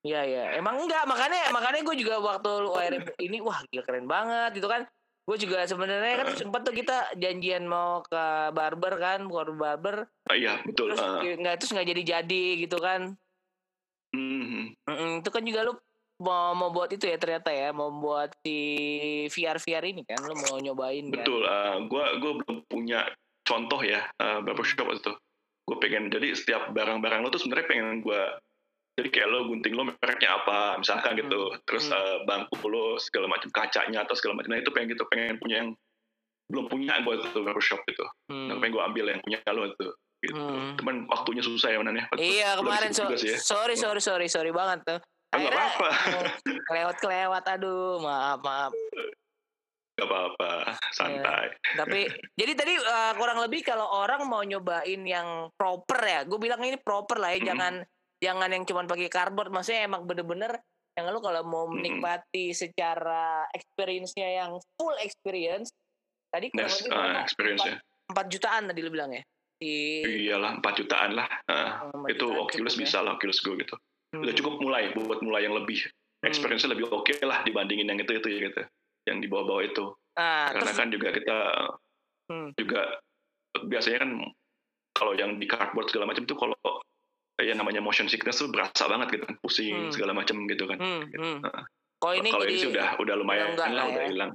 Iya 0.06 0.22
ya, 0.22 0.44
emang 0.54 0.78
enggak 0.86 1.10
makanya 1.10 1.50
makanya 1.50 1.82
gue 1.82 1.96
juga 1.98 2.22
waktu 2.22 2.50
lu 2.62 2.70
ini 3.18 3.42
wah 3.42 3.58
gila 3.66 3.82
keren 3.82 4.06
banget 4.06 4.54
gitu 4.54 4.70
kan. 4.70 4.86
Gue 5.26 5.36
juga 5.42 5.66
sebenarnya 5.66 6.22
kan 6.22 6.28
uh, 6.30 6.38
sempat 6.38 6.62
tuh 6.62 6.70
kita 6.70 7.18
janjian 7.18 7.66
mau 7.66 8.06
ke 8.06 8.54
barber 8.54 8.94
kan, 9.02 9.26
ke 9.26 9.52
barber. 9.58 10.06
Uh, 10.30 10.36
iya 10.38 10.62
betul. 10.62 10.94
Terus 10.94 11.02
uh. 11.02 11.18
nggak 11.18 11.54
terus 11.58 11.74
nggak 11.74 11.88
jadi 11.90 12.02
jadi 12.14 12.44
gitu 12.62 12.78
kan. 12.78 13.18
Mm 14.14 14.22
-hmm. 14.22 14.64
Mm 14.86 14.94
-hmm. 14.94 15.10
Itu 15.18 15.30
kan 15.34 15.42
juga 15.42 15.66
lu 15.66 15.74
mau 16.18 16.50
mau 16.54 16.74
buat 16.74 16.90
itu 16.90 17.06
ya 17.06 17.14
ternyata 17.14 17.54
ya 17.54 17.70
mau 17.70 17.94
buat 17.94 18.34
si 18.42 18.56
VR 19.30 19.62
VR 19.62 19.84
ini 19.86 20.02
kan 20.02 20.18
lo 20.22 20.34
mau 20.34 20.58
nyobain 20.58 21.06
betul 21.14 21.46
kan? 21.46 21.54
uh, 21.54 21.76
gua 21.86 22.18
gua 22.18 22.32
belum 22.42 22.66
punya 22.66 23.06
contoh 23.46 23.80
ya 23.80 24.02
uh, 24.18 24.42
barbershop 24.42 24.90
itu 24.92 25.14
gue 25.68 25.76
pengen 25.84 26.08
jadi 26.08 26.32
setiap 26.32 26.72
barang-barang 26.72 27.20
lo 27.20 27.28
tuh 27.28 27.44
sebenarnya 27.44 27.68
pengen 27.68 28.00
gue 28.00 28.20
jadi 28.96 29.08
kayak 29.12 29.28
lo 29.28 29.38
gunting 29.52 29.76
lo 29.76 29.84
mereknya 29.84 30.40
apa 30.40 30.80
misalkan 30.80 31.12
Hmm. 31.12 31.20
gitu 31.22 31.40
terus 31.68 31.92
Hmm. 31.92 31.96
eh, 32.00 32.18
bangku 32.24 32.56
lo 32.66 32.96
segala 32.96 33.28
macam 33.28 33.52
kacanya 33.52 34.00
atau 34.08 34.16
segala 34.16 34.40
macam 34.40 34.56
nah 34.56 34.60
itu 34.64 34.72
pengen 34.72 34.96
gitu 34.96 35.04
pengen 35.12 35.36
punya 35.36 35.56
yang 35.60 35.70
belum 36.48 36.72
punya 36.72 37.04
gue 37.04 37.14
tuh 37.20 37.44
shop 37.60 37.84
gitu 37.84 38.04
Hmm. 38.32 38.48
nah, 38.48 38.56
pengen 38.56 38.80
gue 38.80 38.84
ambil 38.84 39.04
yang 39.12 39.20
punya 39.20 39.38
lo 39.52 39.62
itu 39.68 39.86
gitu. 40.24 40.40
Hmm. 40.40 40.72
cuman 40.80 40.96
waktunya 41.12 41.42
susah 41.44 41.68
ya 41.68 41.78
Manan 41.84 42.00
ya 42.00 42.04
Iya 42.16 42.48
kemarin 42.58 42.90
so, 42.96 43.04
ya. 43.12 43.36
sorry 43.38 43.76
sorry 43.76 44.00
sorry 44.00 44.26
sorry 44.26 44.50
banget 44.50 44.82
tuh. 44.88 44.98
Nggak 45.28 45.36
Akhirnya 45.38 45.60
apa-apa. 45.62 45.88
kelewat 46.68 46.96
kelewat 46.98 47.44
aduh 47.46 48.00
maaf 48.00 48.40
maaf. 48.40 48.72
gak 49.92 50.06
apa-apa 50.06 50.50
santai 50.94 51.58
Tapi 51.74 52.06
jadi 52.32 52.52
tadi 52.54 52.70
eh, 52.72 53.12
kurang 53.12 53.38
lebih 53.40 53.60
kalau 53.62 53.82
orang 53.84 54.22
mau 54.24 54.40
nyobain 54.40 55.02
yang 55.02 55.50
proper 55.52 55.98
ya, 55.98 56.20
gue 56.22 56.38
bilang 56.38 56.62
ini 56.62 56.78
proper 56.78 57.18
lah 57.18 57.30
ya, 57.30 57.38
Hmm. 57.38 57.48
jangan 57.48 57.74
jangan 58.18 58.48
yang 58.48 58.62
cuma 58.62 58.82
pakai 58.84 59.06
cardboard. 59.08 59.50
Maksudnya 59.50 59.84
emang 59.84 60.02
bener-bener 60.04 60.54
yang 60.94 61.06
lu 61.08 61.18
kalau 61.18 61.42
mau 61.42 61.64
Hmm. 61.64 61.76
menikmati 61.76 62.50
secara 62.52 63.42
experience-nya 63.50 64.28
yang 64.38 64.50
full 64.72 64.94
experience, 64.98 65.74
tadi 66.28 66.48
kurang 66.48 66.62
Yes, 66.64 66.78
lebih 66.78 66.90
ah, 66.90 66.98
berapa? 67.00 67.20
experience-nya 67.20 67.74
4 68.08 68.26
jutaan 68.28 68.62
tadi 68.64 68.80
lu 68.80 68.90
bilang 68.90 69.10
ya. 69.10 69.22
Di 69.58 69.74
iyalah 70.24 70.56
4 70.56 70.74
jutaan 70.78 71.10
lah 71.12 71.26
Ah, 71.44 71.82
Oh, 71.84 71.98
4 72.00 72.14
itu 72.14 72.22
jutaan 72.24 72.38
Oculus 72.40 72.72
ya. 72.72 72.80
bisa 72.80 72.98
lah 73.00 73.12
Oculus 73.12 73.42
Go 73.42 73.52
gitu 73.54 73.74
udah 74.14 74.32
Hmm. 74.32 74.38
cukup 74.40 74.54
mulai 74.58 74.88
buat 74.92 75.20
mulai 75.20 75.44
yang 75.44 75.54
lebih 75.54 75.84
Hmm. 75.84 76.26
experience-nya 76.26 76.72
lebih 76.74 76.88
oke 76.88 77.12
lah 77.22 77.44
dibandingin 77.44 77.86
yang 77.86 78.00
itu 78.00 78.12
itu 78.16 78.28
ya 78.28 78.38
gitu 78.48 78.62
yang 79.06 79.18
di 79.20 79.28
bawah-bawah 79.28 79.64
itu 79.64 79.84
Nah, 80.18 80.50
karena 80.50 80.66
terus 80.66 80.78
kan 80.82 80.88
juga 80.90 81.08
kita 81.14 81.36
Hmm. 82.28 82.50
juga 82.56 82.82
biasanya 83.64 83.98
kan 84.02 84.10
kalau 84.92 85.12
yang 85.14 85.38
di 85.38 85.46
cardboard 85.46 85.86
segala 85.88 86.10
macam 86.10 86.26
itu 86.26 86.34
kalau 86.34 86.58
ya 87.38 87.54
namanya 87.54 87.78
motion 87.78 88.10
sickness 88.10 88.42
tuh 88.42 88.50
berasa 88.50 88.90
banget 88.90 89.14
gitu 89.14 89.24
kan 89.24 89.36
pusing 89.38 89.88
Hmm. 89.88 89.92
segala 89.94 90.10
macam 90.12 90.42
gitu 90.44 90.66
kan 90.66 90.78
hmm, 90.80 91.02
hmm. 91.14 91.38
Heeh. 91.46 91.64
Kalau 91.98 92.14
ini 92.14 92.28
kalau 92.30 92.46
ini 92.46 92.58
sih 92.58 92.70
udah 92.70 92.98
udah 92.98 93.14
lumayan 93.14 93.54
lah 93.54 93.84
udah 93.86 94.02
ya. 94.02 94.10
hilang 94.10 94.30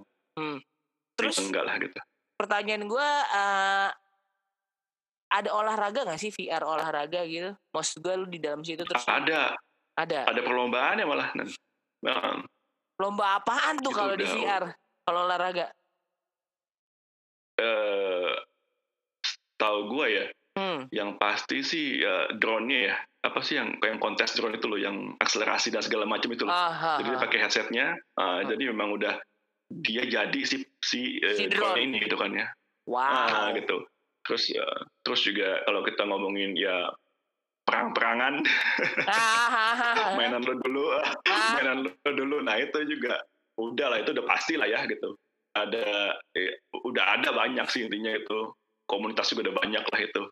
terus 1.13 1.35
Ini 1.37 1.51
enggak 1.51 1.63
lah 1.67 1.75
gitu 1.79 1.99
pertanyaan 2.39 2.83
gue 2.87 3.09
eh, 3.35 3.89
ada 5.33 5.49
olahraga 5.49 6.05
nggak 6.05 6.21
sih 6.21 6.29
VR 6.29 6.61
olahraga 6.61 7.25
gitu? 7.25 7.57
Maksud 7.73 7.97
gue 7.99 8.13
lu 8.13 8.25
di 8.29 8.37
dalam 8.37 8.61
situ 8.61 8.85
terus 8.85 9.01
ada 9.09 9.57
ada 9.97 10.29
ada 10.29 10.41
perlombaannya 10.41 11.05
malah 11.05 11.29
Nan. 11.33 11.49
Nah, 12.05 12.37
lomba 13.01 13.41
apaan 13.41 13.81
tuh 13.81 13.89
kalau 13.89 14.13
di 14.13 14.23
VR? 14.23 14.69
Kalau 15.03 15.25
olahraga? 15.25 15.73
eh 17.53 18.33
tahu 19.55 19.79
gue 19.89 20.07
ya 20.09 20.25
Hmm. 20.53 20.85
yang 20.93 21.17
pasti 21.17 21.65
sih 21.65 22.05
ya, 22.05 22.29
drone-nya 22.37 22.93
ya 22.93 22.95
apa 23.25 23.41
sih 23.41 23.57
yang 23.57 23.73
yang 23.81 23.97
kontes 23.97 24.37
drone 24.37 24.53
itu 24.53 24.69
loh 24.69 24.77
yang 24.77 25.17
akselerasi 25.17 25.73
dan 25.73 25.81
segala 25.81 26.05
macam 26.05 26.29
itu 26.29 26.45
loh 26.45 26.53
Ah, 26.53 27.01
jadi 27.01 27.09
dia 27.09 27.21
pakai 27.25 27.39
headsetnya 27.41 27.85
uh, 28.13 28.45
Hmm. 28.45 28.53
jadi 28.53 28.63
memang 28.69 28.93
udah 28.93 29.17
dia 29.73 30.05
jadi 30.05 30.39
si 30.45 30.61
si, 30.77 31.17
eh, 31.17 31.33
Si 31.33 31.49
drone 31.49 31.73
drone. 31.73 31.81
ini 31.89 31.97
gitu 32.05 32.21
kan 32.21 32.37
ya 32.37 32.45
wow. 32.85 33.01
Ah, 33.01 33.49
gitu 33.57 33.81
terus 34.23 34.49
ya 34.49 34.65
terus 35.03 35.21
juga 35.23 35.61
kalau 35.67 35.83
kita 35.83 36.03
ngomongin 36.07 36.55
ya 36.55 36.89
perang-perangan. 37.63 38.43
Ah, 39.07 40.13
mainan 40.19 40.43
lo 40.43 40.59
dulu. 40.59 40.83
Ah, 40.99 41.55
mainan 41.57 41.87
lo 41.87 42.11
dulu. 42.11 42.43
Nah 42.43 42.59
itu 42.59 42.83
juga 42.87 43.23
udah 43.59 43.87
lah 43.93 43.97
itu 44.03 44.11
udah 44.11 44.25
pasti 44.27 44.59
lah 44.59 44.67
ya 44.67 44.83
gitu. 44.85 45.15
Ada 45.55 46.17
eh, 46.35 46.59
udah 46.83 47.19
ada 47.19 47.29
banyak 47.31 47.65
sih 47.71 47.87
intinya 47.87 48.11
itu. 48.13 48.51
Komunitas 48.83 49.31
juga 49.31 49.49
udah 49.49 49.55
banyak 49.63 49.83
lah 49.83 49.99
itu. 50.03 50.23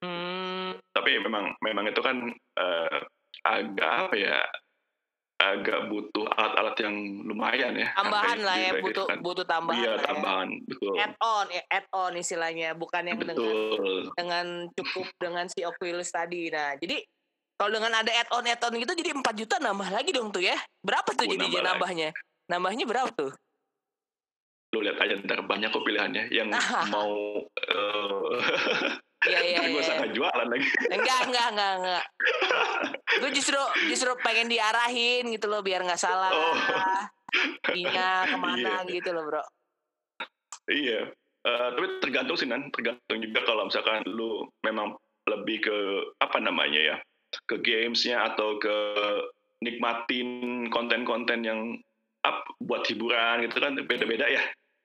Hmm, 0.00 0.78
tapi 0.94 1.20
memang 1.20 1.52
memang 1.60 1.90
itu 1.90 2.00
kan 2.00 2.16
eh, 2.56 2.98
agak 3.44 3.90
apa 4.06 4.14
ya 4.16 4.38
agak 5.40 5.88
butuh 5.88 6.28
alat-alat 6.36 6.76
yang 6.84 6.96
lumayan 7.24 7.72
ya. 7.72 7.88
Tambahan 7.96 8.38
lah 8.44 8.56
ya 8.60 8.70
gitu 8.76 8.84
butuh 8.84 9.06
kan. 9.08 9.16
butuh 9.24 9.44
tambahan 9.48 9.80
iya 9.80 9.92
ya. 9.96 10.04
tambahan 10.04 10.48
betul. 10.68 10.92
Add 11.00 11.14
on 11.16 11.46
ya 11.48 11.62
add 11.72 11.86
on 11.96 12.12
istilahnya 12.20 12.68
bukan 12.76 13.02
yang 13.08 13.16
dengan 13.16 13.36
betul. 13.40 14.12
dengan 14.12 14.46
cukup 14.76 15.06
dengan 15.16 15.44
si 15.48 15.64
Oculus 15.64 16.12
tadi. 16.12 16.52
Nah 16.52 16.76
jadi 16.76 17.00
kalau 17.56 17.72
dengan 17.72 17.92
ada 18.04 18.12
add 18.12 18.28
on 18.36 18.44
add 18.44 18.60
on 18.60 18.76
gitu 18.76 18.92
jadi 18.92 19.10
4 19.16 19.24
juta 19.40 19.56
nambah 19.64 19.88
lagi 19.88 20.10
dong 20.12 20.28
tuh 20.28 20.44
ya. 20.44 20.56
Berapa 20.84 21.08
tuh 21.16 21.24
Oh, 21.24 21.32
jadi 21.32 21.40
nambah 21.48 21.56
lagi. 21.56 21.68
nambahnya? 21.72 22.08
Nambahnya 22.52 22.84
berapa 22.84 23.10
tuh? 23.16 23.32
Lu 24.70 24.84
lihat 24.84 25.00
aja 25.02 25.14
ntar 25.24 25.40
banyak 25.48 25.72
kok 25.72 25.82
pilihannya. 25.82 26.28
Yang 26.28 26.48
mau 26.94 27.42
eh 27.48 28.92
Iya 29.20 29.40
iya 29.44 29.58
gue 29.68 29.76
iya. 29.76 29.84
sangka 29.84 30.06
jualan 30.16 30.48
lagi 30.48 30.64
Enggak 30.88 31.20
enggak 31.28 31.46
enggak 31.52 31.72
enggak. 31.76 32.04
Gue 33.20 33.30
justru 33.36 33.60
justru 33.88 34.10
pengen 34.24 34.48
diarahin 34.48 35.28
gitu 35.28 35.44
loh 35.44 35.60
biar 35.60 35.84
nggak 35.84 36.00
salah. 36.00 36.32
Oh. 36.32 36.56
Ininya 37.76 38.24
ke 38.26 38.36
mana 38.40 38.80
Iya. 38.86 38.92
gitu 38.96 39.12
loh 39.12 39.28
bro. 39.28 39.42
Iya, 40.66 41.10
Eh, 41.40 41.68
tapi 41.72 41.86
tergantung 42.04 42.36
sih 42.36 42.44
nan, 42.44 42.68
tergantung 42.68 43.16
juga 43.16 43.40
kalau 43.48 43.64
misalkan 43.64 44.04
lu 44.04 44.44
memang 44.60 44.92
lebih 45.24 45.64
ke 45.64 45.76
apa 46.20 46.36
namanya 46.36 46.76
ya, 46.76 46.96
ke 47.48 47.56
gamesnya 47.64 48.28
atau 48.28 48.60
ke 48.60 48.76
nikmatin 49.64 50.68
konten-konten 50.68 51.40
yang 51.40 51.60
up 52.28 52.44
buat 52.60 52.84
hiburan 52.84 53.48
gitu 53.48 53.56
kan 53.56 53.72
beda-beda 53.88 54.28
ya. 54.28 54.42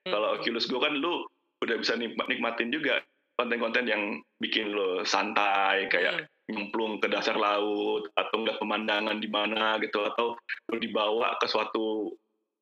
Kalau 0.08 0.32
Hmm. 0.32 0.36
Oculus 0.40 0.64
Go 0.64 0.80
kan 0.80 0.96
lu 0.96 1.28
udah 1.60 1.76
bisa 1.76 1.92
nikmat 1.92 2.24
nikmatin 2.24 2.72
juga 2.72 3.04
konten-konten 3.36 3.84
yang 3.84 4.02
bikin 4.40 4.72
lu 4.72 5.04
santai 5.04 5.86
kayak 5.92 6.26
Hmm. 6.46 6.62
nyemplung 6.62 7.02
ke 7.02 7.10
dasar 7.10 7.34
laut 7.34 8.06
atau 8.14 8.34
ngeliat 8.38 8.62
pemandangan 8.62 9.18
di 9.18 9.26
mana 9.26 9.82
gitu 9.82 10.06
atau 10.06 10.38
lu 10.70 10.76
dibawa 10.78 11.34
ke 11.42 11.46
suatu 11.50 12.14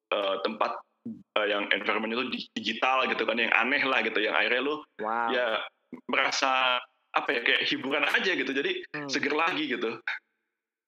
eh, 0.09 0.37
tempat 0.41 0.73
eh, 1.37 1.47
yang 1.53 1.69
environment 1.69 2.17
itu 2.17 2.25
di- 2.33 2.51
digital 2.57 3.05
gitu 3.13 3.29
kan 3.29 3.37
yang 3.37 3.53
aneh 3.53 3.85
lah 3.85 4.01
gitu 4.01 4.25
yang 4.25 4.33
akhirnya 4.33 4.65
lu 4.65 4.81
wow. 5.05 5.29
ya 5.29 5.61
merasa 6.09 6.81
apa 7.15 7.29
ya 7.31 7.41
kayak 7.45 7.63
hiburan 7.71 8.05
aja 8.09 8.33
gitu 8.35 8.51
jadi 8.51 8.73
Hmm. 8.97 9.09
seger 9.13 9.37
lagi 9.37 9.69
gitu 9.69 10.01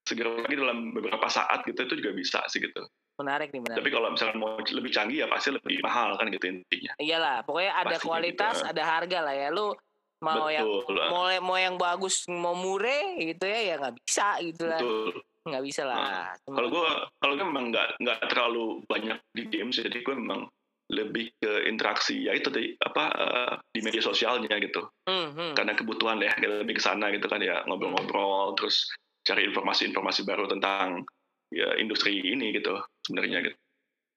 seger 0.09 0.27
lagi 0.43 0.55
dalam 0.57 0.97
beberapa 0.97 1.29
saat 1.29 1.69
gitu 1.69 1.77
itu 1.85 1.95
juga 2.01 2.11
bisa 2.17 2.41
sih 2.49 2.65
gitu 2.65 2.81
Menarik 3.17 3.49
nih 3.49 3.63
menarik. 3.65 3.81
tapi 3.81 3.91
kalau 3.91 4.09
misalkan 4.13 4.37
mau 4.37 4.61
lebih 4.61 4.93
canggih 4.93 5.25
ya 5.25 5.27
pasti 5.27 5.49
lebih 5.49 5.81
mahal 5.81 6.21
kan 6.21 6.29
gitu 6.29 6.47
intinya 6.47 6.93
Iyalah, 7.01 7.37
pokoknya 7.43 7.73
ada 7.75 7.97
Pasti 7.97 8.05
kualitas, 8.05 8.55
gitu. 8.61 8.69
ada 8.69 8.83
harga 8.85 9.19
lah 9.25 9.35
ya. 9.35 9.49
Lu 9.49 9.73
mau 10.21 10.49
yang 10.49 10.65
betul 10.69 10.95
lah. 10.97 11.09
mau 11.09 11.25
mau 11.41 11.57
yang 11.57 11.77
bagus, 11.77 12.29
mau 12.29 12.53
mure 12.53 13.17
gitu 13.17 13.45
ya 13.45 13.61
ya 13.63 13.75
nggak 13.81 13.97
bisa 13.99 14.37
gitu 14.41 14.65
lah. 14.65 14.81
betul 14.81 15.17
Nggak 15.47 15.63
bisa 15.65 15.83
lah. 15.87 16.35
Cuma- 16.43 16.57
kalau 16.59 16.69
gue 16.69 16.85
kalau 17.17 17.33
gue 17.35 17.47
memang 17.47 17.65
nggak 17.71 17.89
nggak 18.03 18.19
terlalu 18.29 18.65
banyak 18.85 19.19
di 19.33 19.43
games 19.47 19.79
jadi 19.79 19.97
gue 19.97 20.15
memang 20.15 20.45
lebih 20.87 21.35
ke 21.39 21.67
interaksi 21.67 22.21
ya 22.21 22.33
itu 22.33 22.47
tadi 22.47 22.71
apa 22.79 23.05
eh, 23.11 23.53
di 23.71 23.81
media 23.81 23.99
sosialnya 24.01 24.55
gitu 24.61 24.87
Hmm, 25.07 25.33
hmm. 25.33 25.53
karena 25.55 25.73
kebutuhan 25.73 26.19
ya 26.19 26.31
kita 26.33 26.63
lebih 26.63 26.79
ke 26.79 26.83
sana 26.83 27.11
gitu 27.11 27.27
kan 27.27 27.41
ya 27.41 27.63
ngobrol-ngobrol 27.65 28.55
terus 28.55 28.87
cari 29.23 29.47
informasi-informasi 29.47 30.23
baru 30.23 30.47
tentang 30.47 31.03
ya 31.51 31.75
industri 31.79 32.19
ini 32.23 32.51
gitu 32.51 32.79
sebenarnya 33.07 33.39
gitu 33.47 33.57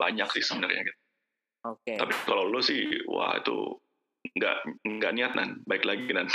banyak 0.02 0.28
sih 0.34 0.44
sebenarnya 0.44 0.82
gitu 0.90 1.00
Oke. 1.70 1.94
tapi 1.96 2.14
kalau 2.26 2.50
lu 2.50 2.60
sih 2.60 2.82
wah 3.06 3.38
itu 3.38 3.78
nggak 4.36 4.58
nggak 4.84 5.12
niat 5.16 5.32
nan 5.38 5.64
baik 5.64 5.88
lagi 5.88 6.10
nan 6.12 6.28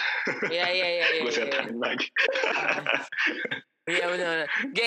Iya 0.49 0.67
iya 0.73 0.89
iya. 0.89 1.05
iya, 1.13 1.21
gue 1.21 1.33
iya. 1.33 1.37
setanin 1.37 1.77
lagi 1.83 2.09
Iya 3.85 4.05
benar. 4.09 4.49
G, 4.73 4.81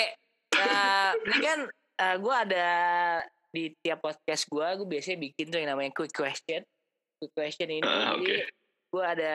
ya, 0.58 1.14
ini 1.14 1.38
kan 1.46 1.60
gue 2.18 2.34
ada 2.34 2.68
di 3.54 3.70
tiap 3.86 4.02
podcast 4.02 4.50
gue, 4.50 4.68
gue 4.82 4.88
biasanya 4.90 5.18
bikin 5.22 5.54
tuh 5.54 5.62
yang 5.62 5.70
namanya 5.70 5.94
quick 5.94 6.10
question. 6.10 6.66
Quick 7.22 7.34
question 7.38 7.70
ini, 7.70 7.86
Ah, 7.86 8.18
jadi 8.18 8.26
oke. 8.26 8.38
gue 8.98 9.04
ada 9.06 9.34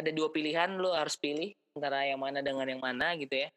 ada 0.00 0.10
dua 0.16 0.32
pilihan, 0.32 0.80
lo 0.80 0.96
harus 0.96 1.20
pilih 1.20 1.52
antara 1.76 2.08
yang 2.08 2.20
mana 2.20 2.40
dengan 2.40 2.64
yang 2.64 2.80
mana 2.80 3.12
gitu 3.20 3.36
ya. 3.36 3.48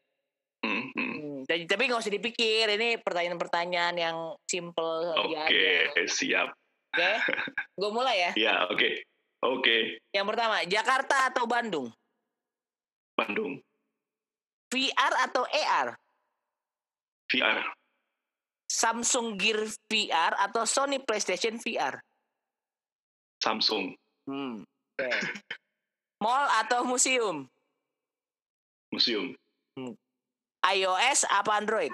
Hmm, 1.56 1.64
hmm. 1.64 1.64
Hmm, 1.64 1.72
tapi 1.72 1.82
nggak 1.88 2.02
usah 2.04 2.12
dipikir, 2.12 2.66
ini 2.68 3.00
pertanyaan-pertanyaan 3.00 3.94
yang 3.96 4.16
simple 4.44 5.16
oke 5.16 5.32
aja. 5.32 6.04
siap 6.04 6.52
Oke, 6.92 7.12
gue 7.80 7.90
mulai 7.92 8.16
ya. 8.20 8.32
ya 8.36 8.54
oke 8.68 9.04
oke 9.44 9.76
Yang 10.12 10.26
pertama, 10.28 10.56
Jakarta 10.68 11.16
atau 11.32 11.44
Bandung? 11.48 11.88
Bandung 13.16 13.60
VR 14.68 15.12
atau 15.24 15.48
AR? 15.48 15.96
VR 17.32 17.58
Samsung 18.68 19.40
Gear 19.40 19.64
VR 19.88 20.36
atau 20.36 20.68
Sony 20.68 21.00
PlayStation 21.00 21.56
VR? 21.56 21.96
Samsung 23.40 23.96
Hmm. 24.26 24.66
Oke. 24.98 25.10
Mall 26.18 26.48
atau 26.60 26.82
museum? 26.82 27.46
museum 28.90 29.34
iOS 30.74 31.28
apa 31.30 31.50
Android? 31.54 31.92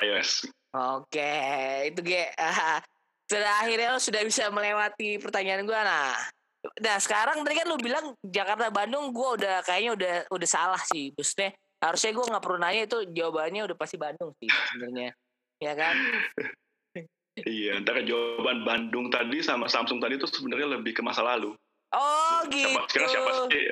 iOS 0.00 0.46
Oke, 0.70 1.30
itu 1.90 2.00
ge. 2.06 2.30
Sudah 3.30 3.62
akhirnya 3.62 3.94
lo 3.94 4.02
sudah 4.02 4.26
bisa 4.26 4.50
melewati 4.50 5.18
pertanyaan 5.22 5.62
gua 5.62 5.86
nah. 5.86 6.18
Nah 6.82 6.98
sekarang 6.98 7.46
tadi 7.46 7.62
kan 7.62 7.66
lu 7.70 7.78
bilang 7.78 8.10
Jakarta 8.26 8.74
Bandung 8.74 9.14
gue 9.14 9.28
udah 9.38 9.62
kayaknya 9.62 9.90
udah 9.96 10.14
udah 10.28 10.48
salah 10.50 10.82
sih 10.92 11.08
Maksudnya 11.16 11.56
harusnya 11.80 12.10
gue 12.12 12.26
nggak 12.26 12.42
perlu 12.44 12.58
nanya 12.60 12.82
itu 12.84 12.98
jawabannya 13.16 13.64
udah 13.64 13.76
pasti 13.80 13.96
Bandung 13.96 14.36
sih 14.36 14.50
sebenarnya 14.50 15.16
ya 15.56 15.72
kan 15.72 15.96
Iya, 17.40 17.80
antara 17.80 18.04
jawaban 18.04 18.66
Bandung 18.66 19.08
tadi 19.08 19.40
sama 19.40 19.70
Samsung 19.70 20.02
tadi 20.02 20.20
itu 20.20 20.28
sebenarnya 20.28 20.76
lebih 20.76 20.92
ke 20.92 21.00
masa 21.00 21.24
lalu. 21.24 21.56
Oh 21.92 22.40
gitu 22.46 22.68
Siapa, 22.68 22.86
sekarang 22.86 23.10
siapa 23.10 23.30
sih? 23.32 23.62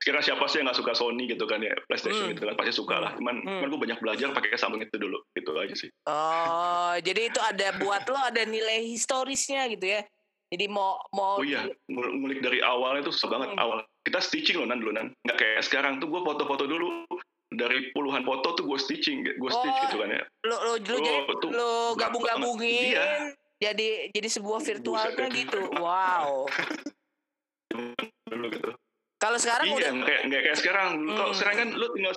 Sekarang 0.00 0.22
siapa 0.22 0.44
sih 0.46 0.56
yang 0.56 0.66
nggak 0.66 0.78
suka 0.78 0.92
Sony 0.92 1.24
gitu 1.24 1.44
kan 1.44 1.60
ya, 1.60 1.74
PlayStation 1.84 2.24
Hmm. 2.24 2.32
gitu 2.32 2.42
kan 2.42 2.54
pasti 2.54 2.72
suka 2.72 2.96
lah. 2.96 3.12
Cuman, 3.14 3.36
Hmm. 3.38 3.58
cuman 3.58 3.68
gue 3.68 3.80
banyak 3.84 3.98
belajar 3.98 4.28
pakai 4.30 4.54
Samsung 4.54 4.80
itu 4.80 4.96
dulu, 4.96 5.20
gitu 5.32 5.50
aja 5.54 5.74
sih. 5.74 5.90
oh 6.04 6.94
jadi 6.98 7.28
itu 7.28 7.38
ada 7.38 7.76
buat 7.76 8.02
lo 8.04 8.18
ada 8.18 8.42
nilai 8.42 8.82
historisnya 8.84 9.68
gitu 9.68 9.86
ya 9.88 10.02
jadi 10.48 10.66
mau 10.66 10.98
mau 11.10 11.38
Oh 11.38 11.46
iya, 11.46 11.62
ngulik 11.86 12.40
dari 12.40 12.58
awal 12.60 12.98
itu 12.98 13.10
susah 13.10 13.30
banget. 13.30 13.48
Hmm. 13.52 13.60
Awal 13.60 13.78
kita 14.00 14.18
stitching 14.18 14.56
loh 14.56 14.66
nan 14.66 14.78
dulu 14.78 14.90
nan. 14.90 15.14
Nggak 15.22 15.36
kayak 15.36 15.60
sekarang 15.62 15.92
tuh 15.96 16.08
gue 16.08 16.20
foto-foto 16.20 16.64
dulu 16.64 17.06
dari 17.50 17.90
puluhan 17.90 18.22
foto 18.22 18.54
tuh 18.54 18.64
gue 18.64 18.74
stitching, 18.76 19.22
gue 19.22 19.50
stitch 19.52 19.76
Oh, 19.76 19.82
gitu 19.84 19.96
kan 19.98 20.08
ya. 20.08 20.22
lo 20.44 20.56
lo 20.56 20.56
lo, 20.56 20.70
Oh, 20.70 20.78
jadi 20.80 21.10
tuh 21.36 21.50
lo 21.50 21.70
berat 21.92 21.98
gabung-gabungin 22.00 22.94
banget. 22.94 23.20
jadi 23.60 23.88
jadi 24.10 24.28
sebuah 24.28 24.58
virtualnya 24.60 25.14
Buset. 25.20 25.34
gitu 25.36 25.60
wow 25.76 26.46
Dulu 28.26 28.46
gitu. 28.50 28.70
kalau 29.20 29.36
sekarang 29.36 29.66
iya, 29.68 29.76
udah 29.76 29.90
kayak 30.02 30.22
nggak 30.26 30.42
kayak 30.42 30.58
sekarang. 30.58 30.88
Dulu 30.96 31.10
Kalau 31.12 31.30
Hmm. 31.30 31.38
sekarang 31.38 31.56
kan 31.56 31.68
lu 31.74 31.86
tinggal 31.92 32.14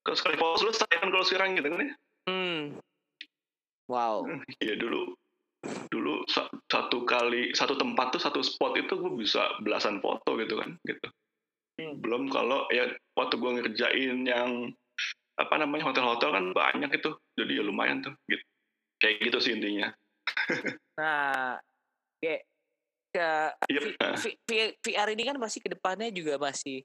kalau 0.00 0.16
sekali 0.16 0.36
foto 0.36 0.56
selesai 0.58 0.92
kan 0.96 1.08
kalau 1.08 1.24
sekarang 1.24 1.48
gitu 1.54 1.68
kan 1.68 1.80
ya. 1.80 1.92
hmm. 2.28 2.60
wow 3.86 4.24
Iya 4.58 4.74
dulu 4.76 5.12
dulu 5.90 6.24
sa- 6.24 6.48
satu 6.66 7.04
kali 7.04 7.52
satu 7.52 7.76
tempat 7.76 8.16
tuh 8.16 8.22
satu 8.22 8.40
spot 8.40 8.76
itu 8.76 8.96
gue 8.96 9.12
bisa 9.14 9.44
belasan 9.60 10.00
foto 10.00 10.36
gitu 10.36 10.56
kan 10.56 10.76
gitu 10.82 11.08
Hmm. 11.76 11.96
belum 11.96 12.28
kalau 12.28 12.68
ya 12.68 12.84
waktu 13.12 13.40
gue 13.40 13.50
ngerjain 13.56 14.24
yang 14.24 14.68
apa 15.36 15.54
namanya 15.56 15.88
hotel-hotel 15.88 16.28
kan 16.30 16.44
banyak 16.52 16.92
itu 16.92 17.16
jadi 17.32 17.60
ya 17.60 17.62
lumayan 17.64 18.04
tuh 18.04 18.12
gitu 18.24 18.44
kayak 19.00 19.16
gitu 19.24 19.38
sih 19.40 19.52
intinya 19.56 19.88
nah 21.00 21.56
kayak 22.20 22.44
ke 23.10 23.28
Yep. 23.68 23.82
V- 23.82 23.96
Nah, 24.00 24.16
V- 24.16 24.38
V- 24.46 24.74
VR 24.80 25.08
ini 25.12 25.22
kan 25.26 25.36
masih 25.36 25.60
ke 25.60 25.68
depannya 25.70 26.08
juga 26.10 26.38
masih 26.38 26.82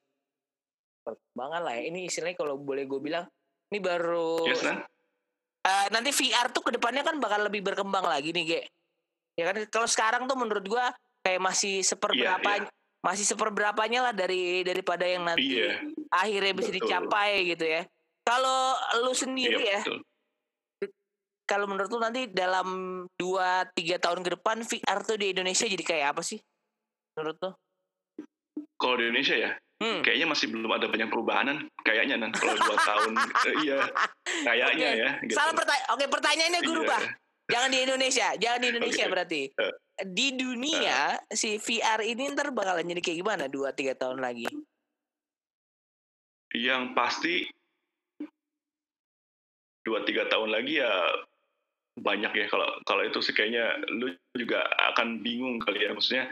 perkembangan 1.06 1.62
lah 1.62 1.74
ya. 1.78 1.84
Ini 1.94 2.00
istilahnya 2.10 2.38
kalau 2.38 2.58
boleh 2.58 2.84
gue 2.86 3.00
bilang 3.00 3.26
ini 3.70 3.80
baru 3.82 4.42
yes 4.50 4.62
kan 4.62 4.82
Eh, 5.66 5.88
nanti 5.90 6.14
VR 6.14 6.54
tuh 6.54 6.62
ke 6.62 6.78
depannya 6.78 7.02
kan 7.02 7.18
bakal 7.18 7.42
lebih 7.50 7.66
berkembang 7.66 8.06
lagi 8.06 8.30
nih, 8.30 8.46
Ge. 8.46 8.62
Ya 9.34 9.50
kan 9.50 9.66
kalau 9.74 9.90
sekarang 9.90 10.30
tuh 10.30 10.38
menurut 10.38 10.62
gua 10.62 10.94
kayak 11.26 11.42
masih 11.42 11.82
seperberapa 11.82 12.62
Iya, 12.62 12.70
masih 13.02 13.26
seperberapanya 13.26 14.06
lah 14.06 14.14
dari 14.14 14.62
daripada 14.62 15.10
yang 15.10 15.26
nanti 15.26 15.58
iya 15.58 15.82
akhirnya 16.14 16.54
bisa 16.54 16.70
betul. 16.70 16.86
dicapai 16.86 17.50
gitu 17.50 17.66
ya. 17.66 17.82
Kalau 18.22 18.78
lu 19.02 19.10
iya 19.10 19.18
sendiri 19.26 19.64
ya, 19.66 19.82
betul 19.82 20.06
kalau 21.46 21.70
menurut 21.70 21.90
lu 21.90 22.02
nanti 22.02 22.26
dalam 22.28 22.68
2 23.16 23.72
3 23.72 24.02
tahun 24.02 24.20
ke 24.22 24.30
depan 24.36 24.58
VR 24.62 25.00
tuh 25.02 25.18
di 25.18 25.32
Indonesia 25.32 25.66
jadi 25.66 25.84
kayak 25.86 26.08
apa 26.18 26.22
sih? 26.22 26.42
Menurut 27.16 27.38
lu? 27.40 27.52
kalau 28.76 29.00
di 29.00 29.08
Indonesia 29.08 29.38
ya 29.38 29.52
Hmm. 29.76 30.00
kayaknya 30.00 30.24
masih 30.24 30.48
belum 30.56 30.72
ada 30.72 30.88
banyak 30.88 31.12
perubahanan 31.12 31.68
kayaknya 31.84 32.16
nan 32.16 32.32
kalau 32.32 32.56
dua 32.56 32.80
tahun 32.88 33.12
eh, 33.20 33.56
iya 33.60 33.80
kayaknya 34.48 34.88
Oke, 34.88 35.00
ya 35.04 35.10
gitu. 35.20 35.36
Salah 35.36 35.52
pertanyaan. 35.52 35.88
Oke, 35.92 36.06
pertanyaannya 36.08 36.60
gue 36.64 36.72
Iya. 36.72 36.80
rubah. 36.80 37.02
Jangan 37.46 37.70
di 37.70 37.80
Indonesia, 37.84 38.28
jangan 38.40 38.60
di 38.64 38.68
Indonesia 38.72 39.04
Oke. 39.04 39.12
berarti. 39.12 39.42
Eh. 39.52 39.74
Di 40.08 40.28
dunia 40.32 41.00
si 41.28 41.60
VR 41.60 42.00
ini 42.04 42.24
ntar 42.32 42.56
bakalan 42.56 42.88
jadi 42.88 43.04
kayak 43.04 43.18
gimana 43.20 43.44
2 43.52 43.68
3 43.76 44.00
tahun 44.00 44.24
lagi? 44.24 44.48
yang 46.56 46.96
pasti 46.96 47.44
dua 49.84 50.08
tiga 50.08 50.24
tahun 50.32 50.56
lagi 50.56 50.80
ya 50.80 50.92
banyak 51.96 52.32
ya 52.32 52.46
kalau 52.48 52.68
kalau 52.84 53.02
itu 53.02 53.20
sih 53.20 53.32
kayaknya 53.32 53.72
lu 53.88 54.12
juga 54.34 54.64
akan 54.92 55.20
bingung 55.20 55.58
kali 55.58 55.80
ya 55.82 55.92
maksudnya 55.92 56.28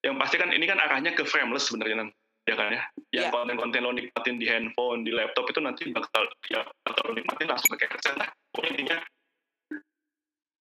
yang 0.00 0.14
pasti 0.16 0.36
kan 0.36 0.50
ini 0.50 0.64
kan 0.64 0.78
arahnya 0.78 1.12
ke 1.12 1.24
frameless 1.24 1.66
sebenarnya 1.66 1.98
Nan. 1.98 2.10
ya 2.44 2.54
kan 2.54 2.68
ya 2.68 2.82
yang 3.10 3.26
Iya. 3.26 3.32
konten-konten 3.32 3.80
lo 3.80 3.90
nikmatin 3.90 4.36
di 4.36 4.44
handphone 4.44 5.00
di 5.00 5.10
laptop 5.10 5.48
itu 5.48 5.58
nanti 5.58 5.88
bakal 5.90 6.28
ya 6.46 6.60
bakal 6.82 7.08
lo 7.08 7.12
nikmatin 7.14 7.48
langsung 7.48 7.72
pakai 7.72 7.88
headset 7.88 8.14
lah 8.14 8.28
pokoknya 8.52 8.70
intinya 8.74 8.98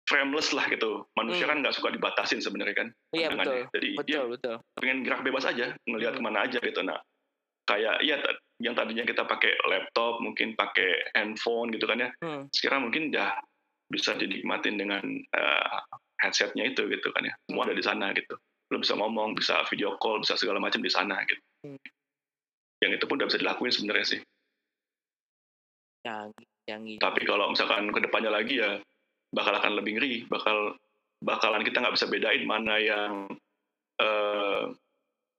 frameless 0.04 0.52
lah 0.52 0.66
gitu 0.68 1.08
manusia 1.14 1.44
Hmm. 1.44 1.52
kan 1.52 1.58
nggak 1.64 1.76
suka 1.76 1.90
dibatasin 1.90 2.40
sebenarnya 2.40 2.76
kan 2.76 2.88
Iya 3.12 3.28
betul. 3.28 3.38
pandangannya. 3.38 3.68
jadi 3.72 3.88
Betul, 3.96 4.24
betul. 4.32 4.56
pengen 4.76 4.98
gerak 5.02 5.22
bebas 5.22 5.44
aja 5.46 5.66
ngelihat 5.84 6.14
Hmm. 6.14 6.20
ke 6.20 6.26
mana 6.26 6.40
aja 6.42 6.60
gitu 6.60 6.80
nah 6.82 7.00
kayak 7.64 7.96
ya 8.02 8.16
ta- 8.18 8.40
yang 8.60 8.74
tadinya 8.74 9.04
kita 9.04 9.24
pakai 9.24 9.52
laptop 9.66 10.20
mungkin 10.20 10.52
pakai 10.54 10.90
handphone 11.14 11.70
gitu 11.70 11.84
kan 11.84 12.00
ya 12.00 12.10
Hmm. 12.20 12.48
sekarang 12.50 12.88
mungkin 12.88 13.12
udah 13.12 13.32
bisa 13.94 14.18
dinikmatin 14.18 14.82
dengan 14.82 15.06
eh, 15.14 15.78
headsetnya 16.26 16.66
itu 16.74 16.90
gitu 16.90 17.14
kan 17.14 17.30
ya. 17.30 17.34
Semua 17.46 17.70
ada 17.70 17.78
di 17.78 17.86
sana 17.86 18.10
gitu. 18.18 18.34
Lo 18.74 18.82
bisa 18.82 18.98
ngomong 18.98 19.38
bisa 19.38 19.62
video 19.70 19.94
call 20.02 20.26
bisa 20.26 20.34
segala 20.34 20.58
macam 20.58 20.82
di 20.82 20.90
sana 20.90 21.22
gitu. 21.30 21.44
Hmm. 21.64 21.80
yang 22.84 23.00
itu 23.00 23.08
pun 23.08 23.16
udah 23.16 23.32
bisa 23.32 23.40
dilakuin 23.40 23.72
sebenarnya 23.72 24.08
sih. 24.18 24.20
Yang 26.04 26.36
yang 26.68 26.82
gitu. 26.84 27.00
tapi 27.00 27.24
kalau 27.24 27.48
misalkan 27.48 27.88
ke 27.96 28.00
depannya 28.04 28.32
lagi 28.32 28.60
ya 28.60 28.82
bakal 29.32 29.54
akan 29.56 29.80
lebih 29.80 29.96
ngeri. 29.96 30.14
Bakal 30.28 30.76
bakalan 31.24 31.64
kita 31.64 31.80
nggak 31.80 31.96
bisa 31.96 32.12
bedain 32.12 32.44
mana 32.44 32.76
yang 32.84 33.32
eh, 34.04 34.64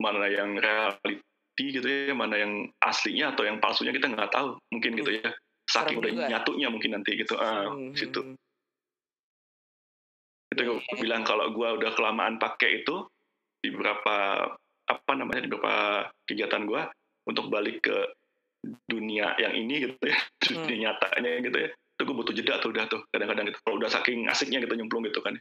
mana 0.00 0.26
yang 0.32 0.56
reality 0.56 1.20
gitu 1.60 1.84
ya 1.84 2.16
mana 2.16 2.40
yang 2.40 2.72
aslinya 2.80 3.36
atau 3.36 3.44
yang 3.44 3.60
palsunya 3.60 3.92
kita 3.92 4.08
nggak 4.08 4.32
tahu. 4.32 4.56
Mungkin 4.72 4.96
gitu 5.04 5.20
ya. 5.20 5.30
Saking 5.64 5.96
Serem 5.96 6.00
udah 6.00 6.10
juga. 6.12 6.20
ya. 6.24 6.28
nyatunya 6.36 6.68
mungkin 6.72 6.90
nanti 6.96 7.10
gitu. 7.16 7.34
Ah 7.40 7.72
Hmm, 7.72 7.92
situ 7.96 8.20
hmm, 8.20 8.36
itu 10.54 10.60
gue 10.62 10.78
bilang 11.02 11.26
kalau 11.26 11.50
gue 11.50 11.68
udah 11.82 11.90
kelamaan 11.98 12.38
pakai 12.38 12.86
itu 12.86 13.04
di 13.60 13.74
beberapa 13.74 14.46
apa 14.84 15.12
namanya 15.16 15.44
di 15.44 15.50
beberapa 15.50 16.06
kegiatan 16.28 16.62
gue 16.64 16.82
untuk 17.26 17.50
balik 17.50 17.82
ke 17.84 17.96
dunia 18.88 19.36
yang 19.36 19.52
ini 19.52 19.90
gitu 19.90 19.98
ya 20.06 20.18
Hmm. 20.44 20.60
dunia 20.68 20.92
nyatanya 20.92 21.40
gitu 21.40 21.56
ya 21.56 21.70
itu 21.72 22.02
gue 22.04 22.16
butuh 22.20 22.34
jeda 22.36 22.60
tuh 22.60 22.68
udah 22.68 22.84
tuh 22.84 23.00
kadang-kadang 23.08 23.48
gitu 23.48 23.58
kalau 23.64 23.80
udah 23.80 23.88
saking 23.88 24.28
asiknya 24.28 24.60
gitu 24.60 24.76
nyemplung 24.76 25.08
gitu 25.08 25.24
kan 25.24 25.40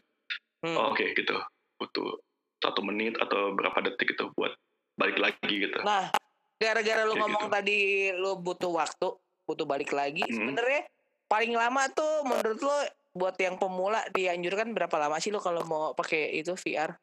hmm. 0.63 0.79
oh, 0.79 0.95
oke 0.95 1.03
gitu 1.11 1.35
butuh 1.75 2.23
satu 2.63 2.79
menit 2.87 3.19
atau 3.19 3.51
berapa 3.51 3.75
detik 3.83 4.15
itu 4.15 4.31
buat 4.39 4.55
balik 4.95 5.19
lagi 5.19 5.51
gitu 5.51 5.75
Nah, 5.83 6.07
gara-gara 6.55 7.03
lu 7.03 7.19
Kayak 7.19 7.21
ngomong 7.27 7.45
gitu. 7.51 7.55
tadi 7.59 7.79
lu 8.15 8.31
butuh 8.39 8.71
waktu, 8.71 9.07
butuh 9.43 9.65
balik 9.67 9.91
lagi. 9.91 10.23
Hmm. 10.23 10.53
Sebenarnya 10.53 10.87
paling 11.27 11.51
lama 11.51 11.83
tuh 11.91 12.23
menurut 12.23 12.59
lu 12.63 12.77
buat 13.13 13.37
yang 13.37 13.61
pemula 13.61 14.01
dianjurkan 14.09 14.73
berapa 14.73 14.97
lama 14.97 15.21
sih 15.21 15.29
lu 15.29 15.37
kalau 15.37 15.61
mau 15.65 15.93
pakai 15.93 16.33
itu 16.41 16.53
VR? 16.57 16.97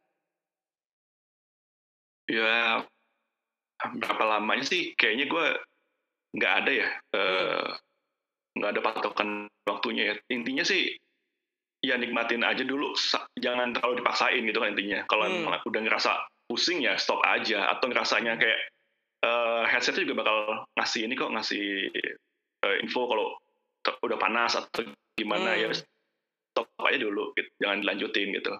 ya 2.31 2.87
berapa 3.99 4.23
lamanya 4.23 4.63
sih 4.63 4.95
kayaknya 4.95 5.27
gue 5.27 5.47
nggak 6.39 6.53
ada 6.63 6.71
ya 6.71 6.89
eh, 7.11 7.69
nggak 8.55 8.71
ada 8.77 8.81
patokan 8.87 9.31
waktunya 9.67 10.15
ya 10.15 10.15
intinya 10.31 10.63
sih 10.63 10.95
ya 11.83 11.99
nikmatin 11.99 12.47
aja 12.47 12.63
dulu 12.63 12.95
jangan 13.41 13.75
terlalu 13.75 14.05
dipaksain 14.05 14.47
gitu 14.47 14.63
kan 14.63 14.77
intinya 14.77 15.03
kalau 15.11 15.27
Hmm. 15.27 15.59
udah 15.65 15.81
ngerasa 15.83 16.13
pusing 16.47 16.85
ya 16.85 16.95
stop 17.01 17.19
aja 17.27 17.67
atau 17.73 17.91
ngerasanya 17.91 18.39
kayak 18.39 18.61
eh, 19.27 19.63
headsetnya 19.67 20.07
juga 20.07 20.23
bakal 20.23 20.39
ngasih 20.79 21.01
ini 21.11 21.15
kok 21.19 21.33
ngasih 21.35 21.65
eh, 22.63 22.77
info 22.85 23.11
kalau 23.11 23.35
udah 24.07 24.19
panas 24.21 24.55
atau 24.55 24.87
gimana 25.19 25.57
Hmm. 25.57 25.63
ya 25.67 25.69
stop 26.69 26.85
aja 26.85 26.99
dulu 27.01 27.33
gitu. 27.35 27.49
jangan 27.61 27.81
dilanjutin 27.81 28.29
gitu 28.35 28.53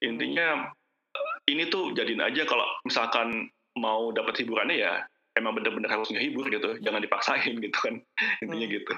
intinya 0.00 0.68
eh, 1.14 1.32
ini 1.50 1.66
tuh 1.68 1.90
jadiin 1.92 2.22
aja 2.22 2.46
kalau 2.46 2.66
misalkan 2.84 3.50
mau 3.78 4.10
dapat 4.10 4.38
hiburannya 4.42 4.78
ya 4.78 4.94
emang 5.34 5.54
bener-bener 5.54 5.86
harus 5.86 6.10
ngehibur 6.10 6.50
gitu 6.50 6.78
jangan 6.82 6.98
dipaksain 6.98 7.54
gitu 7.64 7.78
kan 7.78 7.94
intinya 8.42 8.66
Hmm. 8.68 8.76
gitu 8.78 8.94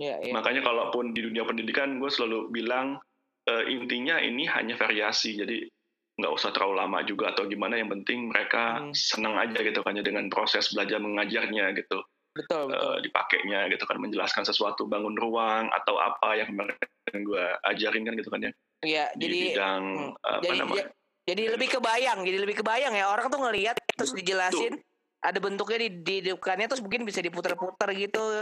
Ya, 0.00 0.16
ya. 0.16 0.32
makanya 0.32 0.64
kalaupun 0.64 1.12
di 1.12 1.20
dunia 1.20 1.44
pendidikan 1.44 2.00
gue 2.00 2.08
selalu 2.08 2.48
bilang 2.48 2.96
eh, 3.44 3.64
intinya 3.68 4.16
ini 4.16 4.48
hanya 4.48 4.72
variasi 4.72 5.36
jadi 5.36 5.68
nggak 6.16 6.32
usah 6.36 6.56
terlalu 6.56 6.80
lama 6.80 6.98
juga 7.04 7.36
atau 7.36 7.44
gimana 7.44 7.76
yang 7.76 7.92
penting 7.92 8.32
mereka 8.32 8.80
Hmm. 8.80 8.96
senang 8.96 9.36
aja 9.36 9.60
gitu 9.60 9.84
kan 9.84 9.92
ya 9.92 10.00
dengan 10.00 10.32
proses 10.32 10.72
belajar 10.72 11.04
mengajarnya 11.04 11.76
gitu 11.76 12.00
Betul, 12.40 12.62
betul. 12.72 12.90
eh, 12.96 12.98
dipakainya 13.04 13.60
gitu 13.68 13.84
kan 13.84 13.96
menjelaskan 14.00 14.42
sesuatu 14.48 14.88
bangun 14.88 15.14
ruang 15.14 15.68
atau 15.70 16.00
apa 16.00 16.40
yang 16.40 16.48
kemarin 16.50 17.20
gue 17.20 17.44
ajarin 17.68 18.02
kan 18.08 18.14
gitu 18.16 18.30
kan 18.32 18.40
ya 18.48 18.52
Iya, 18.80 19.04
di 19.12 19.28
jadi 19.28 19.38
bidang 19.52 19.82
hmm, 19.84 20.10
apa 20.24 20.40
jadi 20.40 20.58
namanya 20.64 20.84
ja- 20.88 20.92
jadi 21.20 21.42
lebih 21.52 21.68
kebayang, 21.78 22.18
jadi 22.26 22.38
lebih 22.42 22.56
kebayang 22.64 22.94
ya 22.96 23.06
orang 23.12 23.28
tuh 23.28 23.38
ngelihat 23.38 23.76
terus 23.94 24.16
dijelasin 24.16 24.80
ada 25.20 25.36
bentuknya 25.36 25.84
di 25.86 25.88
dihidupkannya 26.00 26.64
terus 26.64 26.80
mungkin 26.80 27.04
bisa 27.04 27.20
diputar-putar 27.20 27.92
gitu. 27.92 28.40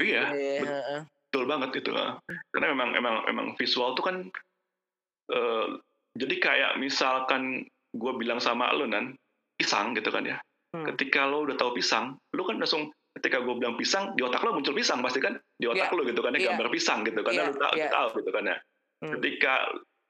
iya 0.00 0.32
Iya, 0.32 0.60
betul. 1.28 1.44
banget 1.44 1.84
itu 1.84 1.92
ah. 1.92 2.16
karena 2.48 2.72
memang 2.72 2.90
emang 2.96 3.16
emang 3.28 3.46
visual 3.60 3.92
tuh 3.92 4.08
kan 4.08 4.16
eh, 5.30 5.66
jadi 6.16 6.34
kayak 6.40 6.72
misalkan 6.80 7.68
gue 7.92 8.12
bilang 8.16 8.40
sama 8.40 8.72
lo 8.72 8.88
nan 8.88 9.12
pisang 9.60 9.92
gitu 9.92 10.08
kan 10.08 10.24
ya 10.24 10.40
Hmm. 10.76 10.84
ketika 10.86 11.24
lo 11.24 11.42
udah 11.42 11.56
tahu 11.56 11.72
pisang 11.72 12.04
lo 12.30 12.42
kan 12.42 12.56
langsung 12.56 12.92
ketika 13.12 13.40
gue 13.40 13.54
bilang 13.56 13.74
pisang 13.74 14.12
di 14.12 14.20
otak 14.20 14.44
lo 14.44 14.52
muncul 14.52 14.72
pisang 14.72 15.00
pasti 15.00 15.18
kan 15.18 15.32
di 15.54 15.64
otak 15.64 15.88
Iya. 15.88 15.96
lo 15.96 16.02
gitu 16.04 16.20
kan 16.20 16.30
ya 16.30 16.38
Iya. 16.38 16.48
gambar 16.52 16.68
pisang 16.68 17.00
gitu 17.00 17.20
kan 17.20 17.32
Iya, 17.32 17.42
lo 17.42 17.52
tahu, 17.54 17.72
iya. 17.74 17.88
tahu 17.88 18.08
gitu 18.14 18.30
kan 18.30 18.44
ya 18.44 18.56
Hmm. 18.96 19.12
ketika 19.16 19.52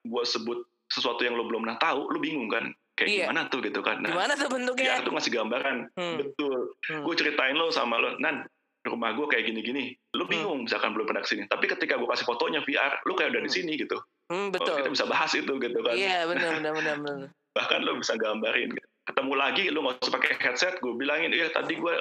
gue 0.03 0.23
sebut 0.25 0.59
sesuatu 0.87 1.21
yang 1.21 1.35
lo 1.35 1.45
belum 1.45 1.63
pernah 1.63 1.79
tahu 1.79 2.01
lo 2.09 2.19
bingung 2.19 2.47
kan 2.47 2.67
kayak 2.95 3.09
Iya. 3.09 3.19
gimana 3.25 3.47
tuh 3.47 3.61
gitu 3.61 3.79
kan 3.81 4.01
nah 4.01 4.11
Gimana 4.11 4.33
tuh 4.35 4.49
bentuknya? 4.49 4.91
VR 4.93 5.03
tuh 5.03 5.13
ngasih 5.13 5.33
gambaran 5.33 5.77
Hmm. 5.93 6.17
betul 6.19 6.59
Hmm. 6.85 7.03
gue 7.03 7.15
ceritain 7.15 7.55
lo 7.55 7.71
sama 7.71 7.95
lo 7.97 8.19
nan 8.19 8.43
rumah 8.83 9.11
gue 9.13 9.27
kayak 9.29 9.45
gini-gini 9.45 9.85
lo 10.13 10.25
Hmm. 10.25 10.31
bingung 10.33 10.59
misalkan 10.63 10.91
belum 10.91 11.05
pernah 11.05 11.21
ke 11.21 11.29
sini 11.29 11.43
tapi 11.45 11.67
ketika 11.67 11.95
gue 11.95 12.07
kasih 12.07 12.23
fotonya 12.25 12.59
VR 12.61 13.03
lo 13.03 13.15
kayak 13.15 13.31
udah 13.31 13.43
di 13.43 13.51
Hmm. 13.51 13.59
sini 13.61 13.73
gitu 13.77 13.99
Hmm, 14.27 14.51
Oh, 14.51 14.51
betul. 14.51 14.75
kita 14.77 14.91
bisa 14.91 15.07
bahas 15.07 15.31
itu 15.33 15.53
gitu 15.53 15.79
kan 15.81 15.95
Iya, 15.95 16.27
benar 16.27 16.51
benar 16.57 16.73
benar 16.75 16.95
benar. 16.97 17.31
bahkan 17.57 17.81
lo 17.81 17.95
bisa 17.95 18.15
gambarin 18.15 18.69
gitu. 18.69 18.89
Ketemu 19.17 19.33
lagi 19.35 19.65
lo 19.69 19.79
nggak 19.81 19.97
usah 19.99 20.13
pakai 20.13 20.31
headset 20.37 20.77
gue 20.77 20.93
bilangin 20.93 21.33
iya 21.33 21.49
tadi 21.49 21.73
gue 21.75 21.95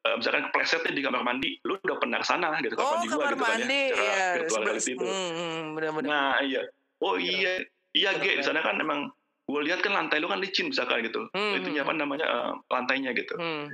eh, 0.00 0.14
misalkan 0.14 0.46
kepleset 0.48 0.86
nih 0.86 0.94
di 0.94 1.02
kamar 1.02 1.20
mandi 1.20 1.58
lo 1.60 1.74
udah 1.76 1.98
pernah 1.98 2.18
ke 2.18 2.26
sana 2.28 2.54
gitu 2.58 2.72
kamar 2.72 2.86
Oh, 2.86 2.94
mandi 2.94 3.06
gue 3.06 3.18
gitu 3.18 3.26
kan 3.26 3.38
mandi 3.58 3.82
ya 3.82 3.90
secara 3.90 4.06
ya. 4.06 4.28
virtual 4.38 4.62
reality 4.62 4.90
itu 4.92 5.02
Hmm, 5.02 5.30
hmm, 5.34 5.62
benar 5.74 5.90
benar. 5.92 6.06
nah 6.06 6.32
iya 6.40 6.62
oh 7.00 7.14
iya 7.16 7.52
iya 7.90 8.10
Bener, 8.12 8.22
Ge, 8.22 8.30
di 8.30 8.34
bener. 8.36 8.46
sana 8.46 8.60
kan 8.60 8.78
emang 8.78 9.00
gue 9.44 9.60
lihat 9.60 9.82
kan 9.82 9.92
lantai 9.92 10.16
lo 10.16 10.30
kan 10.30 10.38
licin 10.38 10.70
misalkan 10.70 11.02
gitu 11.02 11.26
Hmm, 11.28 11.58
hmm. 11.58 11.74
apa 11.76 11.92
namanya 11.92 12.24
eh, 12.24 12.50
lantainya 12.68 13.10
gitu 13.12 13.34
Hmm. 13.34 13.66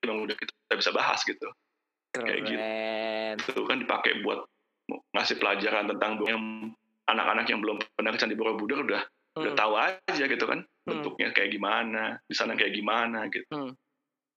emang 0.00 0.22
udah 0.22 0.36
kita, 0.36 0.52
kita 0.54 0.74
bisa 0.78 0.90
bahas 0.92 1.18
gitu 1.20 1.48
Kayak 2.12 2.38
gitu. 2.40 2.54
Keren. 2.54 3.34
itu 3.36 3.60
kan 3.66 3.76
dipakai 3.76 4.22
buat 4.22 4.46
ngasih 5.12 5.36
pelajaran 5.36 5.84
tentang 5.86 6.22
yang 6.24 6.70
anak-anak 7.04 7.44
yang 7.44 7.58
belum 7.58 7.76
pernah 7.92 8.10
ke 8.10 8.18
Candi 8.18 8.32
Borobudur 8.32 8.82
udah 8.82 9.02
udah 9.36 9.52
Hmm. 9.52 9.60
tahu 9.60 9.74
aja 9.76 10.24
gitu 10.24 10.44
kan 10.48 10.64
Hmm. 10.64 10.88
bentuknya 10.88 11.28
kayak 11.36 11.52
gimana 11.52 12.16
di 12.24 12.34
sana 12.34 12.56
kayak 12.56 12.72
gimana 12.72 13.28
gitu 13.28 13.76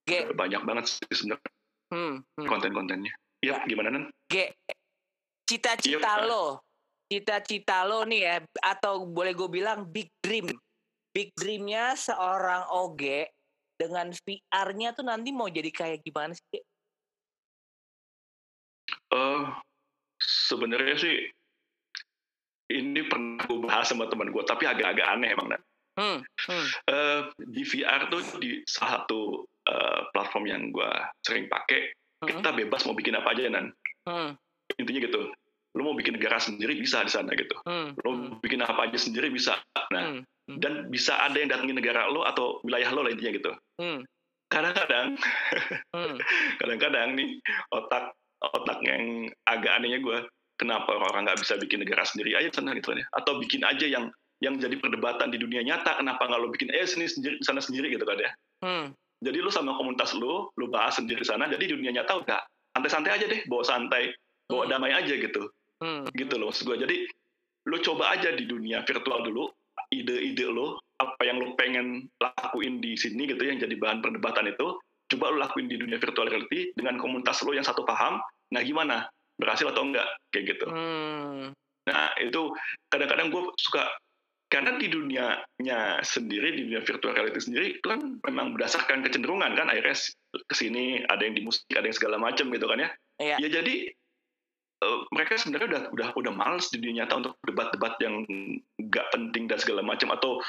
Ge, 0.03 0.33
banyak 0.33 0.61
banget 0.65 0.85
sih 0.89 1.07
sebenarnya 1.13 1.51
hmm, 1.93 2.15
hmm. 2.25 2.47
konten-kontennya 2.49 3.13
ya 3.39 3.63
gimana 3.63 3.89
nan 3.95 4.03
Ge, 4.27 4.51
cita-cita 5.47 6.21
Iya. 6.21 6.27
lo, 6.27 6.61
cita-cita 7.09 7.81
lo 7.87 8.05
nih 8.05 8.21
ya, 8.21 8.35
atau 8.61 9.07
boleh 9.09 9.33
gue 9.33 9.49
bilang 9.49 9.87
big 9.89 10.11
dream, 10.21 10.45
big 11.09 11.33
dreamnya 11.33 11.97
seorang 11.97 12.69
Oge 12.69 13.31
dengan 13.79 14.13
VR-nya 14.13 14.93
tuh 14.93 15.07
nanti 15.07 15.33
mau 15.33 15.49
jadi 15.49 15.71
kayak 15.73 16.05
gimana 16.05 16.37
sih? 16.37 16.61
Eh 19.09 19.41
sebenarnya 20.21 20.95
sih 21.01 21.15
ini 22.69 23.01
pernah 23.09 23.41
gue 23.41 23.59
bahas 23.65 23.89
sama 23.89 24.05
teman 24.07 24.29
gue 24.29 24.43
tapi 24.45 24.69
agak-agak 24.69 25.07
aneh 25.09 25.33
emang 25.33 25.49
Nan. 25.49 25.61
Hmm, 25.99 26.23
hmm, 26.23 26.65
Eh, 26.87 27.21
di 27.43 27.67
VR 27.67 28.07
tuh 28.07 28.23
di 28.39 28.63
salah 28.63 29.03
satu 29.03 29.43
eh, 29.67 30.01
platform 30.15 30.45
yang 30.47 30.61
gue 30.71 30.91
sering 31.27 31.51
pakai 31.51 31.91
hmm, 32.23 32.27
kita 32.29 32.49
bebas 32.55 32.87
mau 32.87 32.95
bikin 32.95 33.19
apa 33.19 33.35
aja 33.35 33.51
nan. 33.51 33.75
Hmm, 34.07 34.31
intinya 34.79 35.01
gitu 35.03 35.21
lo 35.77 35.85
mau 35.85 35.93
bikin 35.93 36.17
negara 36.17 36.41
sendiri 36.41 36.73
bisa 36.79 37.03
di 37.03 37.11
sana 37.11 37.35
gitu. 37.35 37.53
Hmm, 37.67 37.93
lo 37.99 38.09
hmm, 38.15 38.39
bikin 38.39 38.63
apa 38.63 38.87
aja 38.87 38.97
sendiri 38.97 39.27
bisa 39.29 39.59
nah 39.91 40.15
hmm, 40.15 40.21
hmm, 40.23 40.57
dan 40.61 40.73
bisa 40.87 41.19
ada 41.19 41.35
yang 41.35 41.51
datengin 41.51 41.77
negara 41.77 42.07
lo 42.07 42.23
atau 42.23 42.63
wilayah 42.63 42.89
lo 42.95 43.03
lah 43.03 43.11
intinya 43.11 43.35
gitu. 43.35 43.51
Hmm, 43.77 43.99
kadang-kadang 44.47 45.19
hmm, 45.93 46.15
kadang-kadang 46.63 47.07
nih 47.19 47.29
otak 47.75 48.15
otak 48.39 48.79
yang 48.87 49.27
agak 49.45 49.71
anehnya 49.77 49.99
gue 49.99 50.17
kenapa 50.59 50.91
orang 50.91 51.23
nggak 51.25 51.39
bisa 51.39 51.55
bikin 51.55 51.81
negara 51.81 52.03
sendiri 52.03 52.35
aja 52.35 52.51
sana 52.51 52.75
gitu 52.75 52.91
kan 52.91 52.99
ya? 52.99 53.07
Atau 53.15 53.39
bikin 53.39 53.63
aja 53.63 53.87
yang 53.87 54.11
yang 54.43 54.55
jadi 54.59 54.75
perdebatan 54.79 55.31
di 55.31 55.39
dunia 55.39 55.63
nyata 55.63 55.99
kenapa 55.99 56.27
nggak 56.27 56.39
lo 56.39 56.47
bikin 56.51 56.69
eh 56.75 56.83
sini 56.83 57.07
sendiri 57.07 57.39
di 57.39 57.45
sana 57.47 57.63
sendiri 57.63 57.87
gitu 57.95 58.03
kan 58.03 58.19
ya? 58.19 58.31
Hmm, 58.63 58.85
jadi 59.23 59.39
lu 59.39 59.49
sama 59.49 59.75
komunitas 59.79 60.11
lu 60.15 60.51
lu 60.59 60.67
bahas 60.67 60.99
sendiri 60.99 61.23
di 61.23 61.27
sana 61.27 61.47
jadi 61.47 61.63
di 61.63 61.73
dunia 61.79 61.95
nyata 62.03 62.19
udah 62.19 62.39
santai-santai 62.75 63.11
aja 63.15 63.25
deh 63.27 63.41
bawa 63.47 63.63
santai 63.63 64.11
bawa 64.51 64.67
Hmm. 64.67 64.71
damai 64.75 64.91
aja 64.95 65.13
gitu. 65.15 65.47
Hmm, 65.79 66.03
gitu 66.11 66.35
loh 66.35 66.51
maksud 66.51 66.67
gue 66.67 66.77
jadi 66.83 66.97
lu 67.71 67.79
coba 67.79 68.11
aja 68.11 68.35
di 68.35 68.43
dunia 68.43 68.83
virtual 68.83 69.23
dulu 69.23 69.47
ide-ide 69.95 70.47
lo 70.51 70.79
apa 70.99 71.23
yang 71.23 71.39
lu 71.39 71.55
pengen 71.55 72.11
lakuin 72.19 72.83
di 72.83 72.99
sini 72.99 73.23
gitu 73.31 73.39
yang 73.39 73.59
jadi 73.63 73.79
bahan 73.79 74.03
perdebatan 74.03 74.51
itu 74.51 74.75
coba 75.09 75.31
lu 75.31 75.39
lakuin 75.39 75.71
di 75.71 75.79
dunia 75.79 75.95
virtual 75.95 76.27
reality 76.27 76.75
dengan 76.75 76.99
komunitas 76.99 77.39
lo 77.47 77.55
yang 77.55 77.63
satu 77.63 77.87
paham. 77.87 78.19
Nah 78.51 78.61
gimana 78.61 79.07
berhasil 79.39 79.71
atau 79.71 79.87
enggak 79.87 80.05
kayak 80.35 80.55
gitu. 80.55 80.65
Hmm, 80.67 81.55
nah 81.87 82.11
itu 82.19 82.51
kadang-kadang 82.91 83.31
gue 83.31 83.43
suka 83.57 83.87
karena 84.49 84.81
di 84.81 84.89
dunianya 84.89 86.01
sendiri 86.01 86.57
di 86.57 86.61
dunia 86.65 86.81
virtual 86.81 87.13
reality 87.13 87.37
sendiri 87.37 87.77
itu 87.77 87.85
kan 87.85 88.17
memang 88.25 88.57
berdasarkan 88.57 89.05
kecenderungan 89.05 89.53
kan 89.53 89.69
akhirnya 89.69 89.93
ke 90.33 90.55
sini 90.57 91.05
ada 91.05 91.21
yang 91.21 91.37
di 91.37 91.45
musik 91.45 91.63
ada 91.77 91.85
yang 91.85 91.93
segala 91.93 92.17
macam 92.17 92.49
gitu 92.49 92.65
kan 92.65 92.81
ya. 92.81 92.89
Iya. 93.21 93.35
ya 93.45 93.49
jadi 93.61 93.75
eh, 94.81 94.99
mereka 95.13 95.37
sebenarnya 95.37 95.67
udah 95.69 95.83
udah 95.93 96.07
udah 96.17 96.33
males 96.33 96.65
di 96.73 96.81
dunia 96.81 97.05
nyata 97.05 97.21
untuk 97.21 97.33
debat-debat 97.45 97.93
yang 98.01 98.25
nggak 98.81 99.07
penting 99.13 99.45
dan 99.45 99.61
segala 99.61 99.85
macam 99.85 100.09
atau 100.17 100.41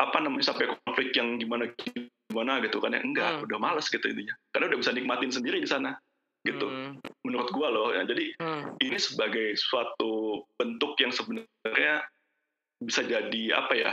apa 0.00 0.18
namanya 0.18 0.48
sampai 0.50 0.72
konflik 0.88 1.12
yang 1.12 1.36
gimana 1.36 1.68
gimana 2.32 2.58
gitu 2.64 2.80
kan 2.80 2.96
ya. 2.96 3.04
Enggak 3.04 3.28
Hmm. 3.36 3.44
udah 3.44 3.58
males 3.60 3.86
gitu 3.92 4.02
intinya. 4.08 4.32
Karena 4.56 4.72
udah 4.72 4.78
bisa 4.80 4.90
nikmatin 4.96 5.28
sendiri 5.28 5.60
di 5.60 5.68
sana 5.68 5.92
gitu. 6.42 6.66
Hmm, 6.66 6.98
menurut 7.22 7.48
gua 7.54 7.68
loh 7.70 7.88
ya. 7.94 8.02
Jadi 8.06 8.36
hmm, 8.38 8.82
ini 8.82 8.98
sebagai 8.98 9.54
suatu 9.54 10.42
bentuk 10.58 10.98
yang 10.98 11.14
sebenarnya 11.14 12.06
bisa 12.82 13.06
jadi 13.06 13.42
apa 13.62 13.74
ya 13.78 13.92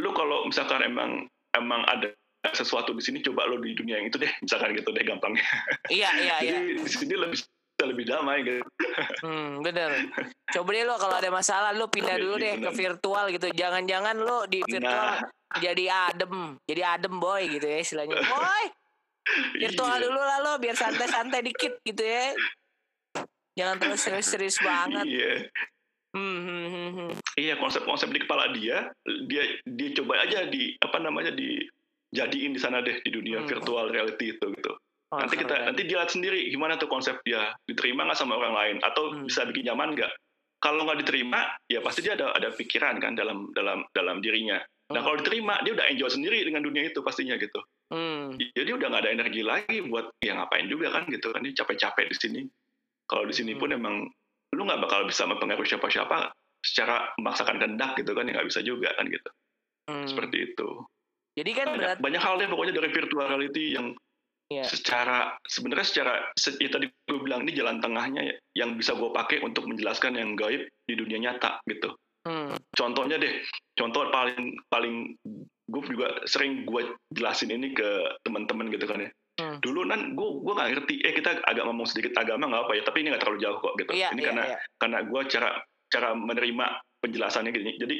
lu 0.00 0.10
kalau 0.16 0.48
misalkan 0.48 0.82
emang 0.82 1.28
emang 1.54 1.84
ada 1.86 2.10
sesuatu 2.52 2.92
di 2.92 3.02
sini 3.04 3.22
coba 3.24 3.46
lo 3.46 3.62
di 3.62 3.72
dunia 3.72 4.00
yang 4.00 4.10
itu 4.10 4.20
deh 4.20 4.32
misalkan 4.42 4.76
gitu 4.76 4.90
deh 4.90 5.04
gampangnya. 5.04 5.44
Iya 5.88 6.10
iya 6.18 6.36
iya. 6.44 6.52
jadi 6.60 6.82
di 6.82 6.90
sini 6.90 7.14
lebih 7.16 7.38
bisa 7.40 7.84
lebih 7.90 8.04
damai 8.06 8.38
gitu. 8.44 8.62
Hmm, 9.24 9.64
bener. 9.64 10.12
Coba 10.52 10.68
deh 10.70 10.84
lo 10.84 10.94
kalau 11.00 11.16
ada 11.16 11.30
masalah 11.32 11.70
lo 11.72 11.88
pindah 11.88 12.20
dulu 12.20 12.36
deh 12.36 12.60
ke 12.60 12.70
virtual 12.76 13.32
gitu. 13.32 13.48
Jangan-jangan 13.50 14.16
lo 14.20 14.44
di 14.44 14.60
virtual 14.62 15.18
nah. 15.18 15.58
jadi 15.58 16.12
adem, 16.12 16.60
jadi 16.68 16.82
adem 16.98 17.14
boy 17.18 17.42
gitu 17.48 17.66
ya 17.66 17.78
istilahnya. 17.80 18.14
Boy, 18.30 18.64
virtual 19.54 19.94
iya. 19.94 20.02
dulu 20.04 20.20
lah 20.20 20.38
lo 20.40 20.52
biar 20.58 20.74
santai-santai 20.74 21.40
dikit 21.42 21.80
gitu 21.82 22.02
ya. 22.02 22.32
Jangan 23.54 23.76
terus 23.78 24.00
serius-serius 24.00 24.58
banget. 24.60 25.04
iya 25.06 25.34
Hmm, 26.14 26.46
hmm, 26.46 26.66
hmm, 26.70 26.90
hmm. 26.94 27.10
iya 27.34 27.58
konsep-konsep 27.58 28.06
di 28.06 28.22
kepala 28.22 28.54
dia 28.54 28.86
dia 29.26 29.42
dia 29.66 29.88
coba 29.98 30.22
aja 30.22 30.46
di 30.46 30.78
apa 30.78 31.02
namanya 31.02 31.34
di 31.34 31.58
jadiin 32.14 32.54
di 32.54 32.60
sana 32.62 32.78
deh 32.78 33.02
di 33.02 33.10
dunia 33.10 33.42
Hmm. 33.42 33.50
virtual 33.50 33.90
reality 33.90 34.30
itu 34.30 34.46
gitu 34.54 34.78
Oh, 35.10 35.18
nanti 35.18 35.34
kita 35.34 35.50
keren. 35.50 35.66
nanti 35.70 35.82
dia 35.82 35.98
lihat 35.98 36.10
sendiri 36.10 36.46
gimana 36.50 36.78
tuh 36.78 36.86
konsep 36.86 37.18
dia 37.26 37.50
diterima 37.66 38.06
nggak 38.06 38.14
sama 38.14 38.38
orang 38.38 38.54
lain 38.54 38.76
atau 38.86 39.10
Hmm. 39.10 39.26
bisa 39.26 39.42
bikin 39.46 39.74
nyaman 39.74 39.98
nggak 39.98 40.12
kalau 40.62 40.86
nggak 40.86 41.02
diterima 41.02 41.50
ya 41.66 41.82
pasti 41.82 42.06
dia 42.06 42.14
ada 42.14 42.30
ada 42.30 42.54
pikiran 42.54 43.02
kan 43.02 43.18
dalam 43.18 43.50
dalam 43.50 43.82
dalam 43.90 44.22
dirinya 44.22 44.62
nah 44.90 45.00
kalau 45.00 45.16
diterima 45.16 45.56
dia 45.62 45.72
udah 45.72 45.86
enjoy 45.88 46.10
sendiri 46.10 46.44
dengan 46.44 46.60
dunia 46.60 46.88
itu 46.88 47.00
pastinya 47.00 47.36
gitu 47.36 47.60
Hmm, 47.92 48.40
jadi 48.56 48.74
udah 48.74 48.88
nggak 48.90 49.02
ada 49.06 49.12
energi 49.12 49.44
lagi 49.44 49.84
buat 49.84 50.08
ya 50.18 50.34
ngapain 50.34 50.66
juga 50.66 50.88
kan 50.88 51.04
gitu 51.06 51.30
kan 51.30 51.44
dia 51.44 51.52
capek-capek 51.54 52.08
di 52.10 52.16
sini 52.16 52.40
kalau 53.04 53.28
di 53.28 53.36
sini 53.36 53.52
Hmm. 53.54 53.60
pun 53.60 53.70
emang 53.70 53.94
lu 54.50 54.62
nggak 54.64 54.80
bakal 54.80 55.04
bisa 55.04 55.28
mempengaruhi 55.28 55.68
siapa-siapa 55.68 56.32
secara 56.64 57.12
memaksakan 57.20 57.60
kehendak 57.60 57.92
gitu 57.94 58.16
kan 58.16 58.24
ya 58.24 58.34
nggak 58.34 58.48
bisa 58.48 58.64
juga 58.64 58.88
kan 58.96 59.04
gitu 59.06 59.30
hmm. 59.86 60.08
seperti 60.08 60.36
itu 60.48 60.68
Jadi 61.36 61.50
kan 61.52 61.66
banyak, 61.68 61.78
berat. 61.78 61.98
banyak 62.00 62.22
hal 62.22 62.34
deh 62.36 62.48
pokoknya 62.48 62.72
dari 62.72 62.88
virtual 62.90 63.26
reality 63.28 63.64
yang 63.72 63.86
Iya. 64.44 64.64
secara 64.64 65.40
sebenarnya 65.42 65.86
secara 65.86 66.12
se- 66.36 66.56
ya 66.56 66.68
tadi 66.68 66.84
gue 66.86 67.18
bilang 67.18 67.42
ini 67.42 67.56
jalan 67.56 67.80
tengahnya 67.80 68.22
ya, 68.22 68.34
yang 68.54 68.76
bisa 68.76 68.92
gue 68.92 69.08
pakai 69.08 69.40
untuk 69.40 69.64
menjelaskan 69.64 70.14
yang 70.14 70.36
gaib 70.36 70.68
di 70.84 70.94
dunia 70.94 71.16
nyata 71.18 71.64
gitu 71.64 71.96
Hmm, 72.24 72.56
contohnya 72.72 73.16
deh 73.16 73.44
contoh 73.74 74.08
paling 74.08 74.40
paling 74.66 75.12
gue 75.64 75.82
juga 75.84 76.24
sering 76.24 76.64
gue 76.64 76.82
jelasin 77.12 77.52
ini 77.52 77.72
ke 77.72 77.88
teman-teman 78.20 78.68
gitu 78.68 78.84
kan 78.84 79.00
ya 79.00 79.12
Hmm. 79.34 79.58
dulu 79.58 79.82
nan 79.82 80.14
gue 80.14 80.28
gue 80.40 80.52
nggak 80.54 80.70
ngerti 80.70 80.94
eh 81.02 81.10
kita 81.10 81.42
agak 81.42 81.66
ngomong 81.66 81.84
sedikit 81.84 82.14
agama 82.16 82.46
nggak 82.46 82.64
apa 82.64 82.72
ya 82.78 82.82
tapi 82.82 83.02
ini 83.02 83.10
nggak 83.10 83.18
terlalu 83.18 83.42
jauh 83.42 83.58
kok 83.58 83.74
gitu 83.76 83.90
Iya, 83.90 84.14
ini 84.14 84.22
iya, 84.22 84.28
karena 84.30 84.44
iya. 84.46 84.58
karena 84.78 84.98
gue 85.02 85.20
cara 85.26 85.50
cara 85.90 86.08
menerima 86.14 86.66
penjelasannya 87.02 87.50
gini 87.50 87.74
jadi 87.74 87.96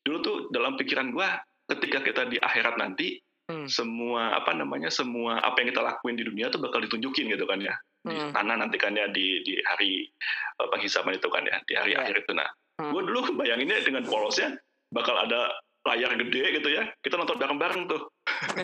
dulu 0.00 0.16
tuh 0.18 0.36
dalam 0.48 0.80
pikiran 0.80 1.12
gue 1.12 1.28
ketika 1.68 1.98
kita 2.00 2.22
di 2.26 2.40
akhirat 2.40 2.80
nanti 2.80 3.20
Hmm. 3.42 3.66
semua 3.68 4.32
apa 4.32 4.54
namanya 4.54 4.88
semua 4.88 5.36
apa 5.36 5.60
yang 5.60 5.74
kita 5.74 5.82
lakuin 5.82 6.14
di 6.14 6.24
dunia 6.24 6.48
tuh 6.48 6.62
bakal 6.62 6.78
ditunjukin 6.78 7.26
gitu 7.28 7.44
kan 7.44 7.60
ya 7.60 7.74
di 8.00 8.16
Hmm. 8.16 8.32
sana 8.32 8.56
nanti 8.56 8.78
kan 8.78 8.96
ya 8.96 9.06
di 9.06 9.44
di 9.44 9.60
hari 9.60 10.08
eh, 10.56 10.68
penghisapan 10.70 11.20
itu 11.20 11.28
kan 11.28 11.44
ya 11.44 11.60
di 11.60 11.74
hari 11.74 11.92
Iya. 11.92 12.00
akhir 12.00 12.16
itu 12.22 12.32
nah. 12.32 12.48
Gue 12.80 13.02
dulu 13.04 13.36
bayanginnya 13.36 13.84
dengan 13.84 14.04
polosnya 14.08 14.56
bakal 14.92 15.16
ada 15.16 15.52
layar 15.82 16.14
gede 16.14 16.62
gitu 16.62 16.68
ya 16.70 16.86
kita 17.02 17.18
nonton 17.18 17.36
bareng-bareng 17.36 17.90
tuh 17.90 18.06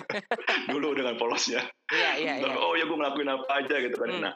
dulu 0.73 0.95
dengan 0.95 1.19
polosnya 1.19 1.67
Iya, 1.91 2.11
iya, 2.21 2.33
iya. 2.41 2.55
Oh 2.55 2.79
ya 2.79 2.87
gue 2.87 2.95
ngelakuin 2.95 3.31
apa 3.31 3.51
aja 3.65 3.77
gitu 3.83 3.97
kan 3.99 4.09
Hmm. 4.09 4.23
nah 4.31 4.35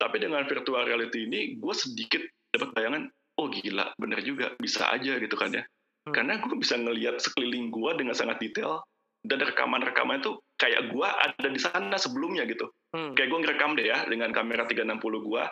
tapi 0.00 0.16
dengan 0.16 0.46
virtual 0.48 0.88
reality 0.88 1.28
ini 1.28 1.60
gue 1.60 1.74
sedikit 1.76 2.22
dapat 2.54 2.72
bayangan 2.72 3.02
oh 3.36 3.46
gila 3.50 3.92
bener 4.00 4.20
juga 4.24 4.56
bisa 4.56 4.88
aja 4.88 5.18
gitu 5.20 5.36
kan 5.36 5.52
ya 5.52 5.62
hmm. 6.06 6.14
karena 6.14 6.40
gue 6.40 6.56
bisa 6.56 6.78
ngelihat 6.78 7.20
sekeliling 7.20 7.68
gue 7.68 7.90
dengan 7.98 8.14
sangat 8.16 8.40
detail 8.40 8.80
dan 9.20 9.44
rekaman-rekaman 9.44 10.24
itu 10.24 10.40
kayak 10.56 10.88
gue 10.88 11.04
ada 11.08 11.48
di 11.52 11.60
sana 11.60 11.96
sebelumnya 12.00 12.48
gitu 12.48 12.70
hmm. 12.96 13.12
kayak 13.18 13.28
gue 13.28 13.38
ngerekam 13.44 13.76
deh 13.76 13.90
ya 13.90 14.06
dengan 14.08 14.32
kamera 14.32 14.64
360 14.64 14.96
gue 15.02 15.42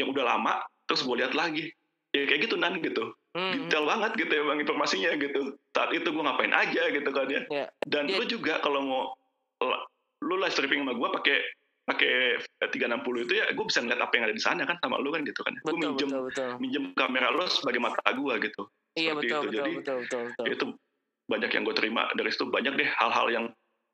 yang 0.00 0.08
udah 0.10 0.24
lama 0.24 0.64
terus 0.88 1.04
gue 1.06 1.16
lihat 1.22 1.36
lagi 1.36 1.70
ya 2.12 2.22
kayak 2.28 2.40
gitu 2.44 2.54
nan 2.60 2.76
gitu 2.84 3.16
hmm. 3.32 3.68
detail 3.68 3.88
banget 3.88 4.12
gitu 4.20 4.32
ya 4.32 4.42
bang 4.44 4.60
informasinya 4.60 5.10
gitu 5.16 5.40
saat 5.72 5.90
itu 5.96 6.08
gue 6.08 6.22
ngapain 6.22 6.52
aja 6.52 6.82
gitu 6.92 7.10
kan 7.10 7.26
ya 7.28 7.42
yeah. 7.48 7.68
dan 7.88 8.08
yeah. 8.08 8.20
lu 8.20 8.24
juga 8.28 8.60
kalau 8.60 8.80
mau 8.84 9.02
lu 10.22 10.34
live 10.38 10.54
streaming 10.54 10.84
sama 10.84 10.94
gue 10.94 11.08
pakai 11.20 11.36
pakai 11.82 12.38
360 12.62 13.26
itu 13.26 13.32
ya 13.42 13.50
gue 13.50 13.64
bisa 13.66 13.82
ngeliat 13.82 14.00
apa 14.06 14.12
yang 14.14 14.24
ada 14.30 14.36
di 14.38 14.42
sana 14.42 14.62
kan 14.62 14.78
sama 14.78 15.02
lu 15.02 15.10
kan 15.10 15.26
gitu 15.26 15.42
kan 15.42 15.56
gue 15.58 15.74
minjem 15.74 16.08
betul, 16.14 16.22
betul. 16.30 16.50
minjem 16.62 16.84
kamera 16.94 17.34
lu 17.34 17.42
sebagai 17.50 17.82
mata 17.82 18.06
gue 18.06 18.34
gitu 18.38 18.62
iya 18.94 19.12
betul 19.18 19.26
itu. 19.26 19.36
betul, 19.50 19.52
Jadi, 19.58 19.72
betul 19.82 19.96
betul 20.06 20.22
betul 20.30 20.44
itu 20.46 20.64
banyak 21.26 21.50
yang 21.50 21.62
gue 21.66 21.74
terima 21.74 22.02
dari 22.14 22.30
situ 22.30 22.44
banyak 22.46 22.72
deh 22.78 22.86
hal-hal 22.86 23.26
yang 23.32 23.44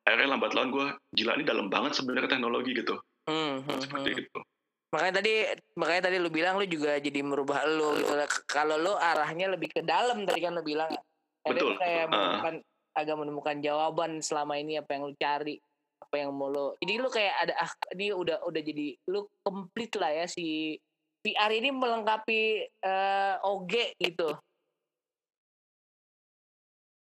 akhirnya 0.05 0.29
lambat 0.37 0.53
laun 0.53 0.69
gue 0.69 0.87
gila 1.17 1.33
ini 1.41 1.45
dalam 1.49 1.73
banget 1.73 1.97
sebenarnya 1.97 2.29
teknologi 2.29 2.77
gitu 2.77 3.01
hmm, 3.25 3.65
hmm, 3.65 3.79
seperti 3.81 4.11
hmm. 4.13 4.21
itu 4.27 4.39
makanya 4.89 5.21
tadi 5.21 5.33
makanya 5.77 6.03
tadi 6.09 6.17
lu 6.17 6.31
bilang 6.33 6.57
lu 6.57 6.65
juga 6.65 6.97
jadi 6.97 7.21
merubah 7.21 7.61
lu 7.69 8.01
gitu. 8.01 8.13
kalau 8.49 8.81
lu 8.81 8.97
arahnya 8.97 9.53
lebih 9.53 9.69
ke 9.69 9.85
dalam 9.85 10.25
tadi 10.25 10.41
kan 10.41 10.57
lu 10.57 10.65
bilang 10.65 10.89
betul 11.45 11.77
kayak 11.77 12.09
menemukan 12.09 12.55
uh. 12.65 12.99
agak 13.01 13.17
menemukan 13.21 13.57
jawaban 13.61 14.11
selama 14.25 14.57
ini 14.57 14.81
apa 14.81 14.97
yang 14.97 15.03
lu 15.13 15.15
cari 15.21 15.61
apa 15.99 16.15
yang 16.17 16.31
mau 16.33 16.49
lo 16.49 16.73
jadi 16.81 16.95
lu 17.05 17.09
kayak 17.13 17.35
ada 17.45 17.55
ah 17.61 17.71
ini 17.93 18.17
udah 18.17 18.41
udah 18.49 18.63
jadi 18.65 18.97
lu 19.13 19.29
komplit 19.45 19.93
lah 20.01 20.09
ya 20.09 20.25
si 20.25 20.79
VR 21.21 21.53
ini 21.53 21.69
melengkapi 21.75 22.65
uh, 22.81 22.89
eh, 22.89 23.35
OG 23.45 23.73
gitu 24.01 24.33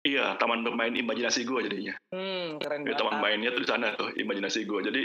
Iya, 0.01 0.33
taman 0.41 0.65
bermain 0.65 0.97
imajinasi 0.97 1.45
gue 1.45 1.69
jadinya. 1.69 1.93
Hmm, 2.09 2.57
keren 2.57 2.81
ya, 2.89 2.97
Taman 2.97 3.21
mainnya 3.21 3.53
tuh 3.53 3.61
di 3.61 3.69
sana 3.69 3.93
tuh, 3.93 4.09
imajinasi 4.17 4.65
gue. 4.65 4.79
Jadi 4.89 5.03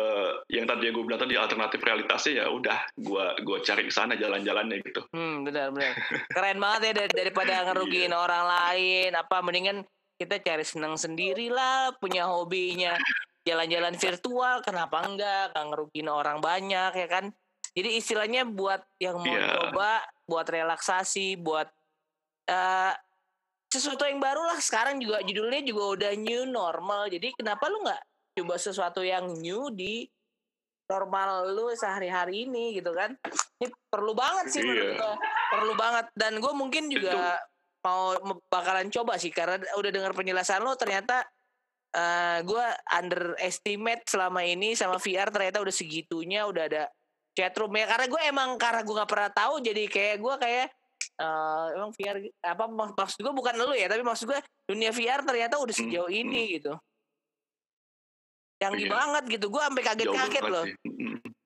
uh, 0.00 0.40
yang 0.48 0.64
tadi 0.64 0.88
gue 0.88 1.04
bilang 1.04 1.20
tadi 1.20 1.36
alternatif 1.36 1.84
realitasnya 1.84 2.40
ya 2.40 2.46
udah 2.48 2.96
gue 2.96 3.24
gue 3.44 3.58
cari 3.60 3.84
ke 3.84 3.92
sana 3.92 4.16
jalan-jalannya 4.16 4.80
gitu. 4.88 5.04
Hmm, 5.12 5.44
benar 5.44 5.68
benar. 5.76 5.92
keren 6.32 6.58
banget 6.64 6.80
ya 6.80 6.92
dar 7.04 7.10
daripada 7.12 7.52
ngerugiin 7.68 8.08
iya. 8.08 8.16
orang 8.16 8.44
lain. 8.48 9.10
Apa 9.12 9.44
mendingan 9.44 9.84
kita 10.16 10.40
cari 10.40 10.64
senang 10.64 10.96
sendiri 10.96 11.52
lah 11.52 11.92
punya 12.00 12.24
hobinya 12.24 12.96
jalan-jalan 13.42 13.98
virtual 13.98 14.62
kenapa 14.62 15.02
enggak 15.02 15.50
nggak 15.50 15.66
ngerugiin 15.66 16.06
orang 16.06 16.38
banyak 16.38 16.94
ya 16.94 17.08
kan 17.10 17.34
jadi 17.74 17.98
istilahnya 17.98 18.46
buat 18.46 18.86
yang 19.02 19.18
mau 19.18 19.34
yeah. 19.34 19.50
coba 19.50 19.92
buat 20.30 20.46
relaksasi 20.46 21.42
buat 21.42 21.66
uh, 22.46 22.94
sesuatu 23.72 24.04
yang 24.04 24.20
baru 24.20 24.44
lah. 24.44 24.60
Sekarang 24.60 25.00
juga 25.00 25.24
judulnya 25.24 25.64
juga 25.64 25.82
udah 25.96 26.12
new 26.20 26.44
normal. 26.44 27.08
Jadi 27.08 27.32
kenapa 27.32 27.72
lu 27.72 27.80
nggak 27.80 28.02
coba 28.36 28.54
sesuatu 28.60 29.00
yang 29.00 29.32
new 29.40 29.72
di 29.72 30.04
normal 30.92 31.56
lu 31.56 31.72
sehari-hari 31.72 32.44
ini 32.44 32.76
gitu 32.76 32.92
kan? 32.92 33.16
Ini 33.56 33.72
perlu 33.88 34.12
banget 34.12 34.52
sih 34.52 34.60
yeah. 34.60 35.16
perlu 35.48 35.72
banget. 35.72 36.12
Dan 36.12 36.36
gue 36.36 36.52
mungkin 36.52 36.92
juga 36.92 37.40
mau 37.80 38.12
bakalan 38.52 38.92
coba 38.92 39.16
sih. 39.16 39.32
Karena 39.32 39.56
udah 39.80 39.90
dengar 39.90 40.12
penjelasan 40.12 40.60
lo 40.60 40.76
ternyata 40.76 41.24
uh, 41.96 42.00
eh, 42.00 42.38
gue 42.44 42.66
underestimate 42.92 44.04
selama 44.04 44.44
ini 44.44 44.76
sama 44.76 45.00
VR 45.00 45.32
ternyata 45.32 45.64
udah 45.64 45.74
segitunya 45.74 46.44
udah 46.44 46.68
ada 46.68 46.84
chatroom 47.32 47.72
ya 47.72 47.88
karena 47.88 48.06
gue 48.12 48.22
emang 48.28 48.50
karena 48.60 48.84
gue 48.84 48.92
nggak 48.92 49.08
pernah 49.08 49.30
tahu 49.32 49.54
jadi 49.64 49.82
kayak 49.88 50.16
gue 50.20 50.34
kayak 50.36 50.66
uh, 51.22 51.66
emang 51.78 51.90
VR 51.94 52.18
apa 52.42 52.64
maksud 52.66 53.22
gue 53.22 53.32
bukan 53.32 53.54
lo 53.54 53.72
ya 53.72 53.86
tapi 53.86 54.02
maksud 54.02 54.26
gue 54.26 54.38
dunia 54.66 54.90
VR 54.90 55.22
ternyata 55.22 55.62
udah 55.62 55.70
hmm, 55.70 55.86
sejauh 55.86 56.10
hmm. 56.10 56.22
ini 56.26 56.42
gitu. 56.58 56.74
Yang 58.62 58.74
iya. 58.86 58.90
banget 58.90 59.24
gitu 59.38 59.46
gue 59.50 59.62
sampai 59.62 59.84
kaget-kaget 59.86 60.44
loh. 60.50 60.64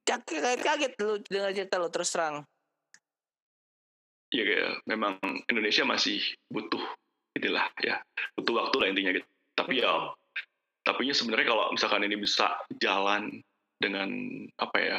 kaget-kaget 0.06 0.92
lu 1.02 1.12
dengar 1.28 1.50
cerita 1.52 1.76
lo 1.76 1.88
terus 1.92 2.10
terang. 2.12 2.44
Ya 4.34 4.42
kayak 4.42 4.72
memang 4.88 5.16
Indonesia 5.48 5.86
masih 5.86 6.18
butuh 6.50 6.82
inilah 7.36 7.68
ya 7.78 8.00
butuh 8.34 8.52
waktu 8.64 8.76
lah 8.80 8.86
intinya 8.90 9.12
gitu. 9.16 9.28
Tapi 9.56 9.80
ya 9.80 10.12
tapi 10.86 11.10
sebenarnya 11.10 11.46
kalau 11.50 11.64
misalkan 11.74 12.04
ini 12.06 12.16
bisa 12.20 12.52
jalan 12.78 13.42
dengan 13.76 14.08
apa 14.56 14.78
ya 14.78 14.98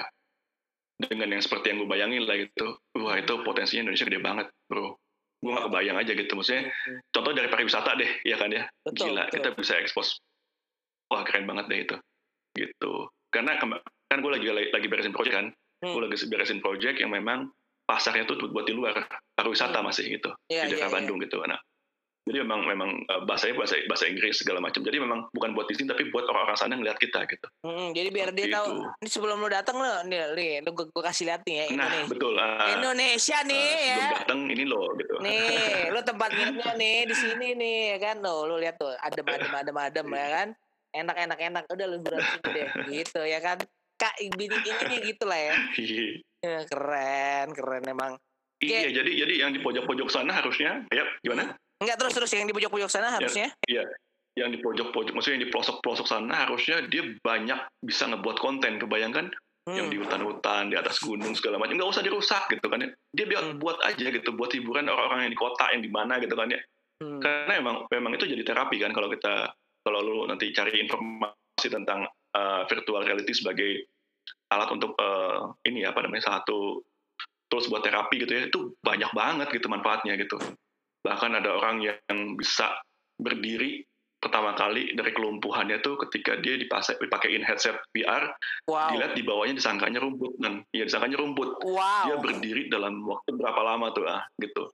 dengan 0.98 1.30
yang 1.38 1.44
seperti 1.46 1.70
yang 1.72 1.86
gue 1.86 1.90
bayangin 1.90 2.26
lah 2.26 2.36
gitu 2.42 2.82
wah 2.98 3.16
itu 3.18 3.34
potensinya 3.46 3.90
Indonesia 3.90 4.06
gede 4.10 4.22
banget 4.22 4.48
bro 4.66 4.98
gue 5.38 5.52
gak 5.54 5.66
kebayang 5.70 5.98
aja 6.02 6.12
gitu 6.18 6.34
maksudnya 6.34 6.74
contoh 7.14 7.32
dari 7.38 7.50
pariwisata 7.54 7.94
deh 7.94 8.12
ya 8.26 8.36
kan 8.42 8.50
ya 8.50 8.66
betul, 8.82 9.14
gila 9.14 9.30
betul. 9.30 9.34
kita 9.38 9.48
bisa 9.54 9.74
ekspos 9.78 10.18
wah 11.14 11.22
keren 11.22 11.46
banget 11.46 11.66
deh 11.70 11.80
itu 11.86 11.96
gitu 12.58 12.94
karena 13.30 13.62
kan 14.10 14.18
gue 14.18 14.32
lagi 14.34 14.46
lagi 14.50 14.88
beresin 14.90 15.14
project 15.14 15.36
kan 15.38 15.48
hmm. 15.86 15.94
gue 15.94 16.02
lagi 16.10 16.18
beresin 16.26 16.60
project 16.60 16.98
yang 16.98 17.14
memang 17.14 17.54
pasarnya 17.86 18.26
tuh 18.26 18.50
buat 18.50 18.66
di 18.66 18.74
luar 18.74 19.06
pariwisata 19.38 19.78
hmm. 19.80 19.86
masih 19.86 20.18
gitu 20.18 20.34
yeah, 20.50 20.66
di 20.66 20.74
daerah 20.74 20.90
yeah, 20.90 20.90
iya. 20.90 20.96
Bandung 20.98 21.18
yeah. 21.22 21.26
gitu 21.30 21.38
nah 21.46 21.60
jadi 22.28 22.44
memang 22.44 22.68
memang 22.68 22.90
uh, 23.08 23.24
bahasanya 23.24 23.56
bahasa 23.56 23.80
bahasa 23.88 24.06
Inggris 24.12 24.44
segala 24.44 24.60
macam. 24.60 24.84
Jadi 24.84 25.00
memang 25.00 25.32
bukan 25.32 25.56
buat 25.56 25.72
di 25.72 25.80
sini 25.80 25.88
tapi 25.88 26.12
buat 26.12 26.28
orang-orang 26.28 26.60
sana 26.60 26.76
ngeliat 26.76 27.00
kita 27.00 27.24
gitu. 27.24 27.48
Hmm, 27.64 27.96
jadi 27.96 28.12
biar 28.12 28.36
dia 28.36 28.52
tahu 28.52 28.84
ini 29.00 29.10
sebelum 29.10 29.40
lo 29.40 29.48
datang 29.48 29.80
lo 29.80 30.04
nih 30.04 30.36
nih 30.36 30.52
lo 30.68 30.76
gue, 30.76 30.92
gue 30.92 31.04
kasih 31.08 31.32
lihat 31.32 31.48
nih 31.48 31.56
ya 31.56 31.66
nah, 31.72 31.72
Indonesia. 31.72 32.04
nah 32.04 32.12
betul 32.12 32.34
uh, 32.36 32.68
Indonesia 32.76 33.38
nih 33.48 33.68
uh, 33.72 33.88
ya. 33.88 34.08
datang 34.20 34.40
ini 34.52 34.64
lo 34.68 34.84
gitu. 35.00 35.16
Nih 35.24 35.48
lo 35.96 36.00
tempat 36.04 36.30
nginepnya 36.36 36.72
nih 36.76 36.98
di 37.08 37.16
sini 37.16 37.48
nih 37.56 37.78
ya 37.96 37.98
kan? 38.04 38.16
Lo 38.20 38.44
lo 38.44 38.56
lihat 38.60 38.76
tuh 38.76 38.92
adem 39.00 39.26
adem 39.26 39.54
adem 39.56 39.78
adem 39.80 40.08
ya 40.12 40.28
kan? 40.36 40.48
Enak 40.92 41.18
enak 41.18 41.40
enak. 41.40 41.64
Udah 41.72 41.86
lo 41.88 41.98
berarti 42.04 42.38
deh 42.52 42.68
gitu 43.00 43.22
ya 43.24 43.40
kan? 43.40 43.58
Kak 43.98 44.14
bini 44.36 44.58
ini 44.62 44.96
gitu 45.16 45.24
lah 45.26 45.40
ya. 45.40 45.54
Iya. 45.82 46.22
Ya, 46.38 46.62
keren, 46.70 47.50
keren 47.58 47.82
emang. 47.90 48.14
Iya, 48.62 48.90
jadi 48.90 49.12
jadi 49.26 49.34
yang 49.42 49.52
di 49.54 49.62
pojok-pojok 49.62 50.10
sana 50.10 50.38
harusnya, 50.38 50.86
ya 50.90 51.06
gimana? 51.22 51.58
Enggak 51.78 51.98
terus 52.02 52.14
terus 52.18 52.32
yang 52.34 52.50
di 52.50 52.56
pojok-pojok 52.58 52.90
sana 52.90 53.14
harusnya? 53.14 53.54
Iya, 53.70 53.86
yang 54.38 54.50
di 54.54 54.62
pojok-pojok, 54.62 55.14
maksudnya 55.14 55.42
yang 55.42 55.46
di 55.50 55.52
pelosok-pelosok 55.54 56.08
sana 56.10 56.46
harusnya 56.46 56.86
dia 56.86 57.06
banyak 57.22 57.60
bisa 57.82 58.10
ngebuat 58.10 58.38
konten. 58.38 58.82
Kebayangkan 58.82 59.34
hmm. 59.70 59.76
yang 59.78 59.88
di 59.90 59.98
hutan-hutan, 60.02 60.74
di 60.74 60.78
atas 60.78 60.98
gunung 61.02 61.34
segala 61.38 61.62
macam, 61.62 61.78
nggak 61.78 61.90
usah 61.90 62.06
dirusak 62.06 62.50
gitu 62.50 62.66
kan 62.70 62.86
ya. 62.86 62.90
Dia 63.14 63.26
biar 63.30 63.44
hmm. 63.50 63.62
buat 63.62 63.78
aja 63.86 64.08
gitu, 64.10 64.30
buat 64.34 64.54
hiburan 64.54 64.90
orang-orang 64.90 65.30
yang 65.30 65.34
di 65.34 65.42
kota, 65.42 65.66
yang 65.74 65.82
di 65.86 65.92
mana 65.94 66.18
gitu 66.18 66.34
kan 66.34 66.50
ya. 66.50 66.62
Hmm. 66.98 67.22
Karena 67.22 67.54
emang 67.62 67.76
memang 67.94 68.12
itu 68.18 68.26
jadi 68.26 68.42
terapi 68.42 68.78
kan 68.82 68.94
kalau 68.94 69.10
kita 69.14 69.54
kalau 69.86 70.00
lu 70.02 70.26
nanti 70.26 70.50
cari 70.54 70.82
informasi 70.82 71.68
tentang 71.70 72.10
uh, 72.34 72.62
virtual 72.66 73.06
reality 73.06 73.34
sebagai 73.38 73.86
alat 74.50 74.70
untuk 74.74 74.98
uh, 74.98 75.54
ini 75.66 75.86
apa 75.86 76.02
namanya 76.04 76.30
satu 76.30 76.82
tools 77.48 77.72
buat 77.72 77.84
terapi 77.84 78.20
gitu 78.28 78.32
ya 78.32 78.42
itu 78.52 78.60
banyak 78.84 79.12
banget 79.16 79.48
gitu 79.56 79.72
manfaatnya 79.72 80.20
gitu 80.20 80.36
bahkan 81.08 81.32
ada 81.40 81.56
orang 81.56 81.80
yang 81.80 82.36
bisa 82.36 82.76
berdiri 83.16 83.88
pertama 84.18 84.52
kali 84.58 84.92
dari 84.98 85.14
kelumpuhannya 85.14 85.80
tuh 85.80 85.96
ketika 86.04 86.36
dia 86.42 86.60
dipakai 86.60 87.00
dipakein 87.00 87.46
headset 87.46 87.80
VR 87.96 88.34
wow. 88.68 88.92
dilihat 88.92 89.14
di 89.16 89.24
bawahnya 89.24 89.56
disangkanya 89.56 90.04
rumput 90.04 90.36
dan 90.42 90.66
ya 90.76 90.84
disangkanya 90.84 91.22
rumput 91.22 91.56
wow. 91.64 92.04
dia 92.10 92.16
berdiri 92.20 92.68
dalam 92.68 93.00
waktu 93.08 93.38
berapa 93.38 93.62
lama 93.64 93.94
tuh 93.96 94.04
ah 94.10 94.26
gitu 94.42 94.68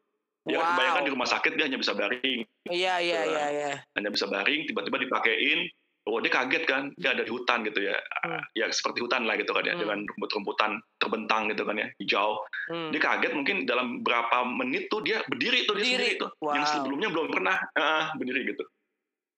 Ya 0.43 0.59
wow. 0.59 0.75
bayangkan 0.75 1.07
di 1.07 1.11
rumah 1.15 1.23
sakit 1.23 1.55
dia 1.55 1.71
hanya 1.71 1.79
bisa 1.79 1.95
baring. 1.95 2.43
Iya 2.67 2.99
iya 2.99 3.19
gitu 3.23 3.31
iya 3.31 3.45
iya. 3.47 3.71
Hanya 3.95 4.11
bisa 4.11 4.27
baring, 4.27 4.67
tiba-tiba 4.67 4.99
dipakein, 4.99 5.71
oh 6.03 6.19
dia 6.19 6.31
kaget 6.31 6.63
kan 6.67 6.91
dia 6.99 7.15
ada 7.15 7.23
di 7.23 7.31
hutan 7.31 7.63
gitu 7.63 7.79
ya 7.79 7.95
hmm. 7.95 8.43
ya 8.59 8.67
seperti 8.75 8.99
hutan 8.99 9.23
lah 9.23 9.39
gitu 9.39 9.55
kan 9.55 9.63
ya 9.63 9.73
hmm. 9.75 9.81
dengan 9.87 9.99
rumput-rumputan 10.03 10.71
terbentang 10.99 11.47
gitu 11.51 11.63
kan 11.63 11.75
ya 11.79 11.87
hijau 12.03 12.43
hmm. 12.67 12.89
dia 12.91 13.01
kaget 13.01 13.31
mungkin 13.31 13.63
dalam 13.63 14.03
berapa 14.03 14.43
menit 14.43 14.91
tuh 14.91 14.99
dia 14.99 15.23
berdiri 15.31 15.63
tuh 15.63 15.79
dia 15.79 15.83
berdiri. 15.87 15.95
sendiri 15.95 16.21
tuh 16.21 16.29
wow. 16.43 16.53
yang 16.59 16.65
sebelumnya 16.67 17.09
belum 17.11 17.27
pernah 17.31 17.55
uh, 17.79 18.03
berdiri 18.19 18.41
gitu 18.51 18.63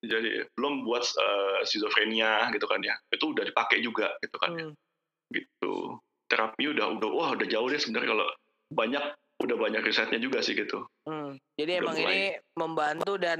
jadi 0.05 0.45
belum 0.57 0.85
buat 0.85 1.05
uh, 1.05 1.59
skizofrenia 1.65 2.49
gitu 2.53 2.65
kan 2.65 2.81
ya 2.81 2.97
itu 3.13 3.25
udah 3.29 3.45
dipakai 3.45 3.81
juga 3.85 4.09
gitu 4.25 4.37
kan 4.41 4.49
ya. 4.57 4.65
hmm. 4.65 4.73
ya. 4.73 5.41
gitu 5.41 6.01
terapi 6.25 6.73
udah 6.73 6.97
udah 6.97 7.09
wah 7.13 7.29
udah 7.37 7.45
jauh 7.45 7.69
deh 7.69 7.77
sebenarnya 7.77 8.09
kalau 8.17 8.27
banyak 8.73 9.05
udah 9.45 9.57
banyak 9.61 9.81
risetnya 9.85 10.17
juga 10.17 10.41
sih 10.41 10.57
gitu 10.57 10.81
hmm. 11.05 11.37
jadi 11.61 11.77
udah 11.77 11.81
emang 11.85 11.97
mulai. 12.01 12.09
ini 12.09 12.23
membantu 12.57 13.13
dan 13.21 13.39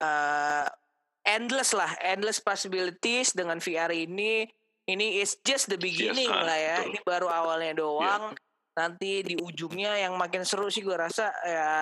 uh, 0.00 0.66
endless 1.24 1.72
lah, 1.72 1.90
endless 2.04 2.38
possibilities 2.38 3.32
dengan 3.32 3.58
VR 3.58 3.90
ini. 3.90 4.46
Ini 4.84 5.24
is 5.24 5.40
just 5.40 5.72
the 5.72 5.80
beginning 5.80 6.28
yes, 6.28 6.44
lah 6.44 6.58
ya. 6.60 6.76
Betul. 6.84 6.88
Ini 6.92 6.98
baru 7.08 7.28
awalnya 7.32 7.72
doang. 7.80 8.36
Yeah. 8.36 8.42
Nanti 8.74 9.12
di 9.24 9.34
ujungnya 9.40 9.96
yang 9.96 10.12
makin 10.20 10.44
seru 10.44 10.68
sih 10.68 10.84
gue 10.84 10.92
rasa 10.92 11.32
ya 11.40 11.72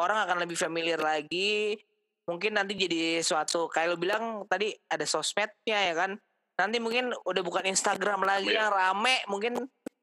orang 0.00 0.24
akan 0.24 0.40
lebih 0.48 0.56
familiar 0.56 0.96
lagi. 0.96 1.76
Mungkin 2.24 2.56
nanti 2.56 2.78
jadi 2.78 3.20
suatu 3.20 3.68
kayak 3.68 3.88
lo 3.92 3.96
bilang 4.00 4.48
tadi 4.48 4.72
ada 4.88 5.04
sosmednya 5.04 5.92
ya 5.92 5.92
kan. 5.92 6.16
Nanti 6.56 6.80
mungkin 6.80 7.12
udah 7.12 7.42
bukan 7.44 7.68
Instagram 7.68 8.24
lagi 8.24 8.56
yeah. 8.56 8.68
yang 8.68 8.72
rame, 8.72 9.16
mungkin 9.28 9.52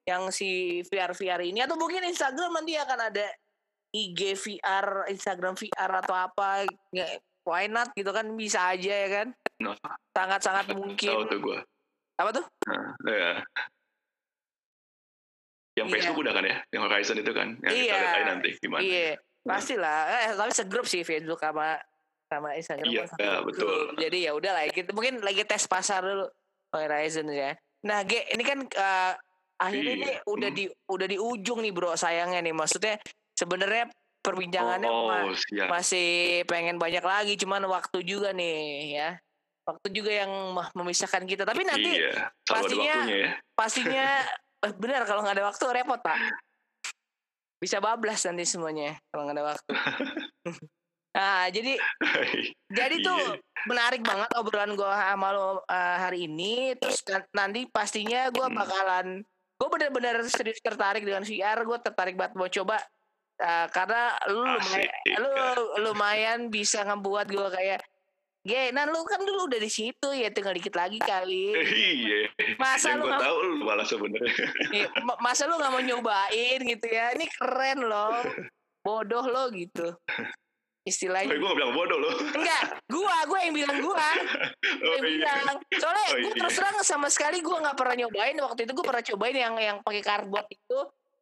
yang 0.05 0.29
si 0.29 0.81
VR 0.89 1.13
VR 1.17 1.41
ini 1.41 1.65
atau 1.65 1.77
mungkin 1.77 2.05
Instagram 2.05 2.61
nanti 2.61 2.77
akan 2.77 2.99
ada 3.13 3.25
IG 3.89 4.37
VR, 4.37 5.09
Instagram 5.09 5.57
VR 5.57 5.91
atau 6.05 6.13
apa, 6.13 6.69
why 7.49 7.65
not 7.65 7.89
gitu 7.97 8.13
kan 8.13 8.29
bisa 8.37 8.69
aja 8.69 8.93
ya 8.93 9.09
kan? 9.09 9.27
Nah. 9.57 9.73
Sangat-sangat 10.13 10.69
Tahu 10.69 10.77
mungkin. 10.77 11.09
tuh 11.25 11.39
gue. 11.41 11.59
Apa 12.21 12.29
tuh? 12.29 12.45
Nah, 12.69 12.93
ya. 13.09 13.33
Yang 15.79 15.87
Iya. 15.87 15.95
Facebook 15.95 16.19
udah 16.21 16.33
kan 16.35 16.43
ya, 16.43 16.57
yang 16.75 16.81
Horizon 16.85 17.17
itu 17.23 17.31
kan, 17.31 17.47
yang 17.63 17.71
kita 17.71 17.85
Iya. 17.87 17.95
lihat 17.95 18.11
aja 18.19 18.25
nanti 18.35 18.49
gimana. 18.59 18.81
Iya, 18.83 19.09
pastilah. 19.47 19.99
Eh, 20.11 20.31
tapi 20.35 20.51
segrup 20.51 20.85
sih 20.85 21.01
Facebook 21.07 21.39
sama 21.39 21.79
sama 22.29 22.53
Instagram. 22.59 22.85
Iya, 22.85 23.03
ya, 23.17 23.33
betul. 23.41 23.95
Jadi 23.97 24.17
ya 24.27 24.31
udah 24.35 24.51
lah, 24.53 24.63
kita 24.69 24.91
mungkin 24.91 25.23
lagi 25.23 25.41
tes 25.47 25.65
pasar 25.65 26.03
dulu 26.03 26.27
Horizon 26.75 27.31
ya. 27.31 27.55
Nah, 27.87 28.03
G, 28.03 28.27
ini 28.35 28.43
kan 28.43 28.59
eh, 28.67 29.13
akhirnya 29.55 29.95
Iya, 29.95 30.03
nih 30.03 30.15
udah 30.27 30.49
hmm. 30.51 30.59
di 30.59 30.63
udah 30.67 31.07
di 31.07 31.17
ujung 31.17 31.59
nih 31.63 31.71
bro 31.71 31.95
sayangnya 31.95 32.43
nih. 32.43 32.53
Maksudnya 32.53 32.99
sebenarnya 33.39 33.87
perbincangannya 34.19 34.89
ma- 34.89 35.25
Oh, 35.25 35.33
siap. 35.33 35.67
masih 35.67 36.07
pengen 36.43 36.75
banyak 36.75 37.01
lagi, 37.01 37.33
cuman 37.35 37.63
waktu 37.65 38.01
juga 38.01 38.29
nih 38.29 38.59
ya. 38.93 39.09
Waktu 39.63 39.87
juga 39.91 40.11
yang 40.15 40.31
memisahkan 40.73 41.23
kita. 41.23 41.43
Tapi 41.43 41.61
nanti 41.61 41.93
Iya, 41.95 42.33
pastinya- 42.43 43.05
ya. 43.05 43.29
pastinya 43.53 44.05
eh, 44.65 44.73
benar 44.75 45.03
kalau 45.03 45.21
nggak 45.21 45.35
ada 45.35 45.45
waktu 45.45 45.63
repot 45.71 45.99
pak 45.99 46.19
bisa 47.57 47.77
bablas 47.77 48.23
nanti 48.23 48.43
semuanya 48.43 48.95
kalau 49.05 49.23
nggak 49.23 49.35
ada 49.35 49.45
waktu 49.45 49.71
nah 51.09 51.47
jadi 51.47 51.75
jadi 52.67 52.95
tuh 53.01 53.19
Iya. 53.19 53.35
menarik 53.65 53.99
banget 54.01 54.29
obrolan 54.35 54.71
gue 54.73 54.83
sama 54.85 55.27
lo 55.29 55.47
eh, 55.61 55.97
hari 55.97 56.19
ini 56.25 56.75
terus 56.75 57.03
nan- 57.05 57.27
nanti 57.33 57.67
pastinya 57.67 58.27
gue 58.27 58.45
Hmm. 58.45 58.55
bakalan 58.57 59.07
gue 59.55 59.67
bener-bener 59.69 60.23
serius 60.25 60.59
tertarik 60.59 61.03
dengan 61.03 61.19
VR 61.21 61.59
gue 61.61 61.77
tertarik 61.81 62.15
banget 62.15 62.33
mau 62.33 62.47
coba 62.47 62.79
eh, 63.39 63.67
karena 63.69 64.01
lu 64.27 64.43
lumayan, 64.43 64.59
Asik. 64.59 64.89
lu 65.17 65.33
lumayan 65.81 66.39
bisa 66.47 66.83
ngebuat 66.83 67.27
gue 67.27 67.49
kayak 67.51 67.81
Ge, 68.39 68.71
nah 68.71 68.87
lu 68.87 69.03
kan 69.03 69.19
dulu 69.19 69.51
udah 69.51 69.59
di 69.59 69.67
situ 69.67 70.07
ya 70.15 70.31
tinggal 70.31 70.55
dikit 70.55 70.71
lagi 70.71 70.95
kali. 70.95 71.51
Iya. 71.59 72.31
Masa 72.55 72.95
Yang 72.95 72.95
lu 72.95 73.03
gue 73.03 73.09
nggak 73.11 73.21
tahu 73.21 73.37
lu 73.43 73.55
malah 73.67 73.83
sebenarnya. 73.83 74.35
Iya, 74.71 74.87
ma- 75.03 75.19
masa 75.19 75.43
lu 75.43 75.59
nggak 75.59 75.67
mau 75.69 75.83
nyobain 75.83 76.59
gitu 76.63 76.87
ya? 76.87 77.11
Ini 77.19 77.25
keren 77.27 77.79
loh, 77.83 78.15
bodoh 78.79 79.27
lo 79.27 79.51
gitu. 79.51 79.91
Istilahnya 80.87 81.35
gue 81.35 81.43
gak 81.43 81.57
bilang 81.59 81.75
bodoh 81.75 81.99
loh. 81.99 82.15
enggak, 82.31 82.79
gua, 82.87 83.15
gua 83.27 83.39
yang 83.43 83.53
bilang 83.53 83.77
gua, 83.83 83.93
gua 83.93 84.07
Oh, 84.87 84.93
yang 84.97 85.05
iya. 85.19 85.33
bilang. 85.43 85.57
Soalnya 85.75 86.05
Oh, 86.07 86.15
gua 86.15 86.31
iya. 86.31 86.39
terus 86.39 86.53
terang 86.55 86.75
sama 86.81 87.07
sekali 87.11 87.43
gua 87.43 87.59
nggak 87.59 87.75
pernah 87.77 87.95
nyobain. 87.99 88.39
Waktu 88.39 88.63
itu 88.63 88.71
gua 88.71 88.85
pernah 88.87 89.03
cobain 89.03 89.35
yang 89.35 89.53
yang 89.59 89.77
pakai 89.83 89.99
cardboard 90.01 90.47
itu. 90.47 90.79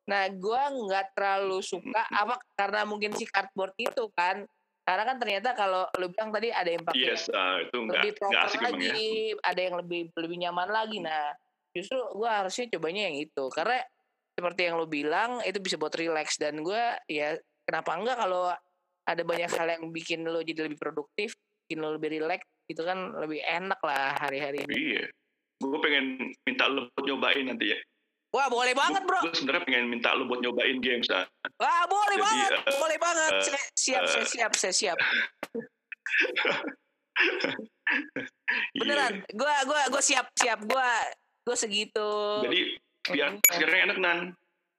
Nah, 0.08 0.32
gua 0.40 0.72
nggak 0.72 1.06
terlalu 1.14 1.60
suka 1.60 2.04
apa 2.08 2.40
karena 2.56 2.88
mungkin 2.88 3.12
si 3.16 3.28
cardboard 3.28 3.76
itu 3.76 4.08
kan. 4.16 4.48
Karena 4.88 5.04
kan 5.04 5.18
ternyata 5.20 5.52
kalau 5.52 5.84
lu 6.00 6.08
bilang 6.16 6.32
tadi 6.32 6.48
ada 6.48 6.72
yang 6.72 6.84
pakai 6.88 7.12
Yes, 7.12 7.28
ah, 7.36 7.60
itu 7.60 7.76
lebih 7.76 7.92
nggak 7.92 8.20
proper 8.24 8.40
asik 8.48 8.60
memang 8.64 8.72
lagi, 8.72 9.04
ya. 9.36 9.40
ada 9.44 9.60
yang 9.60 9.76
lebih 9.84 10.02
lebih 10.16 10.38
nyaman 10.48 10.70
lagi. 10.72 10.98
Nah, 11.04 11.36
justru 11.76 12.00
gua 12.16 12.44
harusnya 12.44 12.72
cobanya 12.72 13.12
yang 13.12 13.20
itu 13.20 13.44
karena 13.52 13.84
seperti 14.32 14.62
yang 14.64 14.80
lo 14.80 14.88
bilang 14.88 15.44
itu 15.44 15.60
bisa 15.60 15.76
buat 15.76 15.92
relax 15.92 16.40
dan 16.40 16.64
gua 16.64 16.96
ya 17.12 17.36
kenapa 17.68 18.00
enggak 18.00 18.16
kalau 18.16 18.48
ada 19.08 19.24
banyak 19.28 19.52
hal 19.52 19.68
yang 19.68 19.84
bikin 19.92 20.24
lo 20.24 20.40
jadi 20.40 20.72
lebih 20.72 20.80
produktif, 20.80 21.36
bikin 21.68 21.84
lo 21.84 21.96
lebih 21.96 22.20
relax 22.20 22.48
itu 22.68 22.84
kan 22.84 23.16
lebih 23.24 23.40
enak 23.44 23.80
lah 23.80 24.20
hari-hari 24.20 24.68
ini. 24.68 24.76
Iya. 24.76 25.04
Gue 25.58 25.80
pengen 25.82 26.36
minta 26.44 26.68
lu 26.70 26.92
buat 26.94 27.08
nyobain 27.08 27.48
nanti 27.48 27.72
ya. 27.74 27.80
Wah, 28.38 28.48
boleh 28.48 28.70
banget, 28.72 29.02
Bro. 29.02 29.18
Gue 29.20 29.34
sebenarnya 29.34 29.64
pengen 29.66 29.90
minta 29.90 30.14
lu 30.14 30.30
buat 30.30 30.38
nyobain 30.38 30.78
games. 30.78 31.10
Ah. 31.10 31.26
Wah, 31.58 31.84
boleh 31.86 32.16
Jadi, 32.16 32.24
banget. 32.24 32.52
eh, 32.62 32.78
boleh 32.78 32.98
banget. 32.98 33.32
eh, 33.34 33.42
saya 33.44 33.62
siap, 33.74 34.04
saya 34.06 34.22
eh, 34.22 34.30
siap, 34.30 34.52
saya 34.54 34.74
siap. 34.76 34.98
Iya. 38.74 38.80
Beneran. 38.80 39.14
Gua 39.34 39.54
gua 39.64 39.82
gua 39.88 40.02
siap, 40.02 40.28
siap. 40.36 40.60
Gua 40.62 40.86
gua 41.42 41.56
segitu. 41.56 42.10
Jadi 42.44 42.60
VR 43.08 43.32
Hmm. 43.32 43.40
sekarang 43.50 43.82
enak 43.88 43.98
nan. 43.98 44.20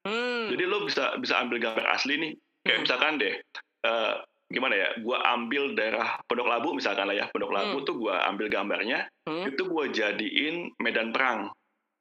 hmm. 0.04 0.52
Jadi 0.52 0.62
lo 0.64 0.84
bisa 0.84 1.16
bisa 1.16 1.40
ambil 1.40 1.58
gambar 1.58 1.88
asli 1.88 2.14
nih. 2.14 2.32
Kayak 2.62 2.68
Hmm. 2.70 2.82
misalkan 2.84 3.12
deh, 3.16 3.34
eh, 3.82 4.12
gimana 4.46 4.74
ya? 4.76 4.88
Gua 5.00 5.18
ambil 5.26 5.72
daerah 5.72 6.20
Pondok 6.24 6.46
Labu 6.46 6.68
misalkan 6.72 7.08
lah 7.08 7.16
ya. 7.16 7.26
Pondok 7.28 7.50
Labu 7.50 7.80
Hmm. 7.80 7.86
tuh 7.86 7.94
gua 7.98 8.22
ambil 8.24 8.46
gambarnya, 8.46 9.08
Hmm. 9.24 9.48
itu 9.48 9.62
gua 9.64 9.88
jadiin 9.88 10.76
medan 10.78 11.10
perang 11.10 11.48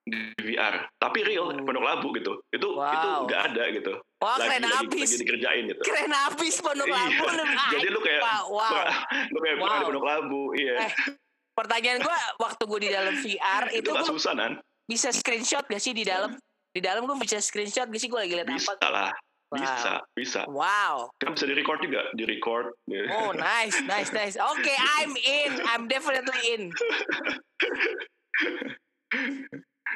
di 0.07 0.19
VR. 0.39 0.87
Tapi 0.95 1.19
real 1.21 1.51
Hmm. 1.51 1.61
Pondok 1.61 1.83
Labu 1.83 2.07
gitu. 2.15 2.39
Itu 2.49 2.67
itu 2.71 3.07
Wow. 3.07 3.27
nggak 3.27 3.41
ada 3.51 3.63
gitu. 3.69 3.93
Wah, 4.17 4.33
lagi, 4.35 4.47
keren 4.49 4.63
lagi, 4.65 4.85
abis. 4.87 5.09
lagi 5.09 5.17
dikerjain 5.21 5.63
gitu. 5.67 5.81
Keren 5.83 6.11
abis 6.25 6.55
Pondok 6.57 6.87
Iya. 6.87 6.95
Labu. 6.97 7.23
lu. 7.27 7.43
Jadi 7.75 7.87
lu 7.89 7.99
kayak 7.99 8.21
Wow, 8.23 8.43
wow. 8.49 8.73
lu 9.33 9.37
kayak 9.37 9.57
perang 9.57 9.69
di 9.69 9.77
Wow. 9.77 9.85
Pondok 9.85 10.05
Labu, 10.05 10.41
iya. 10.55 10.73
Eh, 10.81 10.93
Pertanyaan 11.53 11.99
gua 11.99 12.13
waktu 12.39 12.63
gua 12.63 12.79
di 12.79 12.89
dalam 12.89 13.13
VR 13.17 13.63
itu 13.77 13.89
itu 13.89 14.03
susah 14.07 14.33
nan. 14.33 14.61
bisa 14.85 15.09
screenshot 15.09 15.65
gak 15.65 15.81
sih 15.81 15.91
di 15.91 16.05
dalam? 16.05 16.37
Di 16.69 16.79
dalam 16.79 17.03
gua 17.03 17.17
bisa 17.17 17.37
screenshot 17.37 17.85
gak 17.85 17.97
sih 17.97 18.07
gua 18.07 18.21
lagi 18.21 18.37
lihat 18.37 18.45
Bisa 18.47 18.77
apa? 18.77 18.87
lah, 18.87 19.11
Wow. 19.47 19.57
bisa, 19.57 19.93
bisa. 20.13 20.41
Wow. 20.45 21.09
Kan 21.17 21.33
bisa 21.33 21.43
di 21.43 21.55
record 21.55 21.79
juga, 21.79 22.05
di 22.13 22.23
record. 22.23 22.77
Oh, 23.11 23.31
nice, 23.33 23.79
nice, 23.81 24.11
nice. 24.11 24.35
Oke, 24.37 24.69
I'm 24.69 25.15
in. 25.15 25.51
I'm 25.65 25.87
definitely 25.87 26.35
in. 26.51 26.63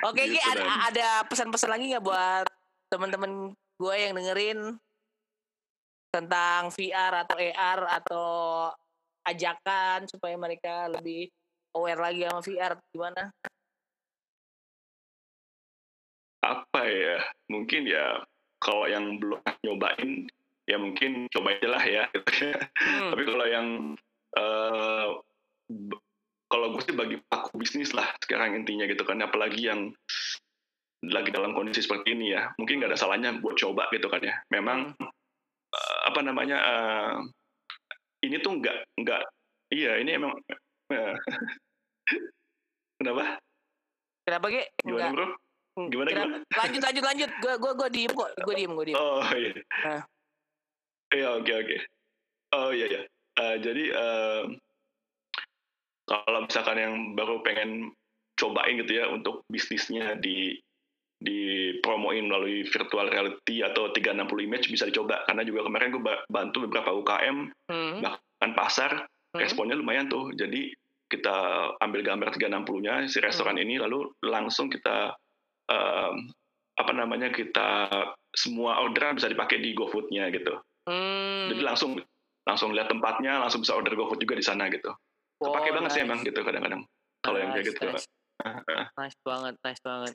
Oke, 0.01 0.25
Ki, 0.25 0.33
Gitu, 0.33 0.49
ada, 0.49 0.61
Dan. 0.65 0.79
ada 0.93 1.07
pesan-pesan 1.29 1.69
lagi 1.69 1.85
nggak 1.93 2.05
buat 2.05 2.45
teman-teman 2.89 3.53
gue 3.53 3.95
yang 3.95 4.13
dengerin 4.17 4.59
tentang 6.11 6.73
VR 6.73 7.23
atau 7.23 7.37
AR 7.39 7.79
atau 8.01 8.27
ajakan 9.23 10.09
supaya 10.09 10.35
mereka 10.35 10.89
lebih 10.89 11.29
aware 11.77 12.01
lagi 12.01 12.25
sama 12.27 12.41
VR 12.43 12.73
gimana? 12.91 13.31
apa 16.41 16.81
ya 16.89 17.21
mungkin 17.53 17.85
ya 17.85 18.17
kalau 18.57 18.89
yang 18.89 19.21
belum 19.21 19.37
nyobain 19.61 20.25
ya 20.65 20.77
mungkin 20.81 21.29
coba 21.29 21.53
aja 21.53 21.67
lah 21.69 21.83
ya 21.85 22.03
gitu 22.17 22.49
ya. 22.49 22.57
Hmm. 22.81 23.09
tapi 23.13 23.23
kalau 23.29 23.45
yang 23.45 23.67
b- 25.69 26.03
kalau 26.51 26.75
gue 26.75 26.81
sih 26.83 26.95
bagi 26.95 27.15
pelaku 27.31 27.55
bisnis 27.55 27.95
lah 27.95 28.11
sekarang 28.19 28.59
intinya 28.59 28.83
gitu 28.85 29.07
kan 29.07 29.23
apalagi 29.23 29.71
yang 29.71 29.95
lagi 31.07 31.31
dalam 31.31 31.55
kondisi 31.55 31.81
seperti 31.81 32.13
ini 32.13 32.35
ya 32.35 32.51
mungkin 32.59 32.77
nggak 32.77 32.93
ada 32.93 32.99
salahnya 32.99 33.39
buat 33.39 33.55
coba 33.57 33.87
gitu 33.89 34.11
kan 34.11 34.21
ya 34.21 34.35
memang 34.51 34.93
eh, 35.73 35.99
apa 36.05 36.19
namanya 36.21 36.57
eh, 36.59 37.15
ini 38.27 38.37
tuh 38.43 38.59
nggak 38.59 38.99
nggak 39.01 39.21
iya 39.73 39.97
ini 39.97 40.19
emang 40.19 40.35
eh, 40.91 41.15
kenapa 43.01 43.39
Kenapa 44.21 44.53
Ki? 44.53 44.61
gimana 44.85 45.09
Enggak. 45.09 45.11
bro 45.17 45.27
Gimana, 45.71 46.09
Kenapa? 46.11 46.35
Lanjut 46.59 46.81
lanjut 46.83 47.03
lanjut. 47.07 47.31
Gue 47.39 47.53
gue 47.55 47.71
gue 47.79 47.89
diem 47.95 48.11
kok. 48.11 48.29
Gue 48.43 48.53
diem 48.59 48.71
gue 48.75 48.85
diem. 48.91 48.99
Oh 48.99 49.23
iya. 49.31 49.51
Nah. 49.87 50.01
Iya 51.15 51.27
oke 51.39 51.51
oke. 51.51 51.77
Oh 52.51 52.69
iya 52.75 52.85
iya. 52.91 53.01
Eh, 53.39 53.55
jadi 53.63 53.83
em, 53.95 54.59
kalau 56.11 56.43
misalkan 56.43 56.77
yang 56.77 56.95
baru 57.15 57.39
pengen 57.41 57.95
cobain 58.35 58.75
gitu 58.83 58.99
ya 58.99 59.07
untuk 59.07 59.47
bisnisnya 59.47 60.19
di 60.19 60.59
di 61.21 61.69
promoin 61.85 62.25
melalui 62.25 62.65
virtual 62.65 63.05
reality 63.05 63.61
atau 63.61 63.93
360 63.93 64.25
image 64.41 64.65
bisa 64.73 64.89
dicoba 64.89 65.21
karena 65.29 65.45
juga 65.45 65.69
kemarin 65.69 65.93
gue 65.93 66.01
ba- 66.01 66.25
bantu 66.27 66.65
beberapa 66.65 66.89
UKM 66.97 67.37
Hmm. 67.69 68.01
kan 68.41 68.51
pasar 68.57 69.05
Hmm. 69.31 69.39
responnya 69.45 69.77
lumayan 69.77 70.09
tuh 70.09 70.33
jadi 70.33 70.73
kita 71.13 71.35
ambil 71.77 72.01
gambar 72.01 72.33
360-nya 72.33 73.05
si 73.05 73.21
restoran 73.21 73.61
Hmm. 73.61 73.63
ini 73.69 73.77
lalu 73.77 74.09
langsung 74.25 74.73
kita 74.73 75.13
em, 75.69 76.33
apa 76.73 76.91
namanya 76.97 77.29
kita 77.29 77.85
semua 78.33 78.81
orderan 78.81 79.15
bisa 79.21 79.29
dipakai 79.29 79.61
di 79.61 79.77
GoFood-nya 79.77 80.33
gitu 80.33 80.57
Hmm. 80.89 81.53
jadi 81.53 81.61
langsung 81.61 82.01
langsung 82.49 82.73
lihat 82.73 82.89
tempatnya 82.89 83.37
langsung 83.45 83.61
bisa 83.61 83.77
order 83.77 83.93
GoFood 83.93 84.17
juga 84.17 84.33
di 84.33 84.41
sana 84.41 84.65
gitu 84.73 84.89
kepake 85.43 85.69
Oh, 85.69 85.75
banget 85.75 85.89
sih 85.91 85.99
nice. 85.99 86.07
emang 86.07 86.19
gitu 86.21 86.39
kadang-kadang 86.39 86.81
kalau 87.19 87.37
yang 87.37 87.49
kayak 87.51 87.63
Nice, 87.63 87.71
gitu 87.71 87.81
nice. 87.87 88.07
nice 88.95 89.17
banget, 89.21 89.53
nice 89.59 89.81
banget. 89.81 90.13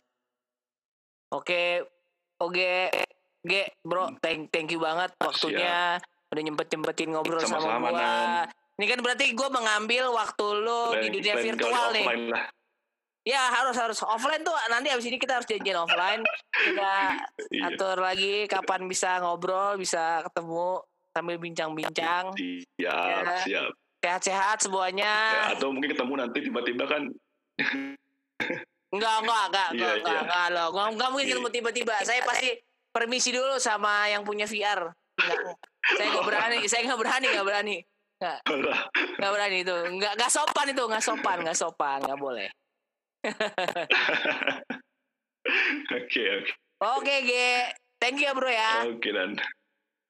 Oke, 1.29 1.83
oke, 2.39 2.73
Ge, 3.43 3.63
bro, 3.81 4.15
thank 4.19 4.51
thank 4.51 4.71
you 4.71 4.79
banget 4.79 5.11
waktunya 5.19 5.99
udah 6.27 6.43
nyempet 6.43 6.67
nyempetin 6.69 7.11
ngobrol 7.11 7.39
sama 7.39 7.59
Sama-sama, 7.59 7.89
gua. 7.89 7.99
Nan. 7.99 8.47
Ini 8.77 8.87
kan 8.87 8.99
berarti 9.01 9.25
gua 9.33 9.49
mengambil 9.49 10.11
waktu 10.13 10.47
lu 10.57 10.83
di 10.99 11.09
dunia 11.11 11.35
virtual 11.37 11.87
nih. 11.93 12.07
lah 12.29 12.47
Ya 13.23 13.43
harus 13.51 13.75
harus 13.75 13.99
offline 14.03 14.43
tuh 14.43 14.55
nanti 14.71 14.87
abis 14.87 15.03
ini 15.05 15.19
kita 15.19 15.39
harus 15.39 15.47
janjian 15.47 15.75
offline. 15.77 16.23
Kita 16.49 16.95
iya 17.55 17.67
atur 17.67 17.99
lagi 17.99 18.47
kapan 18.47 18.87
bisa 18.87 19.19
ngobrol, 19.19 19.75
bisa 19.75 20.23
ketemu 20.23 20.79
sambil 21.11 21.37
bincang-bincang. 21.37 22.31
siap 22.35 22.63
Ya. 22.79 23.35
siap 23.43 23.71
Sehat-sehat 24.07 24.59
semuanya. 24.63 25.13
Ya, 25.35 25.59
atau 25.59 25.75
mungkin 25.75 25.91
ketemu 25.91 26.15
nanti 26.15 26.39
tiba-tiba 26.39 26.85
kan 26.87 27.03
Enggak, 28.95 29.17
enggak, 29.19 29.45
enggak, 29.51 29.69
Iya, 29.75 29.83
enggak, 29.83 29.95
enggak, 29.99 30.15
iya. 30.15 30.23
enggak, 30.23 30.47
loh. 30.55 30.67
Enggak, 30.71 30.87
enggak 30.95 31.09
mungkin 31.11 31.27
Iya. 31.27 31.33
ketemu 31.35 31.49
tiba-tiba. 31.51 31.95
Saya 32.07 32.21
pasti 32.23 32.49
permisi 32.95 33.31
dulu 33.35 33.59
sama 33.59 34.07
yang 34.07 34.23
punya 34.23 34.47
VR. 34.47 34.95
Enggak, 35.19 35.59
saya 35.87 36.07
nggak 36.13 36.27
berani 36.27 36.59
saya 36.67 36.83
nggak 36.83 36.99
berani 36.99 37.27
nggak 37.31 37.47
berani 37.47 37.77
nggak 38.17 38.39
nggak 39.23 39.33
berani 39.33 39.57
itu 39.63 39.77
nggak 39.97 40.13
nggak 40.19 40.33
sopan 40.33 40.67
itu 40.73 40.83
nggak 40.83 41.05
sopan 41.05 41.37
nggak 41.47 41.55
sopan 41.55 41.99
nggak 42.03 42.19
boleh 42.19 42.49
Oke, 45.95 46.23
oke. 46.27 46.53
oke 46.83 47.15
G 47.23 47.31
thank 48.03 48.19
you 48.19 48.27
ya 48.27 48.35
bro 48.35 48.51
ya 48.51 48.73
Oke, 48.91 49.15
dan 49.15 49.39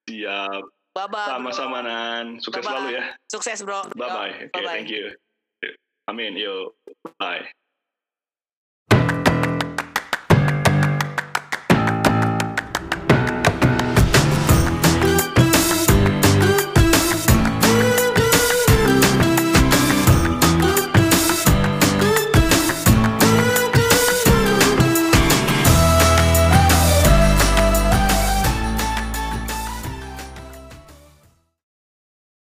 siap. 0.09 0.65
Bye 0.97 1.05
bye 1.13 1.29
Sama-sama, 1.29 1.85
Nan. 1.85 2.41
Sukses 2.41 2.65
Bye-bye. 2.65 2.73
selalu 2.73 2.89
ya. 2.97 3.05
sukses 3.29 3.61
bro 3.61 3.85
Bye-bye. 3.93 4.49
Oke, 4.49 4.57
Bye-bye. 4.57 4.73
thank 4.73 4.89
you. 4.89 5.13
Amin. 6.09 6.33
Yo, 6.41 6.73
bye. 7.21 7.45